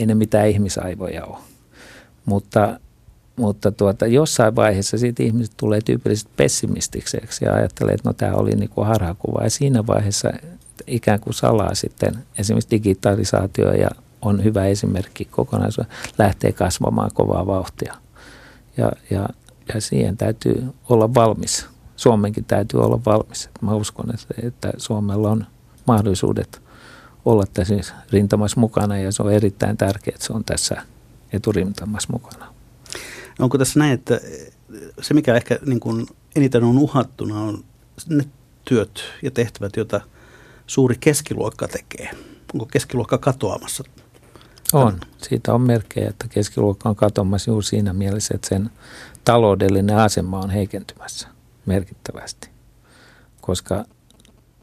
ei 0.00 0.06
ne 0.06 0.14
mitään 0.14 0.48
ihmisaivoja 0.48 1.24
ole. 1.24 1.38
Mutta, 2.24 2.80
mutta 3.36 3.72
tuota, 3.72 4.06
jossain 4.06 4.56
vaiheessa 4.56 4.98
siitä 4.98 5.22
ihmiset 5.22 5.54
tulee 5.56 5.80
tyypillisesti 5.84 6.32
pessimistiseksi 6.36 7.44
ja 7.44 7.54
ajattelee, 7.54 7.94
että 7.94 8.08
no 8.08 8.12
tämä 8.12 8.34
oli 8.34 8.50
niin 8.50 8.70
kuin 8.70 8.86
harhakuva. 8.86 9.44
Ja 9.44 9.50
siinä 9.50 9.86
vaiheessa 9.86 10.32
ikään 10.86 11.20
kuin 11.20 11.34
salaa 11.34 11.74
sitten 11.74 12.14
esimerkiksi 12.38 12.70
digitalisaatio 12.70 13.72
ja 13.72 13.88
on 14.22 14.44
hyvä 14.44 14.66
esimerkki 14.66 15.24
kokonaisuus, 15.24 15.86
lähtee 16.18 16.52
kasvamaan 16.52 17.10
kovaa 17.14 17.46
vauhtia. 17.46 17.94
Ja, 18.76 18.92
ja, 19.10 19.28
ja 19.74 19.80
siihen 19.80 20.16
täytyy 20.16 20.66
olla 20.88 21.14
valmis. 21.14 21.66
Suomenkin 21.96 22.44
täytyy 22.44 22.80
olla 22.80 23.00
valmis. 23.06 23.50
Mä 23.60 23.74
uskon, 23.74 24.06
että, 24.42 24.70
Suomella 24.76 25.30
on 25.30 25.46
mahdollisuudet 25.86 26.62
olla 27.24 27.44
tässä 27.54 27.94
rintamassa 28.12 28.60
mukana 28.60 28.98
ja 28.98 29.12
se 29.12 29.22
on 29.22 29.32
erittäin 29.32 29.76
tärkeää, 29.76 30.14
että 30.14 30.26
se 30.26 30.32
on 30.32 30.44
tässä 30.44 30.82
eturintamassa 31.32 32.12
mukana. 32.12 32.54
Onko 33.38 33.58
tässä 33.58 33.78
näin, 33.78 33.92
että 33.92 34.20
se 35.00 35.14
mikä 35.14 35.34
ehkä 35.34 35.58
niin 35.66 35.80
kuin 35.80 36.06
eniten 36.36 36.64
on 36.64 36.78
uhattuna 36.78 37.40
on 37.40 37.64
ne 38.08 38.24
työt 38.64 39.00
ja 39.22 39.30
tehtävät, 39.30 39.76
joita 39.76 40.00
suuri 40.66 40.96
keskiluokka 41.00 41.68
tekee? 41.68 42.10
Onko 42.54 42.66
keskiluokka 42.66 43.18
katoamassa 43.18 43.84
on. 44.72 45.00
Siitä 45.28 45.54
on 45.54 45.60
merkkejä, 45.60 46.08
että 46.08 46.28
keskiluokka 46.28 46.88
on 46.88 46.96
katoamassa 46.96 47.50
juuri 47.50 47.66
siinä 47.66 47.92
mielessä, 47.92 48.34
että 48.34 48.48
sen 48.48 48.70
taloudellinen 49.24 49.96
asema 49.96 50.40
on 50.40 50.50
heikentymässä 50.50 51.28
merkittävästi. 51.66 52.48
Koska 53.40 53.84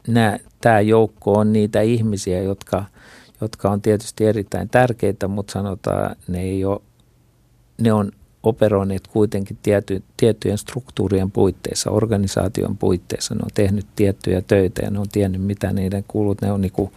nämä, 0.08 0.38
tämä 0.60 0.80
joukko 0.80 1.32
on 1.32 1.52
niitä 1.52 1.80
ihmisiä, 1.80 2.42
jotka, 2.42 2.84
jotka 3.40 3.70
on 3.70 3.82
tietysti 3.82 4.24
erittäin 4.24 4.68
tärkeitä, 4.68 5.28
mutta 5.28 5.52
sanotaan, 5.52 6.16
ne 6.28 6.40
ei 6.40 6.64
ole, 6.64 6.80
ne 7.80 7.92
on 7.92 8.12
operoineet 8.42 9.08
kuitenkin 9.08 9.58
tiety, 9.62 10.02
tiettyjen 10.16 10.58
struktuurien 10.58 11.30
puitteissa, 11.30 11.90
organisaation 11.90 12.76
puitteissa. 12.76 13.34
Ne 13.34 13.40
on 13.44 13.50
tehnyt 13.54 13.86
tiettyjä 13.96 14.42
töitä 14.42 14.82
ja 14.82 14.90
ne 14.90 14.98
on 14.98 15.08
tiennyt, 15.12 15.42
mitä 15.42 15.72
niiden 15.72 16.04
kuulut. 16.08 16.42
Ne 16.42 16.52
on 16.52 16.60
niin 16.60 16.72
kuin 16.72 16.92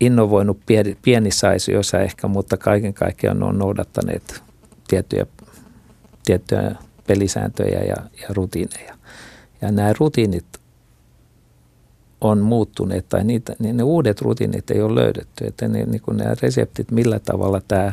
innovoinut 0.00 0.60
pieni, 0.66 0.98
pienissä 1.02 1.48
asioissa 1.48 2.00
ehkä, 2.00 2.28
mutta 2.28 2.56
kaiken 2.56 2.94
kaikkiaan 2.94 3.42
on 3.42 3.58
noudattaneet 3.58 4.42
tiettyjä, 4.88 5.26
tiettyjä 6.24 6.74
pelisääntöjä 7.06 7.80
ja, 7.80 7.96
ja 8.22 8.26
rutiineja. 8.28 8.94
Ja 9.62 9.72
nämä 9.72 9.92
rutiinit 9.98 10.60
on 12.20 12.38
muuttuneet 12.38 13.08
tai 13.08 13.24
niitä, 13.24 13.56
niin 13.58 13.76
ne 13.76 13.82
uudet 13.82 14.20
rutiinit 14.20 14.70
ei 14.70 14.82
ole 14.82 14.94
löydetty. 14.94 15.46
Että 15.46 15.68
ne, 15.68 15.84
niin 15.84 16.02
kuin 16.02 16.16
nämä 16.16 16.34
reseptit, 16.42 16.90
millä 16.90 17.18
tavalla 17.18 17.60
tämä 17.68 17.92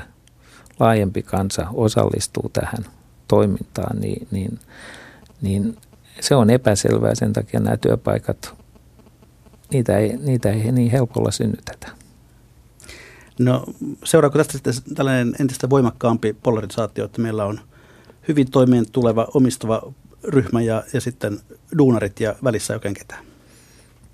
laajempi 0.79 1.23
kansa 1.23 1.67
osallistuu 1.73 2.49
tähän 2.53 2.85
toimintaan, 3.27 3.99
niin, 3.99 4.27
niin, 4.31 4.59
niin 5.41 5.77
se 6.19 6.35
on 6.35 6.49
epäselvää. 6.49 7.15
Sen 7.15 7.33
takia 7.33 7.59
nämä 7.59 7.77
työpaikat, 7.77 8.53
niitä 9.71 9.97
ei, 9.97 10.17
niitä 10.17 10.49
ei 10.49 10.71
niin 10.71 10.91
helpolla 10.91 11.31
synnytetä. 11.31 11.87
No 13.39 13.65
seuraako 14.03 14.37
tästä 14.37 14.53
sitten 14.53 14.95
tällainen 14.95 15.35
entistä 15.39 15.69
voimakkaampi 15.69 16.33
polarisaatio, 16.43 17.05
että 17.05 17.21
meillä 17.21 17.45
on 17.45 17.59
hyvin 18.27 18.51
toimeen 18.51 18.85
tuleva 18.91 19.27
omistava 19.33 19.93
ryhmä 20.23 20.61
ja, 20.61 20.83
ja 20.93 21.01
sitten 21.01 21.39
duunarit 21.77 22.19
ja 22.19 22.35
välissä 22.43 22.73
oikein 22.73 22.93
ketään? 22.93 23.25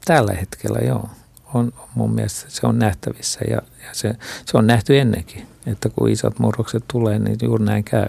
Tällä 0.06 0.34
hetkellä 0.34 0.80
joo. 0.80 1.10
On, 1.54 1.74
mun 1.96 2.14
mielestä 2.14 2.46
se 2.48 2.68
on 2.68 2.80
nähtävissä 2.80 3.40
ja, 3.50 3.56
ja 3.56 3.90
se, 3.92 4.16
se 4.46 4.58
on 4.58 4.68
nähty 4.68 5.00
ennenkin, 5.00 5.48
että 5.66 5.90
kun 5.90 6.10
isot 6.10 6.40
murrokset 6.40 6.84
tulee, 6.88 7.20
niin 7.20 7.38
juuri 7.42 7.66
näin 7.66 7.84
käy. 7.84 8.08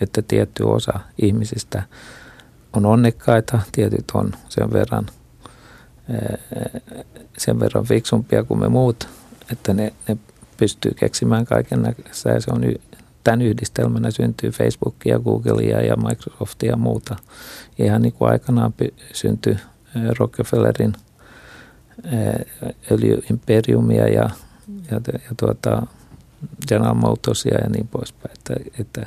Että 0.00 0.22
tietty 0.22 0.62
osa 0.62 1.00
ihmisistä 1.22 1.82
on 2.72 2.86
onnekkaita, 2.86 3.60
tietyt 3.72 4.04
on 4.14 4.32
sen 4.48 4.72
verran, 4.72 5.06
sen 7.38 7.60
verran 7.60 7.84
fiksumpia 7.84 8.44
kuin 8.44 8.60
me 8.60 8.68
muut, 8.68 9.08
että 9.52 9.74
ne, 9.74 9.92
ne 10.08 10.16
pystyy 10.56 10.94
keksimään 10.94 11.44
kaiken 11.44 11.82
näköistä 11.82 12.30
ja 12.30 12.40
se 12.40 12.50
on 12.50 12.62
tämän 13.24 13.42
yhdistelmänä 13.42 14.10
syntyy 14.10 14.50
Facebookia, 14.50 15.18
Googlea 15.18 15.80
ja 15.80 15.96
Microsoftia 15.96 16.70
ja 16.70 16.76
muuta. 16.76 17.16
Ihan 17.78 18.02
niin 18.02 18.12
kuin 18.12 18.30
aikanaan 18.30 18.74
syntyi 19.12 19.56
Rockefellerin 20.18 20.92
öljyimperiumia 22.90 24.08
ja, 24.08 24.30
ja, 24.90 25.00
ja 25.12 25.34
tuota, 25.36 25.86
General 26.68 26.94
Motorsia 26.94 27.54
ja 27.54 27.70
niin 27.70 27.88
poispäin. 27.88 28.34
Että, 28.38 28.54
että 28.80 29.06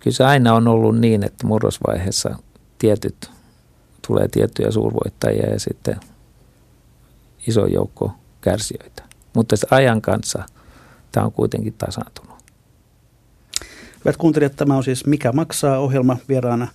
kyllä 0.00 0.14
se 0.14 0.24
aina 0.24 0.54
on 0.54 0.68
ollut 0.68 0.98
niin, 0.98 1.22
että 1.22 1.46
murrosvaiheessa 1.46 2.36
tietyt 2.78 3.30
tulee 4.06 4.28
tiettyjä 4.28 4.70
suurvoittajia 4.70 5.50
ja 5.50 5.60
sitten 5.60 5.96
iso 7.46 7.66
joukko 7.66 8.12
kärsijöitä. 8.40 9.02
Mutta 9.34 9.56
ajan 9.70 10.02
kanssa 10.02 10.44
tämä 11.12 11.26
on 11.26 11.32
kuitenkin 11.32 11.74
tasaantunut. 11.78 12.38
Hyvät 14.04 14.16
kuuntelijat, 14.16 14.56
tämä 14.56 14.76
on 14.76 14.84
siis 14.84 15.06
Mikä 15.06 15.32
maksaa 15.32 15.78
ohjelma 15.78 16.16
vieraana 16.28 16.68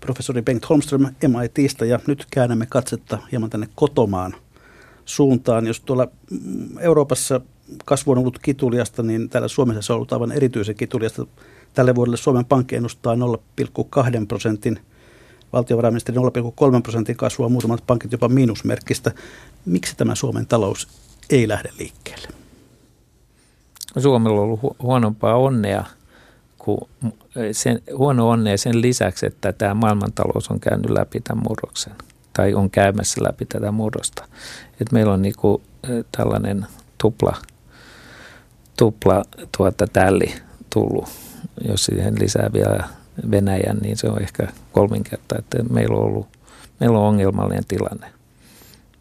professori 0.00 0.42
Bengt 0.42 0.68
Holmström 0.68 1.06
MITistä 1.28 1.84
ja 1.84 2.00
nyt 2.06 2.26
käännämme 2.30 2.66
katsetta 2.66 3.18
hieman 3.32 3.50
tänne 3.50 3.68
kotomaan 3.74 4.34
suuntaan. 5.04 5.66
Jos 5.66 5.80
tuolla 5.80 6.08
Euroopassa 6.80 7.40
kasvu 7.84 8.12
on 8.12 8.18
ollut 8.18 8.38
kituliasta, 8.38 9.02
niin 9.02 9.28
täällä 9.28 9.48
Suomessa 9.48 9.82
se 9.82 9.92
on 9.92 9.96
ollut 9.96 10.12
aivan 10.12 10.32
erityisen 10.32 10.76
kituliasta. 10.76 11.26
Tälle 11.74 11.94
vuodelle 11.94 12.16
Suomen 12.16 12.44
Pankki 12.44 12.76
ennustaa 12.76 13.14
0,2 13.14 14.26
prosentin, 14.28 14.80
valtiovarainministeri 15.56 16.18
0,3 16.18 16.82
prosentin 16.82 17.16
kasvua, 17.16 17.48
muutamat 17.48 17.86
pankit 17.86 18.12
jopa 18.12 18.28
miinusmerkkistä. 18.28 19.12
Miksi 19.66 19.96
tämä 19.96 20.14
Suomen 20.14 20.46
talous 20.46 20.88
ei 21.30 21.48
lähde 21.48 21.70
liikkeelle? 21.78 22.28
Suomella 23.98 24.40
on 24.40 24.44
ollut 24.44 24.76
huonompaa 24.82 25.36
onnea 25.36 25.84
kuin 26.58 26.80
sen, 27.52 27.82
huono 27.96 28.28
onnea 28.28 28.58
sen 28.58 28.82
lisäksi, 28.82 29.26
että 29.26 29.52
tämä 29.52 29.74
maailmantalous 29.74 30.50
on 30.50 30.60
käynyt 30.60 30.90
läpi 30.90 31.20
tämän 31.20 31.44
murroksen 31.48 31.94
tai 32.32 32.54
on 32.54 32.70
käymässä 32.70 33.24
läpi 33.24 33.46
tätä 33.46 33.72
murrosta. 33.72 34.24
Et 34.80 34.92
meillä 34.92 35.12
on 35.12 35.22
niinku 35.22 35.62
tällainen 36.16 36.66
tupla, 36.98 37.36
tupla 38.76 39.24
tuota 39.56 39.86
tälli 39.86 40.34
tullut. 40.74 41.08
Jos 41.68 41.84
siihen 41.84 42.14
lisää 42.20 42.50
vielä 42.52 42.84
Venäjän, 43.30 43.78
niin 43.78 43.96
se 43.96 44.08
on 44.08 44.22
ehkä 44.22 44.48
kolminkertainen. 44.72 45.44
Että 45.44 45.74
meillä 45.74 45.96
on 45.96 46.02
ollut 46.02 46.26
meillä 46.80 46.98
on 46.98 47.04
ongelmallinen 47.04 47.64
tilanne. 47.68 48.06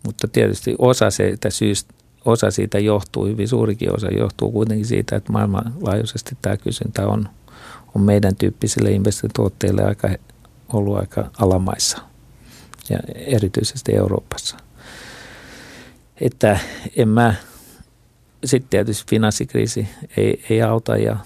Mutta 0.03 0.28
tietysti 0.28 0.76
osa 0.78 1.09
siitä 1.09 1.49
syystä, 1.49 1.93
osa 2.26 2.51
siitä 2.51 2.80
johtuu, 2.80 3.26
hyvin 3.26 3.47
suurikin 3.47 3.95
osa 3.95 4.07
johtuu 4.07 4.51
kuitenkin 4.51 4.86
siitä, 4.86 5.16
että 5.16 5.32
maailmanlaajuisesti 5.32 6.38
tämä 6.41 6.57
kysyntä 6.57 7.07
on 7.07 7.30
on 7.95 8.01
meidän 8.01 8.36
tyyppisille 8.36 8.91
investointituotteille 8.91 9.84
aika, 9.84 10.09
ollut 10.74 10.97
aika 10.97 11.32
alamaissa 11.39 11.97
ja 12.89 12.99
erityisesti 13.16 13.95
Euroopassa. 13.95 14.57
Että 16.22 16.59
en 16.95 17.09
mä, 17.09 17.36
sitten 18.45 18.70
tietysti 18.70 19.09
finanssikriisi 19.09 19.88
ei, 20.18 20.45
ei 20.49 20.61
auta, 20.61 20.97
ja, 20.97 21.18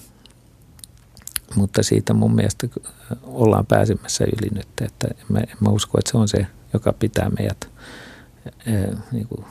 mutta 1.55 1.83
siitä 1.83 2.13
mun 2.13 2.35
mielestä 2.35 2.67
ollaan 3.23 3.65
pääsemässä 3.65 4.25
yli 4.25 4.49
nyt, 4.55 4.67
että 4.81 5.07
en 5.07 5.25
mä, 5.29 5.39
en 5.39 5.57
mä 5.59 5.69
usko, 5.69 5.97
että 5.99 6.11
se 6.11 6.17
on 6.17 6.27
se, 6.27 6.47
joka 6.73 6.93
pitää 6.93 7.29
meidät 7.39 7.69
niin 9.11 9.27
kuin 9.27 9.45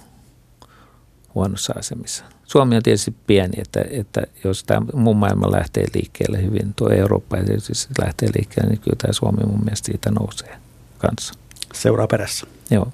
huonossa 1.34 1.74
asemissa. 1.78 2.24
Suomi 2.44 2.76
on 2.76 2.82
tietysti 2.82 3.14
pieni, 3.26 3.60
että, 3.60 3.84
että 3.90 4.22
jos 4.44 4.64
tämä 4.64 4.86
mun 4.94 5.16
maailma 5.16 5.52
lähtee 5.52 5.84
liikkeelle 5.94 6.42
hyvin, 6.42 6.74
tuo 6.74 6.88
Eurooppa 6.88 7.36
tietysti 7.36 7.72
lähtee 8.00 8.28
liikkeelle, 8.36 8.70
niin 8.70 8.80
kyllä 8.80 8.96
tämä 8.98 9.12
Suomi 9.12 9.44
mun 9.46 9.64
mielestä 9.64 9.86
siitä 9.86 10.10
nousee 10.10 10.56
kanssa. 10.98 11.34
Seuraa 11.74 12.06
perässä. 12.06 12.46
Joo. 12.70 12.92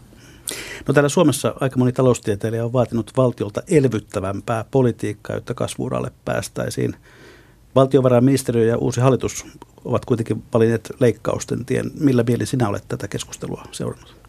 No 0.88 0.94
täällä 0.94 1.08
Suomessa 1.08 1.54
aika 1.60 1.78
moni 1.78 1.92
taloustieteilijä 1.92 2.64
on 2.64 2.72
vaatinut 2.72 3.12
valtiolta 3.16 3.62
elvyttävämpää 3.68 4.64
politiikkaa, 4.70 5.36
jotta 5.36 5.54
kasvuuralle 5.54 6.12
päästäisiin. 6.24 6.96
Valtiovarainministeriö 7.74 8.64
ja 8.64 8.78
uusi 8.78 9.00
hallitus 9.00 9.46
ovat 9.84 10.04
kuitenkin 10.04 10.42
valinneet 10.54 10.92
leikkausten 11.00 11.64
tien. 11.64 11.90
Millä 12.00 12.24
mieli 12.26 12.46
sinä 12.46 12.68
olet 12.68 12.84
tätä 12.88 13.08
keskustelua 13.08 13.64
seurannut? 13.72 14.24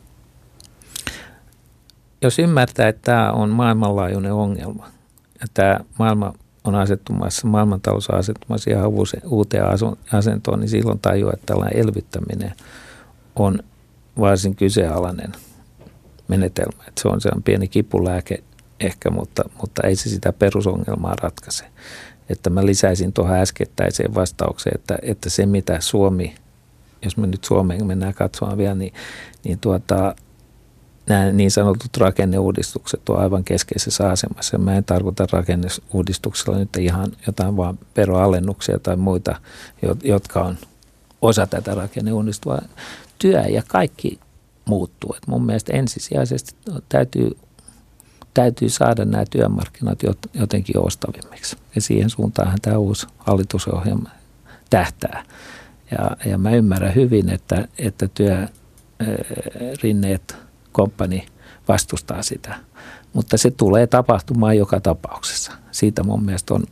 jos 2.25 2.39
ymmärtää, 2.39 2.87
että 2.87 3.01
tämä 3.01 3.31
on 3.31 3.49
maailmanlaajuinen 3.49 4.33
ongelma, 4.33 4.87
ja 5.41 5.47
tämä 5.53 5.79
maailma 5.99 6.33
on 6.63 6.75
asettumassa, 6.75 7.47
maailmantalous 7.47 8.09
on 8.09 8.19
asettumassa 8.19 8.71
ihan 8.71 8.91
uuteen 9.25 9.63
asentoon, 10.11 10.59
niin 10.59 10.69
silloin 10.69 10.99
tajuaa, 10.99 11.33
että 11.33 11.45
tällainen 11.45 11.79
elvyttäminen 11.79 12.53
on 13.35 13.59
varsin 14.19 14.55
kyseenalainen 14.55 15.31
menetelmä. 16.27 16.83
Että 16.87 17.01
se 17.01 17.07
on 17.07 17.21
se 17.21 17.29
on 17.35 17.43
pieni 17.43 17.67
kipulääke 17.67 18.43
ehkä, 18.79 19.09
mutta, 19.09 19.49
mutta 19.61 19.87
ei 19.87 19.95
se 19.95 20.09
sitä 20.09 20.33
perusongelmaa 20.33 21.15
ratkaise. 21.21 21.65
Että 22.29 22.49
mä 22.49 22.65
lisäisin 22.65 23.13
tuohon 23.13 23.37
äskettäiseen 23.37 24.15
vastaukseen, 24.15 24.75
että, 24.75 24.97
että 25.01 25.29
se 25.29 25.45
mitä 25.45 25.81
Suomi, 25.81 26.35
jos 27.01 27.17
me 27.17 27.27
nyt 27.27 27.43
Suomeen 27.43 27.87
mennään 27.87 28.13
katsomaan 28.13 28.57
vielä, 28.57 28.75
niin, 28.75 28.93
niin 29.43 29.59
tuota, 29.59 30.15
nämä 31.09 31.31
niin 31.31 31.51
sanotut 31.51 31.97
rakenneuudistukset 31.97 33.09
on 33.09 33.19
aivan 33.19 33.43
keskeisessä 33.43 34.09
asemassa. 34.09 34.57
Mä 34.57 34.75
en 34.75 34.83
tarkoita 34.83 35.27
rakenneuudistuksella 35.31 36.59
nyt 36.59 36.77
ihan 36.77 37.11
jotain 37.27 37.57
vaan 37.57 37.79
veroalennuksia 37.97 38.79
tai 38.79 38.95
muita, 38.95 39.35
jotka 40.03 40.43
on 40.43 40.57
osa 41.21 41.47
tätä 41.47 41.75
rakenneuudistua. 41.75 42.59
Työ 43.19 43.41
ja 43.41 43.63
kaikki 43.67 44.19
muuttuu. 44.65 45.15
Et 45.17 45.27
mun 45.27 45.45
mielestä 45.45 45.73
ensisijaisesti 45.73 46.55
täytyy, 46.89 47.37
täytyy 48.35 48.69
saada 48.69 49.05
nämä 49.05 49.25
työmarkkinat 49.29 49.99
jotenkin 50.33 50.73
joustavimmiksi. 50.73 51.57
Ja 51.75 51.81
siihen 51.81 52.09
suuntaanhan 52.09 52.61
tämä 52.61 52.77
uusi 52.77 53.07
hallitusohjelma 53.17 54.09
tähtää. 54.69 55.23
Ja, 55.91 56.17
ja 56.31 56.37
mä 56.37 56.51
ymmärrän 56.51 56.95
hyvin, 56.95 57.29
että, 57.29 57.67
että 57.77 58.07
työrinneet– 58.07 60.37
komppani 60.75 61.25
vastustaa 61.67 62.23
sitä. 62.23 62.55
Mutta 63.13 63.37
se 63.37 63.51
tulee 63.51 63.87
tapahtumaan 63.87 64.57
joka 64.57 64.79
tapauksessa. 64.79 65.51
Siitä 65.71 66.03
mun 66.03 66.23
mielestä 66.23 66.53
on, 66.53 66.63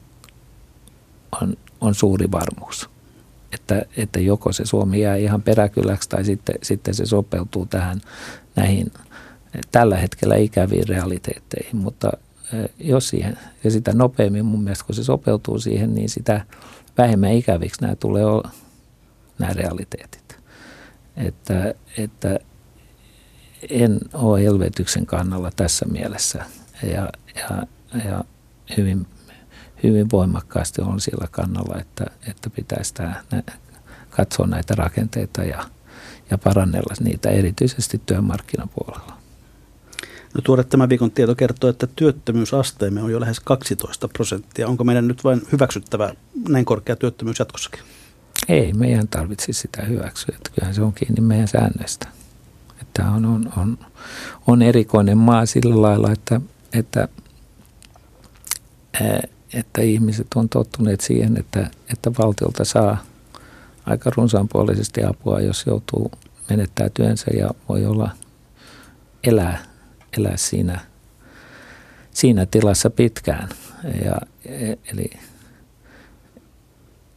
on, 1.42 1.58
on 1.82 1.96
suuri 1.96 2.32
varmuus. 2.32 2.90
Että, 3.52 3.86
että 3.98 4.20
joko 4.20 4.54
se 4.54 4.66
Suomi 4.66 5.02
jää 5.02 5.16
ihan 5.16 5.42
peräkyläksi 5.42 6.10
tai 6.10 6.24
sitten, 6.24 6.56
sitten 6.62 6.94
se 6.94 7.06
sopeutuu 7.06 7.66
tähän 7.66 8.02
näihin 8.56 8.92
tällä 9.72 9.98
hetkellä 9.98 10.36
ikäviin 10.36 10.88
realiteetteihin. 10.88 11.76
Mutta 11.78 12.12
jos 12.80 13.10
siihen, 13.10 13.38
ja 13.64 13.72
sitä 13.72 13.94
nopeammin 13.94 14.46
mun 14.46 14.64
mielestä 14.64 14.86
kun 14.86 14.96
se 14.96 15.04
sopeutuu 15.04 15.60
siihen, 15.60 15.96
niin 15.96 16.10
sitä 16.10 16.46
vähemmän 16.98 17.34
ikäviksi 17.34 17.82
nämä 17.82 17.96
tulee 17.96 18.26
olla, 18.26 18.50
nämä 19.40 19.54
realiteetit. 19.54 20.40
Että, 21.18 21.74
että 21.98 22.40
en 23.70 24.00
ole 24.14 24.46
elvytyksen 24.46 25.06
kannalla 25.06 25.52
tässä 25.56 25.86
mielessä 25.86 26.46
ja, 26.84 27.10
ja, 27.36 27.68
ja 28.06 28.24
hyvin, 28.78 29.08
hyvin 29.84 30.08
voimakkaasti 30.12 30.82
on 30.82 31.02
sillä 31.02 31.28
kannalla, 31.32 31.82
että, 31.82 32.06
että 32.28 32.50
pitäisi 32.50 32.94
tämä, 32.94 33.24
katsoa 34.10 34.48
näitä 34.48 34.76
rakenteita 34.76 35.44
ja, 35.44 35.64
ja 36.32 36.38
parannella 36.38 36.94
niitä 37.00 37.30
erityisesti 37.30 38.02
työmarkkinapuolella. 38.06 39.23
No 40.34 40.42
tuore 40.44 40.64
tämän 40.64 40.90
viikon 40.90 41.12
tieto 41.12 41.36
kertoo, 41.36 41.70
että 41.70 41.88
työttömyysasteemme 41.96 43.02
on 43.02 43.12
jo 43.12 43.20
lähes 43.20 43.40
12 43.40 44.08
prosenttia. 44.08 44.68
Onko 44.68 44.84
meidän 44.84 45.08
nyt 45.08 45.24
vain 45.24 45.42
hyväksyttävä 45.52 46.14
näin 46.50 46.66
korkea 46.66 46.96
työttömyys 46.96 47.40
jatkossakin? 47.40 47.80
Ei, 48.48 48.74
meidän 48.74 49.08
tarvitsisi 49.08 49.62
sitä 49.62 49.82
hyväksyä. 49.82 50.36
Että 50.36 50.50
kyllähän 50.56 50.76
se 50.76 50.82
on 50.82 50.94
kiinni 50.94 51.22
meidän 51.22 51.48
säännöistä. 51.48 52.08
Tämä 52.94 53.12
on, 53.12 53.26
on, 53.26 53.54
on, 53.58 53.78
on 54.48 54.62
erikoinen 54.62 55.18
maa 55.18 55.46
sillä 55.46 55.82
lailla, 55.82 56.12
että, 56.12 56.42
että, 56.74 57.08
että 59.54 59.82
ihmiset 59.82 60.28
on 60.36 60.50
tottuneet 60.50 61.02
siihen, 61.02 61.38
että, 61.38 61.70
että 61.94 62.12
valtiolta 62.20 62.66
saa 62.66 62.98
aika 63.86 64.12
runsaanpuolisesti 64.16 65.04
apua, 65.04 65.42
jos 65.42 65.64
joutuu 65.66 66.12
menettää 66.50 66.90
työnsä 66.90 67.32
ja 67.38 67.50
voi 67.70 67.86
olla 67.86 68.10
elää, 69.24 69.64
elää 70.18 70.38
siinä, 70.38 70.80
siinä 72.12 72.46
tilassa 72.46 72.90
pitkään. 72.90 73.50
Ja, 74.06 74.16
e, 74.46 74.76
eli 74.94 75.10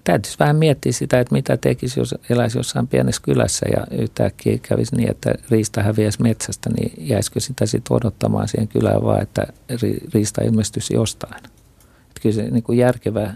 täytyisi 0.04 0.38
vähän 0.38 0.56
miettiä 0.56 0.92
sitä, 0.92 1.20
että 1.20 1.34
mitä 1.34 1.56
tekisi, 1.56 2.00
jos 2.00 2.14
eläisi 2.30 2.58
jossain 2.58 2.88
pienessä 2.88 3.22
kylässä 3.24 3.66
ja 3.76 3.86
yhtäkkiä 4.02 4.58
kävisi 4.62 4.96
niin, 4.96 5.10
että 5.10 5.34
riista 5.50 5.82
häviäisi 5.82 6.22
metsästä, 6.22 6.70
niin 6.70 6.92
jäisikö 7.08 7.40
sitä 7.40 7.66
sitten 7.66 7.96
odottamaan 7.96 8.48
siihen 8.48 8.68
kylään 8.68 9.02
vaan, 9.02 9.22
että 9.22 9.46
riista 10.14 10.42
ilmestyisi 10.44 10.94
jostain. 10.94 11.36
Että 11.36 12.20
kyllä 12.22 12.34
se 12.34 12.42
niin 12.42 12.62
kuin 12.62 12.78
järkevä, 12.78 13.34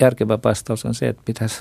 järkevä 0.00 0.38
vastaus 0.44 0.84
on 0.84 0.94
se, 0.94 1.08
että 1.08 1.22
pitäisi 1.24 1.60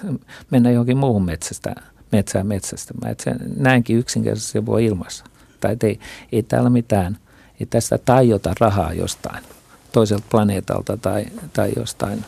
mennä 0.52 0.72
johonkin 0.72 0.98
muuhun 0.98 1.26
metsästä, 1.26 1.76
metsään 2.12 2.48
metsästämään. 2.48 3.12
Että 3.12 3.24
se 3.24 3.36
näinkin 3.58 3.98
yksinkertaisesti 3.98 4.66
voi 4.66 4.86
ilmassa. 4.86 5.26
Tai 5.60 5.78
ei, 5.84 6.00
ei 6.32 6.44
täällä 6.44 6.70
mitään, 6.70 7.18
ei 7.60 7.66
tästä 7.66 7.98
tajota 7.98 8.54
rahaa 8.60 8.94
jostain 8.94 9.44
toiselta 9.92 10.26
planeetalta 10.32 10.98
tai, 10.98 11.26
tai 11.54 11.72
jostain 11.76 12.26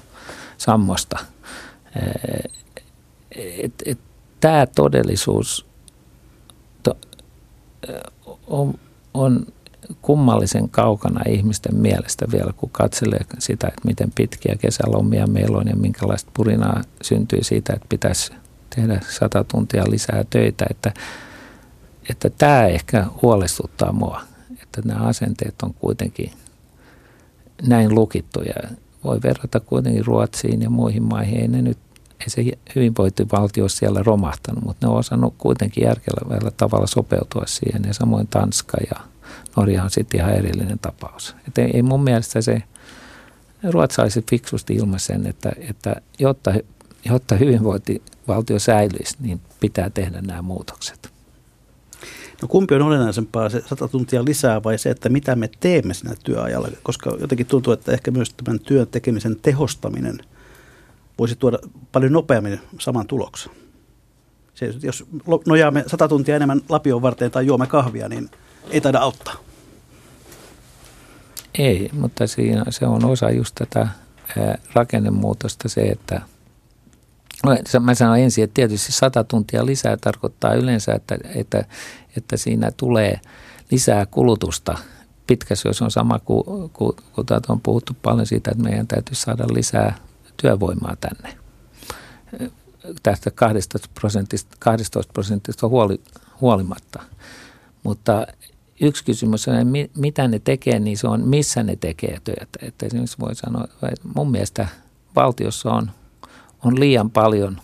sammosta– 0.58 1.20
Tämä 4.40 4.66
todellisuus 4.76 5.66
to, 6.84 6.98
on, 8.48 8.74
on 9.14 9.46
kummallisen 10.02 10.70
kaukana 10.70 11.22
ihmisten 11.30 11.76
mielestä 11.76 12.26
vielä, 12.32 12.54
kun 12.58 12.70
katselee 12.70 13.26
sitä, 13.40 13.68
että 13.68 13.82
miten 13.84 14.12
pitkiä 14.16 14.56
kesälomia 14.60 15.28
meillä 15.28 15.58
on 15.58 15.68
ja 15.68 15.76
minkälaista 15.76 16.32
purinaa 16.34 16.82
syntyy 17.02 17.44
siitä, 17.44 17.74
että 17.74 17.86
pitäisi 17.90 18.34
tehdä 18.76 19.00
sata 19.10 19.44
tuntia 19.44 19.84
lisää 19.90 20.24
töitä, 20.30 20.66
että, 20.70 20.94
että 22.10 22.30
tämä 22.30 22.66
ehkä 22.66 23.06
huolestuttaa 23.22 23.92
mua, 23.92 24.22
että 24.62 24.82
nämä 24.86 25.00
asenteet 25.00 25.56
on 25.64 25.74
kuitenkin 25.74 26.32
näin 27.68 27.96
lukittuja. 27.96 28.54
Voi 29.04 29.20
verrata 29.24 29.60
kuitenkin 29.60 30.06
Ruotsiin 30.06 30.62
ja 30.62 30.70
muihin 30.70 31.04
maihin, 31.04 31.42
ei 31.42 31.48
ne 31.48 31.62
nyt 31.62 31.78
ei 32.20 32.30
se 32.30 32.44
hyvinvointivaltio 32.76 33.64
ole 33.64 33.70
siellä 33.70 34.04
romahtanut, 34.04 34.64
mutta 34.64 34.88
ne 34.88 34.92
on 34.92 35.00
osannut 35.00 35.34
kuitenkin 35.38 35.84
järkevällä 35.84 36.52
tavalla 36.52 36.88
sopeutua 36.88 37.44
siihen. 37.46 37.84
Ja 37.88 37.94
samoin 37.94 38.28
Tanska 38.28 38.78
ja 38.90 39.02
Norja 39.56 39.84
on 39.84 39.90
sitten 39.90 40.20
ihan 40.20 40.34
erillinen 40.34 40.80
tapaus. 40.80 41.36
Et 41.48 41.58
ei, 41.58 41.82
mun 41.82 42.04
mielestä 42.04 42.42
se 42.42 42.64
ruotsalaiset 43.64 44.30
fiksusti 44.30 44.76
ilman 44.76 45.00
sen, 45.00 45.28
että, 45.28 45.52
että 45.70 45.96
jotta, 46.20 46.54
jotta 47.06 47.36
hyvinvointivaltio 47.36 48.60
säilyisi, 48.60 49.16
niin 49.20 49.42
pitää 49.60 49.90
tehdä 49.90 50.22
nämä 50.22 50.42
muutokset. 50.42 51.17
No 52.42 52.48
kumpi 52.48 52.76
on 52.76 52.82
olennaisempaa, 52.82 53.50
se 53.50 53.64
sata 53.70 53.88
tuntia 53.88 54.26
lisää 54.26 54.64
vai 54.64 54.78
se, 54.78 54.90
että 54.90 55.10
mitä 55.10 55.36
me 55.36 55.50
teemme 55.60 55.94
siinä 55.94 56.16
työajalla? 56.24 56.68
Koska 56.84 57.18
jotenkin 57.20 57.46
tuntuu, 57.46 57.74
että 57.74 57.92
ehkä 57.92 58.12
myös 58.12 58.30
tämän 58.30 58.60
työn 58.60 58.88
tekemisen 58.88 59.36
tehostaminen– 59.42 60.20
voisi 61.20 61.36
tuoda 61.36 61.60
paljon 61.92 62.12
nopeammin 62.12 62.60
saman 62.80 63.08
tuloksen. 63.08 63.52
Se, 64.54 64.74
jos 64.84 65.06
nojaamme 65.46 65.84
sata 65.88 66.08
tuntia 66.08 66.36
enemmän 66.36 66.62
lapion 66.70 67.02
varteen 67.02 67.32
tai 67.32 67.46
juomme 67.46 67.68
kahvia, 67.68 68.10
niin 68.10 68.30
ei 68.70 68.82
taida 68.82 69.00
auttaa. 69.00 69.36
Ei, 71.58 71.90
mutta 71.94 72.28
siinä 72.28 72.66
se 72.70 72.86
on 72.86 73.06
osa 73.06 73.32
just 73.32 73.56
tätä 73.56 73.88
rakennemuutosta 74.74 75.70
se, 75.70 75.82
että 75.82 76.22
mä 77.80 77.94
sanon 77.96 78.20
ensin, 78.20 78.44
että 78.44 78.54
tietysti 78.54 78.92
sata 78.92 79.24
tuntia 79.24 79.66
lisää 79.66 79.98
tarkoittaa 79.98 80.54
yleensä, 80.54 80.94
että, 80.94 81.18
että, 81.36 81.66
että 82.18 82.38
siinä 82.38 82.72
tulee 82.78 83.20
lisää 83.72 84.06
kulutusta 84.06 84.78
pitkässä, 85.28 85.70
jos 85.70 85.82
on 85.82 85.92
sama 85.92 86.20
kuin, 86.20 86.44
kuin, 86.74 86.96
kuin 87.16 87.28
on 87.50 87.62
puhuttu 87.62 87.94
paljon 88.02 88.28
siitä, 88.28 88.52
että 88.52 88.64
meidän 88.64 88.88
täytyy 88.88 89.16
saada 89.16 89.46
lisää 89.54 89.96
työvoimaa 90.38 90.96
tänne. 90.96 91.38
Tästä 93.04 93.32
12 93.32 93.90
prosentista, 93.94 94.56
12 94.60 95.14
prosentista 95.14 95.68
huoli, 95.68 96.02
huolimatta. 96.42 97.04
Mutta 97.84 98.28
yksi 98.82 99.06
kysymys 99.06 99.48
on, 99.48 99.56
mitä 99.98 100.28
ne 100.28 100.40
tekee, 100.40 100.80
niin 100.80 100.98
se 100.98 101.08
on, 101.08 101.28
missä 101.28 101.64
ne 101.64 101.76
tekee 101.76 102.22
työtä. 102.24 102.60
Että 102.62 102.86
esimerkiksi 102.86 103.20
voi 103.20 103.36
sanoa, 103.36 103.64
että 103.64 104.08
mun 104.16 104.32
mielestä 104.32 104.68
valtiossa 105.16 105.72
on, 105.72 105.92
on 106.64 106.80
liian 106.80 107.12
paljon 107.12 107.62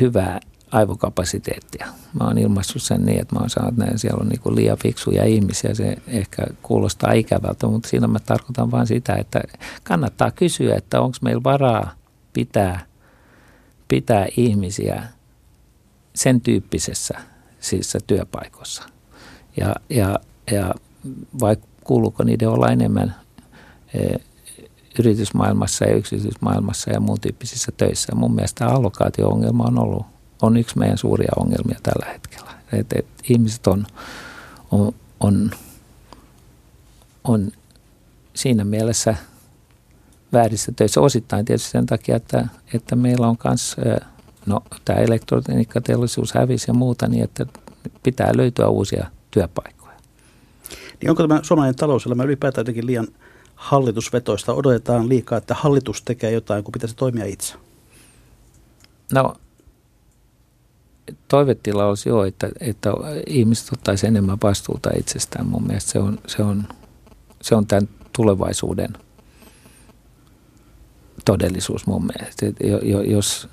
hyvää 0.00 0.40
aivokapasiteettia. 0.70 1.86
Mä 2.20 2.24
oon 2.24 2.38
ilmaissut 2.38 2.82
sen 2.82 3.06
niin, 3.06 3.20
että 3.20 3.34
mä 3.34 3.40
oon 3.40 3.50
sanonut, 3.50 3.80
että 3.80 3.98
siellä 3.98 4.20
on 4.20 4.28
niin 4.28 4.56
liian 4.56 4.78
fiksuja 4.78 5.24
ihmisiä. 5.24 5.74
Se 5.74 5.96
ehkä 6.06 6.42
kuulostaa 6.62 7.12
ikävältä, 7.12 7.66
mutta 7.66 7.88
siinä 7.88 8.06
mä 8.06 8.18
tarkoitan 8.18 8.70
vain 8.70 8.86
sitä, 8.86 9.14
että 9.14 9.40
kannattaa 9.82 10.30
kysyä, 10.30 10.74
että 10.76 11.00
onko 11.00 11.16
meillä 11.22 11.42
varaa 11.42 11.94
pitää, 12.32 12.80
pitää 13.88 14.26
ihmisiä 14.36 15.02
sen 16.14 16.40
tyyppisessä 16.40 17.18
siis 17.60 17.96
työpaikossa. 18.06 18.82
Ja, 19.56 19.74
ja, 19.90 20.18
ja 20.50 20.74
vai 21.40 21.56
kuuluuko 21.84 22.24
niiden 22.24 22.48
olla 22.48 22.68
enemmän 22.68 23.14
e, 23.94 24.16
yritysmaailmassa 25.00 25.84
ja 25.84 25.96
yksityismaailmassa 25.96 26.90
ja 26.90 27.00
muun 27.00 27.20
tyyppisissä 27.20 27.72
töissä. 27.76 28.14
Mun 28.14 28.34
mielestä 28.34 28.66
allokaatio-ongelma 28.66 29.64
on 29.64 29.78
ollut 29.78 30.06
on 30.42 30.56
yksi 30.56 30.78
meidän 30.78 30.98
suuria 30.98 31.32
ongelmia 31.36 31.78
tällä 31.82 32.12
hetkellä. 32.12 32.50
Et, 32.72 32.92
et 32.92 33.06
ihmiset 33.28 33.66
on, 33.66 33.86
on, 34.70 34.92
on, 35.20 35.50
on 37.24 37.52
siinä 38.34 38.64
mielessä 38.64 39.14
väärissä 40.32 40.72
töissä 40.76 41.00
osittain 41.00 41.44
tietysti 41.44 41.70
sen 41.70 41.86
takia, 41.86 42.16
että, 42.16 42.48
että 42.74 42.96
meillä 42.96 43.28
on 43.28 43.36
myös 43.44 43.76
no, 44.46 44.60
tämä 44.84 44.98
elektroniikkateollisuus 44.98 46.34
hävisi 46.34 46.70
ja 46.70 46.74
muuta, 46.74 47.08
niin 47.08 47.24
että 47.24 47.46
pitää 48.02 48.36
löytyä 48.36 48.66
uusia 48.66 49.06
työpaikkoja. 49.30 49.96
Niin 51.00 51.10
onko 51.10 51.22
tämä 51.22 51.40
suomalainen 51.42 51.76
talouselämä 51.76 52.24
ylipäätään 52.24 52.60
jotenkin 52.60 52.86
liian 52.86 53.08
hallitusvetoista? 53.60 54.54
Odotetaan 54.54 55.08
liikaa, 55.08 55.38
että 55.38 55.54
hallitus 55.54 56.02
tekee 56.02 56.30
jotain, 56.30 56.64
kun 56.64 56.72
pitäisi 56.72 56.96
toimia 56.96 57.24
itse? 57.24 57.54
No 59.12 59.34
toivetila 61.28 61.86
olisi 61.86 62.08
jo, 62.08 62.24
että, 62.24 62.48
että 62.60 62.90
ihmiset 63.26 63.72
ottaisi 63.72 64.06
enemmän 64.06 64.38
vastuuta 64.42 64.90
itsestään. 64.96 65.46
Mun 65.46 65.66
mielestä 65.66 65.90
se 65.90 65.98
on, 65.98 66.18
se 66.26 66.42
on, 66.42 66.64
se 67.42 67.54
on 67.54 67.66
tämän 67.66 67.88
tulevaisuuden 68.12 68.92
todellisuus 71.24 71.86
mun 71.86 72.06
mielestä. 72.06 72.46
Jos 73.06 73.48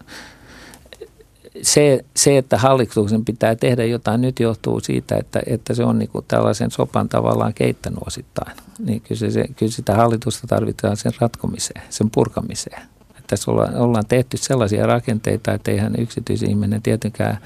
se, 1.62 2.05
se, 2.16 2.38
että 2.38 2.58
hallituksen 2.58 3.26
pitää 3.26 3.55
tehdä 3.55 3.86
jotain 3.86 4.22
nyt 4.22 4.39
johtuu 4.39 4.80
siitä, 4.80 5.16
että, 5.16 5.41
että 5.45 5.74
se 5.74 5.84
on 5.84 5.99
niin 5.99 6.10
tällaisen 6.28 6.72
sopan 6.72 7.10
tavallaan 7.10 7.53
keittänyt 7.53 7.99
osittain. 8.08 8.58
Niin 8.80 9.01
kyllä, 9.01 9.32
se, 9.32 9.45
kyllä 9.55 9.72
sitä 9.72 9.95
hallitusta 9.95 10.47
tarvitaan 10.47 10.97
sen 10.97 11.12
ratkomiseen, 11.20 11.82
sen 11.89 12.10
purkamiseen 12.10 12.82
tässä 13.28 13.51
ollaan, 13.51 13.76
ollaan 13.76 14.05
tehty 14.05 14.38
sellaisia 14.38 14.86
rakenteita, 14.86 15.53
että 15.53 15.72
eihän 15.72 15.93
yksityisihminen 15.97 16.82
tietenkään 16.82 17.38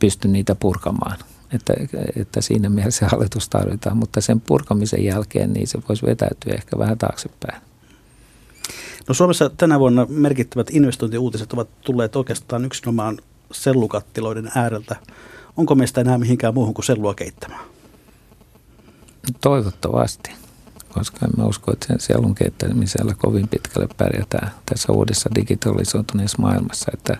pysty 0.00 0.28
niitä 0.28 0.54
purkamaan. 0.54 1.18
Että, 1.52 1.74
että 2.16 2.40
siinä 2.40 2.68
mielessä 2.68 3.06
hallitus 3.08 3.48
tarvitaan, 3.48 3.96
mutta 3.96 4.20
sen 4.20 4.40
purkamisen 4.40 5.04
jälkeen 5.04 5.52
niin 5.52 5.66
se 5.66 5.78
voisi 5.88 6.06
vetäytyä 6.06 6.54
ehkä 6.54 6.78
vähän 6.78 6.98
taaksepäin. 6.98 7.62
No 9.08 9.14
Suomessa 9.14 9.50
tänä 9.50 9.78
vuonna 9.80 10.06
merkittävät 10.08 10.70
investointiuutiset 10.70 11.52
ovat 11.52 11.68
tulleet 11.80 12.16
oikeastaan 12.16 12.64
yksinomaan 12.64 13.18
sellukattiloiden 13.52 14.50
ääreltä. 14.54 14.96
Onko 15.56 15.74
meistä 15.74 16.00
enää 16.00 16.18
mihinkään 16.18 16.54
muuhun 16.54 16.74
kuin 16.74 16.84
sellua 16.84 17.14
keittämään? 17.14 17.64
Toivottavasti. 19.40 20.30
koska 20.88 21.28
mä 21.36 21.44
usko, 21.44 21.72
että 21.72 21.86
sen 21.86 22.00
sielun 22.00 22.34
kehittämisellä 22.34 23.14
kovin 23.18 23.48
pitkälle 23.48 23.88
pärjätään 23.96 24.50
tässä 24.66 24.92
uudessa 24.92 25.30
digitalisoituneessa 25.34 26.42
maailmassa. 26.42 26.90
Että 26.94 27.16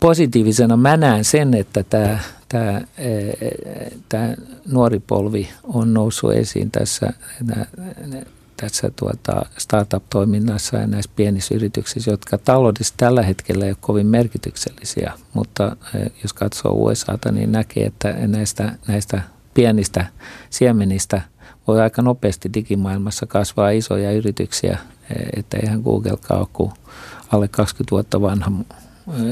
positiivisena 0.00 0.76
mä 0.76 0.96
näen 0.96 1.24
sen, 1.24 1.54
että 1.54 1.82
tämä, 1.82 2.18
tämä, 2.48 2.80
tämä 4.08 4.34
nuori 4.66 5.00
polvi 5.00 5.48
on 5.62 5.94
noussut 5.94 6.32
esiin 6.32 6.70
tässä, 6.70 7.12
tässä 8.60 8.90
tuota 8.96 9.42
startup-toiminnassa 9.58 10.76
ja 10.76 10.86
näissä 10.86 11.10
pienissä 11.16 11.54
yrityksissä, 11.54 12.10
jotka 12.10 12.38
taloudessa 12.38 12.94
tällä 12.96 13.22
hetkellä 13.22 13.64
ei 13.64 13.70
ole 13.70 13.76
kovin 13.80 14.06
merkityksellisiä, 14.06 15.12
mutta 15.34 15.76
jos 16.22 16.32
katsoo 16.32 16.72
USAta, 16.72 17.32
niin 17.32 17.52
näkee, 17.52 17.86
että 17.86 18.12
näistä, 18.26 18.72
näistä 18.88 19.22
pienistä 19.54 20.06
siemenistä 20.50 21.22
voi 21.66 21.80
aika 21.80 22.02
nopeasti 22.02 22.50
digimaailmassa 22.54 23.26
kasvaa 23.26 23.70
isoja 23.70 24.12
yrityksiä, 24.12 24.78
että 25.36 25.56
eihän 25.56 25.80
Googlekaan 25.80 26.40
ole 26.40 26.48
kuin 26.52 26.72
alle 27.32 27.48
20 27.48 27.90
vuotta 27.90 28.20
vanha 28.20 28.52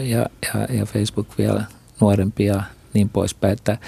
ja, 0.03 0.26
ja, 0.43 0.76
ja 0.76 0.87
Facebook 0.87 1.26
vielä 1.39 1.64
nuorempi 2.01 2.45
ja 2.45 2.62
niin 2.95 3.09
poispäin, 3.09 3.53
että, 3.53 3.79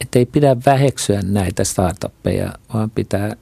että 0.00 0.18
ei 0.18 0.26
pidä 0.26 0.56
väheksyä 0.66 1.22
näitä 1.22 1.64
startuppeja, 1.64 2.52
vaan 2.74 2.90
pitää, 2.90 3.36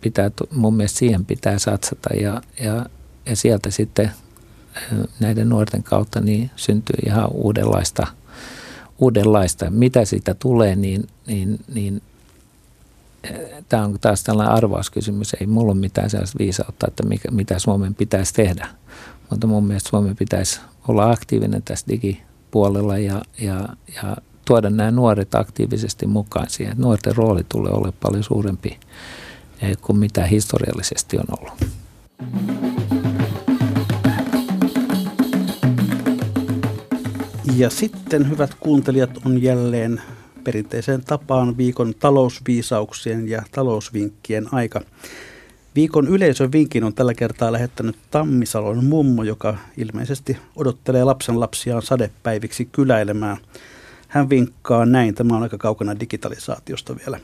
pitää 0.00 0.30
mun 0.50 0.74
mielestä 0.74 0.98
siihen 0.98 1.24
pitää 1.24 1.58
satsata 1.58 2.14
ja, 2.14 2.42
ja, 2.60 2.86
ja 3.26 3.36
sieltä 3.36 3.70
sitten 3.70 4.10
näiden 5.20 5.48
nuorten 5.48 5.82
kautta 5.82 6.20
niin 6.20 6.50
syntyy 6.56 6.96
ihan 7.06 7.28
uudenlaista, 7.32 8.06
uudenlaista. 8.98 9.70
Mitä 9.70 10.04
siitä 10.04 10.34
tulee, 10.34 10.76
niin, 10.76 11.06
niin, 11.26 11.58
niin 11.74 12.02
tämä 13.68 13.84
on 13.84 13.98
taas 14.00 14.24
tällainen 14.24 14.54
arvauskysymys. 14.54 15.36
Ei 15.40 15.46
mulla 15.46 15.72
ole 15.72 15.80
mitään 15.80 16.10
sellaista 16.10 16.38
viisautta, 16.38 16.86
että 16.88 17.06
mikä, 17.06 17.30
mitä 17.30 17.58
Suomen 17.58 17.94
pitäisi 17.94 18.34
tehdä. 18.34 18.68
Mutta 19.30 19.46
mun 19.46 19.64
mielestä 19.64 19.90
Suomen 19.90 20.16
pitäisi 20.16 20.60
olla 20.88 21.10
aktiivinen 21.10 21.62
tässä 21.62 21.86
digipuolella 21.88 22.98
ja, 22.98 23.22
ja, 23.40 23.68
ja 24.02 24.16
tuoda 24.44 24.70
nämä 24.70 24.90
nuoret 24.90 25.34
aktiivisesti 25.34 26.06
mukaan 26.06 26.50
siihen. 26.50 26.76
Nuorten 26.78 27.16
rooli 27.16 27.44
tulee 27.48 27.72
olla 27.72 27.92
paljon 28.02 28.24
suurempi 28.24 28.80
kuin 29.80 29.98
mitä 29.98 30.26
historiallisesti 30.26 31.18
on 31.18 31.24
ollut. 31.38 31.52
Ja 37.56 37.70
sitten, 37.70 38.30
hyvät 38.30 38.54
kuuntelijat, 38.60 39.10
on 39.26 39.42
jälleen 39.42 40.02
perinteiseen 40.44 41.04
tapaan 41.04 41.56
viikon 41.56 41.94
talousviisauksien 41.94 43.28
ja 43.28 43.42
talousvinkkien 43.52 44.54
aika. 44.54 44.80
Viikon 45.74 46.08
yleisön 46.08 46.52
vinkin 46.52 46.84
on 46.84 46.94
tällä 46.94 47.14
kertaa 47.14 47.52
lähettänyt 47.52 47.96
Tammisalon 48.10 48.84
mummo, 48.84 49.22
joka 49.22 49.56
ilmeisesti 49.76 50.36
odottelee 50.56 51.04
lapsen 51.04 51.40
lapsiaan 51.40 51.82
sadepäiviksi 51.82 52.64
kyläilemään. 52.64 53.36
Hän 54.08 54.30
vinkkaa 54.30 54.86
näin, 54.86 55.14
tämä 55.14 55.36
on 55.36 55.42
aika 55.42 55.58
kaukana 55.58 56.00
digitalisaatiosta 56.00 56.96
vielä. 56.96 57.20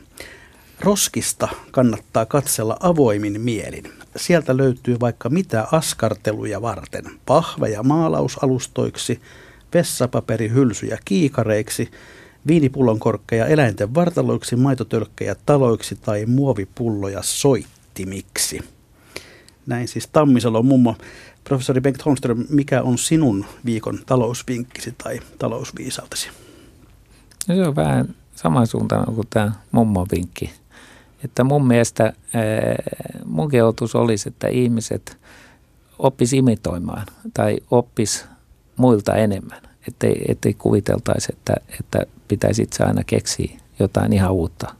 Roskista 0.79 1.47
kannattaa 1.71 2.25
katsella 2.25 2.77
avoimin 2.79 3.41
mielin. 3.41 3.83
Sieltä 4.15 4.57
löytyy 4.57 4.99
vaikka 4.99 5.29
mitä 5.29 5.67
askarteluja 5.71 6.61
varten. 6.61 7.05
Pahveja 7.25 7.83
maalausalustoiksi, 7.83 9.21
vessapaperihylsyjä 9.73 10.97
kiikareiksi, 11.05 11.91
viinipullonkorkkeja 12.47 13.45
eläinten 13.45 13.93
vartaloiksi, 13.93 14.55
maitotölkkejä 14.55 15.35
taloiksi 15.45 15.95
tai 15.95 16.25
muovipulloja 16.25 17.21
soittimiksi. 17.21 18.59
Näin 19.65 19.87
siis 19.87 20.07
Tammisalon 20.07 20.65
mummo. 20.65 20.95
Professori 21.43 21.81
Bengt 21.81 22.05
Holmström, 22.05 22.45
mikä 22.49 22.81
on 22.81 22.97
sinun 22.97 23.45
viikon 23.65 23.99
talousvinkkisi 24.05 24.95
tai 25.03 25.19
talousviisautesi? 25.39 26.29
No 27.47 27.55
se 27.55 27.67
on 27.67 27.75
vähän 27.75 28.15
samansuuntainen 28.35 29.15
kuin 29.15 29.27
tämä 29.29 29.51
mummon 29.71 30.07
vinkki. 30.11 30.51
Että 31.23 31.43
mun 31.43 31.67
mielestä 31.67 32.13
mun 33.25 33.49
kehotus 33.49 33.95
olisi, 33.95 34.29
että 34.29 34.47
ihmiset 34.47 35.17
oppis 35.99 36.33
imitoimaan 36.33 37.05
tai 37.33 37.57
oppis 37.71 38.25
muilta 38.77 39.15
enemmän. 39.15 39.61
Ettei, 39.87 40.25
ettei 40.27 40.53
kuviteltaisi, 40.53 41.27
että, 41.33 41.53
että 41.79 42.05
pitäisi 42.27 42.61
itse 42.61 42.83
aina 42.83 43.03
keksiä 43.03 43.59
jotain 43.79 44.13
ihan 44.13 44.31
uutta. 44.31 44.75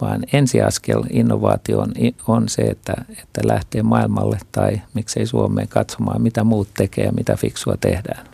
Vaan 0.00 0.22
ensiaskel 0.32 1.02
innovaatioon 1.10 1.92
on 2.28 2.48
se, 2.48 2.62
että, 2.62 2.94
että 3.10 3.40
lähtee 3.44 3.82
maailmalle 3.82 4.38
tai 4.52 4.80
miksei 4.94 5.26
Suomeen 5.26 5.68
katsomaan, 5.68 6.22
mitä 6.22 6.44
muut 6.44 6.68
tekee 6.76 7.04
ja 7.04 7.12
mitä 7.12 7.36
fiksua 7.36 7.74
tehdään. 7.80 8.26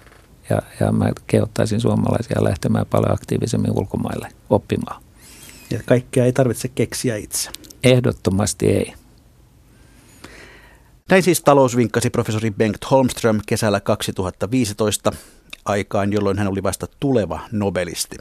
Ja, 0.51 0.63
ja 0.81 0.93
mä 0.93 1.11
kehottaisin 1.27 1.81
suomalaisia 1.81 2.45
lähtemään 2.45 2.87
paljon 2.91 3.13
aktiivisemmin 3.13 3.79
ulkomaille 3.79 4.29
oppimaan. 4.51 5.03
Ja 5.73 5.81
kaikkea 5.87 6.25
ei 6.25 6.33
tarvitse 6.33 6.69
keksiä 6.69 7.17
itse. 7.17 7.51
Ehdottomasti 7.85 8.67
ei. 8.67 8.95
Näin 11.11 11.23
siis 11.23 11.41
talousvinkkasi 11.41 12.11
professori 12.11 12.51
Bengt 12.51 12.91
Holmström 12.91 13.41
kesällä 13.47 13.81
2015 13.81 15.13
aikaan, 15.65 16.13
jolloin 16.13 16.39
hän 16.39 16.49
oli 16.49 16.63
vasta 16.63 16.87
tuleva 17.01 17.41
nobelisti. 17.53 18.17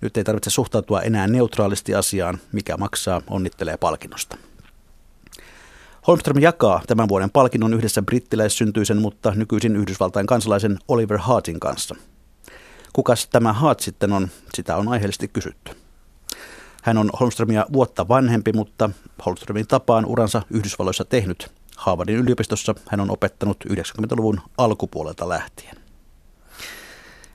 Nyt 0.00 0.16
ei 0.16 0.24
tarvitse 0.24 0.50
suhtautua 0.50 1.02
enää 1.02 1.26
neutraalisti 1.26 1.94
asiaan, 1.94 2.38
mikä 2.52 2.76
maksaa, 2.76 3.22
onnittelee 3.30 3.76
palkinnosta. 3.76 4.36
Holmström 6.06 6.38
jakaa 6.38 6.82
tämän 6.86 7.08
vuoden 7.08 7.30
palkinnon 7.30 7.74
yhdessä 7.74 8.02
brittiläissyntyisen, 8.02 9.00
mutta 9.00 9.32
nykyisin 9.34 9.76
Yhdysvaltain 9.76 10.26
kansalaisen 10.26 10.78
Oliver 10.88 11.18
Hartin 11.18 11.60
kanssa. 11.60 11.96
Kukas 12.92 13.28
tämä 13.28 13.52
Hart 13.52 13.80
sitten 13.80 14.12
on, 14.12 14.28
sitä 14.54 14.76
on 14.76 14.88
aiheellisesti 14.88 15.28
kysytty. 15.28 15.83
Hän 16.84 16.98
on 16.98 17.10
Holmströmiä 17.20 17.66
vuotta 17.72 18.08
vanhempi, 18.08 18.52
mutta 18.52 18.90
Holmströmin 19.26 19.66
tapaan 19.66 20.06
uransa 20.06 20.42
Yhdysvalloissa 20.50 21.04
tehnyt. 21.04 21.52
Harvardin 21.76 22.16
yliopistossa 22.16 22.74
hän 22.88 23.00
on 23.00 23.10
opettanut 23.10 23.64
90-luvun 23.68 24.40
alkupuolelta 24.58 25.28
lähtien. 25.28 25.76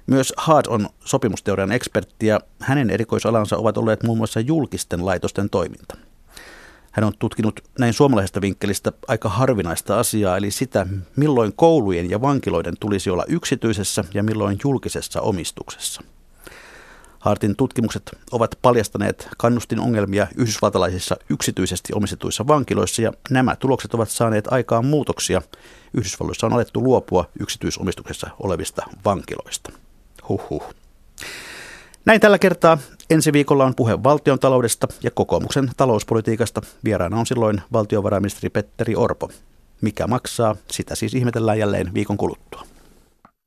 Myös 0.07 0.33
Hart 0.37 0.67
on 0.67 0.89
sopimusteorian 1.05 1.71
ekspertti 1.71 2.27
ja 2.27 2.39
hänen 2.59 2.89
erikoisalansa 2.89 3.57
ovat 3.57 3.77
olleet 3.77 4.03
muun 4.03 4.17
muassa 4.17 4.39
julkisten 4.39 5.05
laitosten 5.05 5.49
toiminta. 5.49 5.97
Hän 6.91 7.03
on 7.03 7.13
tutkinut 7.19 7.59
näin 7.79 7.93
suomalaisesta 7.93 8.41
vinkkelistä 8.41 8.91
aika 9.07 9.29
harvinaista 9.29 9.99
asiaa, 9.99 10.37
eli 10.37 10.51
sitä, 10.51 10.87
milloin 11.15 11.53
koulujen 11.55 12.09
ja 12.09 12.21
vankiloiden 12.21 12.73
tulisi 12.79 13.09
olla 13.09 13.25
yksityisessä 13.27 14.03
ja 14.13 14.23
milloin 14.23 14.57
julkisessa 14.63 15.21
omistuksessa. 15.21 16.01
Hartin 17.20 17.55
tutkimukset 17.55 18.11
ovat 18.32 18.59
paljastaneet 18.61 19.28
kannustin 19.38 19.80
ongelmia 19.80 20.28
yhdysvaltalaisissa 20.36 21.17
yksityisesti 21.30 21.93
omistetuissa 21.93 22.47
vankiloissa 22.47 23.01
ja 23.01 23.13
nämä 23.30 23.55
tulokset 23.55 23.93
ovat 23.93 24.09
saaneet 24.09 24.47
aikaan 24.51 24.86
muutoksia. 24.86 25.41
Yhdysvalloissa 25.93 26.47
on 26.47 26.53
alettu 26.53 26.84
luopua 26.84 27.30
yksityisomistuksessa 27.39 28.30
olevista 28.39 28.86
vankiloista. 29.05 29.72
Huhhuh. 30.30 30.63
Näin 32.05 32.22
tällä 32.22 32.39
kertaa. 32.39 32.78
Ensi 33.09 33.34
viikolla 33.34 33.65
on 33.65 33.76
puhe 33.76 34.03
valtion 34.03 34.39
taloudesta 34.39 34.88
ja 35.03 35.11
kokoomuksen 35.11 35.72
talouspolitiikasta. 35.78 36.61
Vieraana 36.84 37.20
on 37.20 37.26
silloin 37.26 37.61
valtiovarainministeri 37.74 38.49
Petteri 38.49 38.95
Orpo. 38.95 39.30
Mikä 39.82 40.07
maksaa, 40.07 40.55
sitä 40.72 40.95
siis 40.95 41.13
ihmetellään 41.13 41.59
jälleen 41.59 41.93
viikon 41.93 42.17
kuluttua. 42.17 42.68